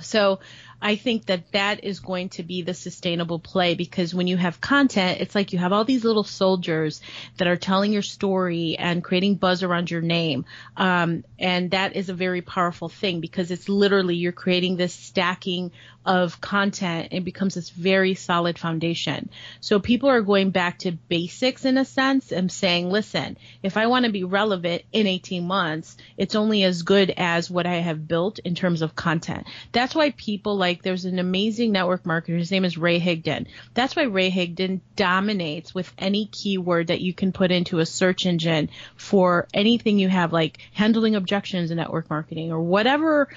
So 0.00 0.40
I 0.80 0.96
think 0.96 1.26
that 1.26 1.52
that 1.52 1.84
is 1.84 2.00
going 2.00 2.30
to 2.30 2.42
be 2.42 2.62
the 2.62 2.74
sustainable 2.74 3.38
play 3.38 3.74
because 3.74 4.14
when 4.14 4.26
you 4.26 4.36
have 4.36 4.60
content, 4.60 5.20
it's 5.20 5.34
like 5.34 5.52
you 5.52 5.58
have 5.58 5.72
all 5.72 5.84
these 5.84 6.04
little 6.04 6.24
soldiers 6.24 7.00
that 7.38 7.48
are 7.48 7.56
telling 7.56 7.92
your 7.92 8.02
story 8.02 8.76
and 8.78 9.02
creating 9.02 9.36
buzz 9.36 9.62
around 9.62 9.90
your 9.90 10.02
name. 10.02 10.44
Um, 10.76 11.24
and 11.38 11.70
that 11.70 11.96
is 11.96 12.08
a 12.08 12.14
very 12.14 12.42
powerful 12.42 12.88
thing 12.88 13.20
because 13.20 13.50
it's 13.50 13.68
literally 13.68 14.16
you're 14.16 14.32
creating 14.32 14.76
this 14.76 14.92
stacking 14.92 15.72
of 16.04 16.40
content 16.40 17.08
and 17.10 17.24
becomes 17.24 17.54
this 17.54 17.70
very 17.70 18.14
solid 18.14 18.58
foundation. 18.58 19.28
So 19.60 19.80
people 19.80 20.08
are 20.08 20.20
going 20.20 20.50
back 20.50 20.78
to 20.80 20.92
basics 20.92 21.64
in 21.64 21.78
a 21.78 21.84
sense 21.84 22.30
and 22.30 22.50
saying, 22.50 22.90
listen, 22.90 23.36
if 23.62 23.76
I 23.76 23.88
want 23.88 24.06
to 24.06 24.12
be 24.12 24.22
relevant 24.22 24.82
in 24.92 25.06
18 25.08 25.44
months, 25.46 25.96
it's 26.16 26.36
only 26.36 26.62
as 26.62 26.82
good 26.82 27.12
as 27.16 27.50
what 27.50 27.66
I 27.66 27.76
have 27.76 28.06
built 28.06 28.38
in 28.38 28.54
terms 28.54 28.82
of 28.82 28.94
content. 28.94 29.46
That's 29.72 29.94
why 29.94 30.10
people 30.10 30.56
like 30.56 30.65
there's 30.74 31.04
an 31.04 31.18
amazing 31.18 31.72
network 31.72 32.04
marketer. 32.04 32.38
His 32.38 32.50
name 32.50 32.64
is 32.64 32.76
Ray 32.78 33.00
Higdon. 33.00 33.46
That's 33.74 33.96
why 33.96 34.04
Ray 34.04 34.30
Higdon 34.30 34.80
dominates 34.94 35.74
with 35.74 35.92
any 35.98 36.26
keyword 36.26 36.88
that 36.88 37.00
you 37.00 37.14
can 37.14 37.32
put 37.32 37.50
into 37.50 37.78
a 37.78 37.86
search 37.86 38.26
engine 38.26 38.70
for 38.96 39.48
anything 39.54 39.98
you 39.98 40.08
have 40.08 40.32
like 40.32 40.58
handling 40.72 41.14
objections 41.14 41.70
in 41.70 41.76
network 41.76 42.10
marketing 42.10 42.52
or 42.52 42.60
whatever 42.60 43.28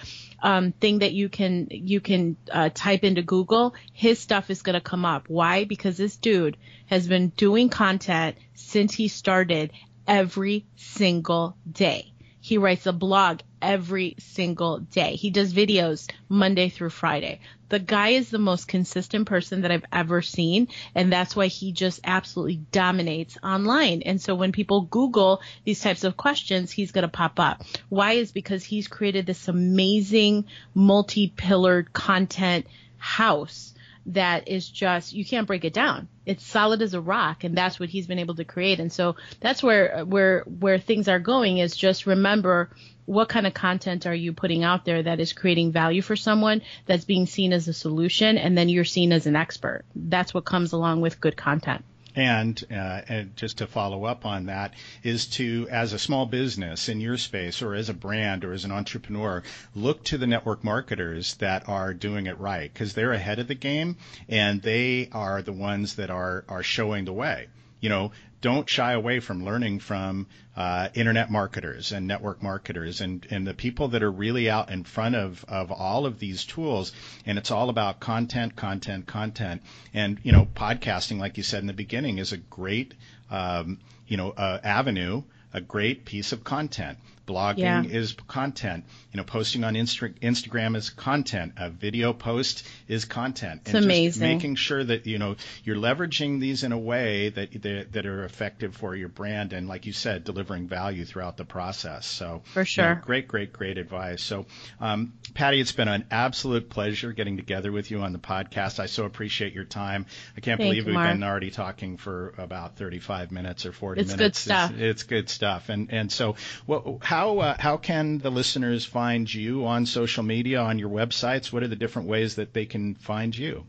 um, 0.41 0.71
thing 0.71 0.99
that 0.99 1.13
you 1.13 1.29
can 1.29 1.67
you 1.69 1.99
can 1.99 2.37
uh, 2.51 2.69
type 2.73 3.03
into 3.03 3.21
Google, 3.21 3.73
his 3.93 4.19
stuff 4.19 4.49
is 4.49 4.61
going 4.61 4.75
to 4.75 4.81
come 4.81 5.05
up. 5.05 5.27
Why? 5.27 5.65
Because 5.65 5.97
this 5.97 6.15
dude 6.15 6.57
has 6.87 7.07
been 7.07 7.29
doing 7.29 7.69
content 7.69 8.37
since 8.53 8.93
he 8.93 9.07
started 9.07 9.71
every 10.07 10.65
single 10.75 11.55
day. 11.69 12.13
He 12.41 12.57
writes 12.57 12.85
a 12.85 12.93
blog 12.93 13.41
every 13.61 14.15
single 14.19 14.79
day. 14.79 15.15
He 15.15 15.29
does 15.29 15.53
videos 15.53 16.09
Monday 16.27 16.69
through 16.69 16.89
Friday. 16.89 17.39
The 17.69 17.79
guy 17.79 18.09
is 18.09 18.29
the 18.29 18.39
most 18.39 18.67
consistent 18.67 19.27
person 19.27 19.61
that 19.61 19.71
I've 19.71 19.85
ever 19.91 20.21
seen, 20.21 20.69
and 20.95 21.11
that's 21.11 21.35
why 21.35 21.47
he 21.47 21.71
just 21.71 21.99
absolutely 22.03 22.57
dominates 22.71 23.37
online. 23.43 24.01
And 24.01 24.19
so 24.19 24.33
when 24.33 24.51
people 24.51 24.81
Google 24.81 25.41
these 25.65 25.79
types 25.79 26.03
of 26.03 26.17
questions, 26.17 26.71
he's 26.71 26.91
going 26.91 27.03
to 27.03 27.07
pop 27.07 27.39
up. 27.39 27.63
Why 27.89 28.13
is 28.13 28.31
because 28.31 28.63
he's 28.63 28.87
created 28.87 29.25
this 29.25 29.47
amazing 29.47 30.45
multi-pillared 30.73 31.93
content 31.93 32.65
house 32.97 33.73
that 34.07 34.47
is 34.47 34.67
just 34.67 35.13
you 35.13 35.23
can't 35.23 35.47
break 35.47 35.63
it 35.63 35.73
down. 35.73 36.07
It's 36.25 36.45
solid 36.45 36.81
as 36.81 36.93
a 36.93 37.01
rock, 37.01 37.43
and 37.43 37.55
that's 37.55 37.79
what 37.79 37.89
he's 37.89 38.07
been 38.07 38.19
able 38.19 38.35
to 38.35 38.45
create. 38.45 38.79
And 38.79 38.91
so 38.91 39.15
that's 39.39 39.61
where 39.61 40.03
where 40.05 40.43
where 40.43 40.79
things 40.79 41.07
are 41.07 41.19
going 41.19 41.59
is 41.59 41.75
just 41.75 42.07
remember 42.07 42.71
what 43.09 43.27
kind 43.27 43.47
of 43.47 43.55
content 43.55 44.05
are 44.05 44.13
you 44.13 44.31
putting 44.31 44.63
out 44.63 44.85
there 44.85 45.01
that 45.01 45.19
is 45.19 45.33
creating 45.33 45.71
value 45.71 45.99
for 45.99 46.15
someone 46.15 46.61
that's 46.85 47.05
being 47.05 47.25
seen 47.25 47.53
as 47.53 47.67
a 47.67 47.73
solution, 47.73 48.37
and 48.37 48.55
then 48.55 48.69
you're 48.69 48.85
seen 48.85 49.11
as 49.11 49.25
an 49.25 49.35
expert. 49.35 49.83
That's 49.95 50.31
what 50.31 50.45
comes 50.45 50.73
along 50.73 51.01
with 51.01 51.19
good 51.19 51.35
content. 51.35 51.83
And, 52.15 52.63
uh, 52.69 53.01
and 53.07 53.35
just 53.35 53.57
to 53.59 53.67
follow 53.67 54.05
up 54.05 54.27
on 54.27 54.45
that 54.45 54.75
is 55.01 55.25
to, 55.37 55.67
as 55.71 55.93
a 55.93 55.97
small 55.97 56.27
business 56.27 56.87
in 56.87 57.01
your 57.01 57.17
space 57.17 57.63
or 57.63 57.73
as 57.73 57.89
a 57.89 57.95
brand 57.95 58.45
or 58.45 58.53
as 58.53 58.63
an 58.63 58.71
entrepreneur, 58.71 59.41
look 59.73 60.03
to 60.05 60.19
the 60.19 60.27
network 60.27 60.63
marketers 60.63 61.33
that 61.35 61.67
are 61.67 61.95
doing 61.95 62.27
it 62.27 62.39
right 62.39 62.71
because 62.71 62.93
they're 62.93 63.13
ahead 63.13 63.39
of 63.39 63.47
the 63.47 63.55
game 63.55 63.97
and 64.27 64.61
they 64.61 65.09
are 65.11 65.41
the 65.41 65.53
ones 65.53 65.95
that 65.95 66.11
are, 66.11 66.45
are 66.47 66.61
showing 66.61 67.05
the 67.05 67.13
way. 67.13 67.47
You 67.79 67.89
know, 67.89 68.11
don't 68.41 68.69
shy 68.69 68.93
away 68.93 69.19
from 69.19 69.43
learning 69.43 69.79
from 69.79 70.27
uh, 70.55 70.89
internet 70.93 71.29
marketers 71.29 71.91
and 71.91 72.07
network 72.07 72.41
marketers 72.41 73.01
and, 73.01 73.25
and 73.29 73.45
the 73.45 73.53
people 73.53 73.89
that 73.89 74.03
are 74.03 74.11
really 74.11 74.49
out 74.49 74.71
in 74.71 74.83
front 74.83 75.15
of, 75.15 75.43
of 75.47 75.71
all 75.71 76.05
of 76.05 76.19
these 76.19 76.45
tools. 76.45 76.91
And 77.25 77.37
it's 77.37 77.51
all 77.51 77.69
about 77.69 77.99
content, 77.99 78.55
content, 78.55 79.07
content. 79.07 79.61
And, 79.93 80.19
you 80.23 80.31
know, 80.31 80.47
podcasting, 80.55 81.19
like 81.19 81.37
you 81.37 81.43
said 81.43 81.61
in 81.61 81.67
the 81.67 81.73
beginning, 81.73 82.17
is 82.17 82.31
a 82.31 82.37
great, 82.37 82.93
um, 83.29 83.79
you 84.07 84.17
know, 84.17 84.31
uh, 84.31 84.59
avenue, 84.63 85.23
a 85.53 85.61
great 85.61 86.05
piece 86.05 86.31
of 86.31 86.43
content. 86.43 86.97
Blogging 87.29 87.59
yeah. 87.59 87.83
is 87.83 88.15
content. 88.27 88.85
You 89.11 89.17
know, 89.17 89.23
posting 89.23 89.63
on 89.63 89.75
Insta- 89.75 90.17
Instagram 90.19 90.75
is 90.75 90.89
content. 90.89 91.53
A 91.57 91.69
video 91.69 92.11
post 92.13 92.65
is 92.87 93.05
content. 93.05 93.61
It's 93.65 93.75
and 93.75 93.85
amazing. 93.85 94.27
making 94.27 94.55
sure 94.55 94.83
that 94.83 95.05
you 95.05 95.19
know 95.19 95.35
you're 95.63 95.75
leveraging 95.75 96.39
these 96.39 96.63
in 96.63 96.71
a 96.71 96.77
way 96.77 97.29
that, 97.29 97.61
that 97.61 97.93
that 97.93 98.05
are 98.05 98.23
effective 98.23 98.75
for 98.75 98.95
your 98.95 99.09
brand 99.09 99.53
and, 99.53 99.67
like 99.67 99.85
you 99.85 99.93
said, 99.93 100.23
delivering 100.23 100.67
value 100.67 101.05
throughout 101.05 101.37
the 101.37 101.45
process. 101.45 102.05
So 102.05 102.41
for 102.53 102.65
sure, 102.65 102.89
you 102.89 102.95
know, 102.95 103.01
great, 103.03 103.27
great, 103.27 103.53
great 103.53 103.77
advice. 103.77 104.23
So, 104.23 104.45
um, 104.79 105.13
Patty, 105.33 105.59
it's 105.59 105.71
been 105.71 105.87
an 105.87 106.05
absolute 106.09 106.69
pleasure 106.69 107.13
getting 107.13 107.37
together 107.37 107.71
with 107.71 107.91
you 107.91 107.99
on 107.99 108.13
the 108.13 108.19
podcast. 108.19 108.79
I 108.79 108.87
so 108.87 109.05
appreciate 109.05 109.53
your 109.53 109.65
time. 109.65 110.05
I 110.35 110.41
can't 110.41 110.57
Thank 110.57 110.69
believe 110.69 110.83
you, 110.83 110.85
we've 110.87 110.93
Mark. 110.95 111.13
been 111.13 111.23
already 111.23 111.51
talking 111.51 111.97
for 111.97 112.33
about 112.37 112.77
35 112.77 113.31
minutes 113.31 113.65
or 113.65 113.71
40 113.71 114.01
it's 114.01 114.15
minutes. 114.15 114.39
It's 114.39 114.47
good 114.47 114.51
stuff. 114.51 114.71
It's, 114.71 114.81
it's 114.81 115.03
good 115.03 115.29
stuff. 115.29 115.69
And 115.69 115.91
and 115.91 116.11
so, 116.11 116.35
what, 116.65 117.03
how 117.03 117.18
how 117.19 117.39
uh, 117.39 117.55
how 117.59 117.75
can 117.75 118.17
the 118.19 118.29
listeners 118.29 118.85
find 118.85 119.31
you 119.33 119.65
on 119.65 119.85
social 119.85 120.23
media, 120.23 120.61
on 120.61 120.79
your 120.79 120.89
websites? 120.89 121.51
What 121.51 121.63
are 121.63 121.67
the 121.67 121.75
different 121.75 122.07
ways 122.07 122.35
that 122.35 122.53
they 122.53 122.65
can 122.65 122.95
find 122.95 123.37
you? 123.37 123.65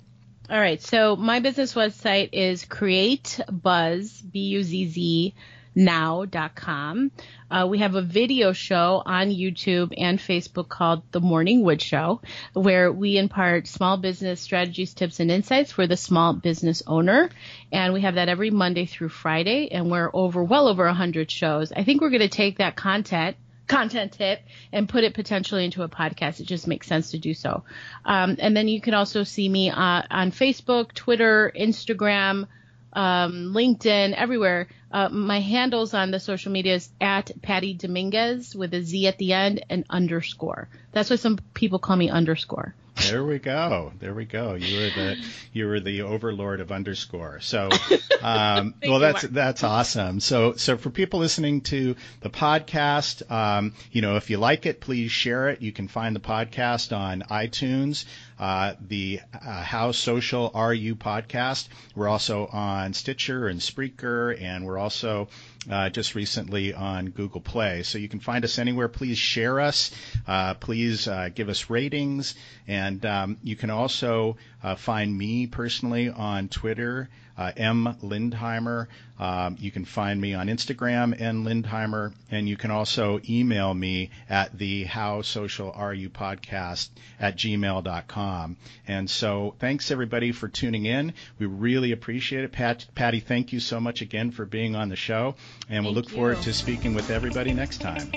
All 0.48 0.60
right. 0.60 0.80
So 0.80 1.16
my 1.16 1.40
business 1.40 1.74
website 1.74 2.28
is 2.32 2.64
createbuzz 2.64 4.30
b 4.30 4.38
u 4.56 4.62
z 4.62 4.86
z 4.86 5.34
now.com. 5.74 7.10
Uh, 7.50 7.66
we 7.68 7.78
have 7.78 7.94
a 7.94 8.02
video 8.02 8.52
show 8.52 9.02
on 9.04 9.28
YouTube 9.28 9.92
and 9.96 10.18
Facebook 10.18 10.68
called 10.68 11.02
The 11.12 11.20
Morning 11.20 11.62
Wood 11.62 11.82
Show, 11.82 12.20
where 12.52 12.92
we 12.92 13.18
impart 13.18 13.66
small 13.66 13.96
business 13.96 14.40
strategies, 14.40 14.94
tips, 14.94 15.20
and 15.20 15.30
insights 15.30 15.72
for 15.72 15.86
the 15.86 15.96
small 15.96 16.32
business 16.32 16.82
owner. 16.86 17.30
And 17.72 17.92
we 17.92 18.02
have 18.02 18.14
that 18.16 18.28
every 18.28 18.50
Monday 18.50 18.86
through 18.86 19.10
Friday, 19.10 19.70
and 19.72 19.90
we're 19.90 20.10
over 20.12 20.42
well 20.42 20.68
over 20.68 20.84
100 20.86 21.30
shows. 21.30 21.72
I 21.72 21.84
think 21.84 22.00
we're 22.00 22.10
going 22.10 22.20
to 22.20 22.28
take 22.28 22.58
that 22.58 22.76
content 22.76 23.36
content 23.70 24.12
tip 24.12 24.40
and 24.72 24.88
put 24.88 25.04
it 25.04 25.14
potentially 25.14 25.64
into 25.64 25.82
a 25.82 25.88
podcast. 25.88 26.40
It 26.40 26.46
just 26.46 26.66
makes 26.66 26.88
sense 26.88 27.12
to 27.12 27.18
do 27.18 27.32
so. 27.32 27.62
Um, 28.04 28.36
and 28.40 28.54
then 28.56 28.66
you 28.66 28.80
can 28.80 28.94
also 28.94 29.22
see 29.22 29.48
me 29.48 29.70
uh, 29.70 30.02
on 30.10 30.32
Facebook, 30.32 30.92
Twitter, 30.92 31.52
Instagram, 31.56 32.48
um, 32.92 33.52
LinkedIn, 33.54 34.12
everywhere. 34.14 34.66
Uh, 34.92 35.08
my 35.08 35.40
handles 35.40 35.94
on 35.94 36.10
the 36.10 36.18
social 36.18 36.50
media 36.50 36.74
is 36.74 36.88
at 37.00 37.30
Patty 37.42 37.74
Dominguez 37.74 38.56
with 38.56 38.74
a 38.74 38.82
Z 38.82 39.06
at 39.06 39.18
the 39.18 39.32
end 39.32 39.64
and 39.70 39.84
underscore. 39.88 40.68
That's 40.92 41.10
why 41.10 41.16
some 41.16 41.38
people 41.54 41.78
call 41.78 41.96
me 41.96 42.10
underscore. 42.10 42.74
There 43.08 43.24
we 43.24 43.38
go. 43.38 43.92
There 43.98 44.14
we 44.14 44.24
go. 44.24 44.54
You 44.54 44.78
were 44.78 44.90
the 44.90 45.16
you 45.52 45.66
were 45.66 45.80
the 45.80 46.02
overlord 46.02 46.60
of 46.60 46.70
underscore. 46.72 47.40
So, 47.40 47.68
um, 48.22 48.74
well, 48.86 48.98
that's 48.98 49.22
that's 49.22 49.64
awesome. 49.64 50.20
So, 50.20 50.54
so 50.54 50.76
for 50.76 50.90
people 50.90 51.20
listening 51.20 51.62
to 51.62 51.96
the 52.20 52.30
podcast, 52.30 53.28
um, 53.30 53.74
you 53.92 54.02
know, 54.02 54.16
if 54.16 54.30
you 54.30 54.38
like 54.38 54.66
it, 54.66 54.80
please 54.80 55.10
share 55.10 55.48
it. 55.48 55.62
You 55.62 55.72
can 55.72 55.88
find 55.88 56.14
the 56.14 56.20
podcast 56.20 56.96
on 56.96 57.22
iTunes, 57.30 58.04
uh, 58.38 58.74
the 58.80 59.20
uh, 59.34 59.62
How 59.62 59.92
Social 59.92 60.50
Are 60.54 60.74
You 60.74 60.96
podcast. 60.96 61.68
We're 61.94 62.08
also 62.08 62.46
on 62.46 62.92
Stitcher 62.92 63.48
and 63.48 63.60
Spreaker, 63.60 64.40
and 64.40 64.64
we're 64.64 64.78
also 64.78 65.28
uh, 65.68 65.90
just 65.90 66.14
recently 66.14 66.72
on 66.72 67.10
Google 67.10 67.40
Play. 67.40 67.82
So 67.82 67.98
you 67.98 68.08
can 68.08 68.20
find 68.20 68.44
us 68.44 68.58
anywhere. 68.58 68.88
Please 68.88 69.18
share 69.18 69.60
us. 69.60 69.90
Uh, 70.26 70.54
please 70.54 71.06
uh, 71.06 71.28
give 71.34 71.48
us 71.48 71.68
ratings. 71.68 72.34
And 72.66 73.04
um, 73.04 73.36
you 73.42 73.56
can 73.56 73.70
also 73.70 74.36
uh, 74.62 74.74
find 74.76 75.16
me 75.16 75.46
personally 75.46 76.10
on 76.10 76.48
Twitter 76.48 77.08
uh, 77.40 77.52
M. 77.56 77.96
Lindheimer. 78.02 78.86
Um, 79.18 79.56
you 79.58 79.70
can 79.70 79.86
find 79.86 80.20
me 80.20 80.34
on 80.34 80.48
Instagram, 80.48 81.18
N. 81.18 81.44
Lindheimer, 81.44 82.12
and 82.30 82.46
you 82.46 82.56
can 82.56 82.70
also 82.70 83.20
email 83.28 83.72
me 83.72 84.10
at 84.28 84.56
the 84.56 84.84
How 84.84 85.22
Social 85.22 85.72
Are 85.72 85.94
You 85.94 86.10
podcast 86.10 86.90
at 87.18 87.36
gmail.com. 87.36 88.56
And 88.86 89.08
so 89.08 89.54
thanks 89.58 89.90
everybody 89.90 90.32
for 90.32 90.48
tuning 90.48 90.84
in. 90.84 91.14
We 91.38 91.46
really 91.46 91.92
appreciate 91.92 92.44
it. 92.44 92.52
Pat, 92.52 92.86
Patty, 92.94 93.20
thank 93.20 93.54
you 93.54 93.60
so 93.60 93.80
much 93.80 94.02
again 94.02 94.30
for 94.30 94.44
being 94.44 94.76
on 94.76 94.90
the 94.90 94.96
show, 94.96 95.34
and 95.70 95.84
we'll 95.84 95.94
look 95.94 96.10
you. 96.10 96.16
forward 96.16 96.42
to 96.42 96.52
speaking 96.52 96.94
with 96.94 97.10
everybody 97.10 97.54
next 97.54 97.80
time. 97.80 98.10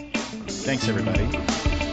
Thanks 0.48 0.90
everybody. 0.90 1.93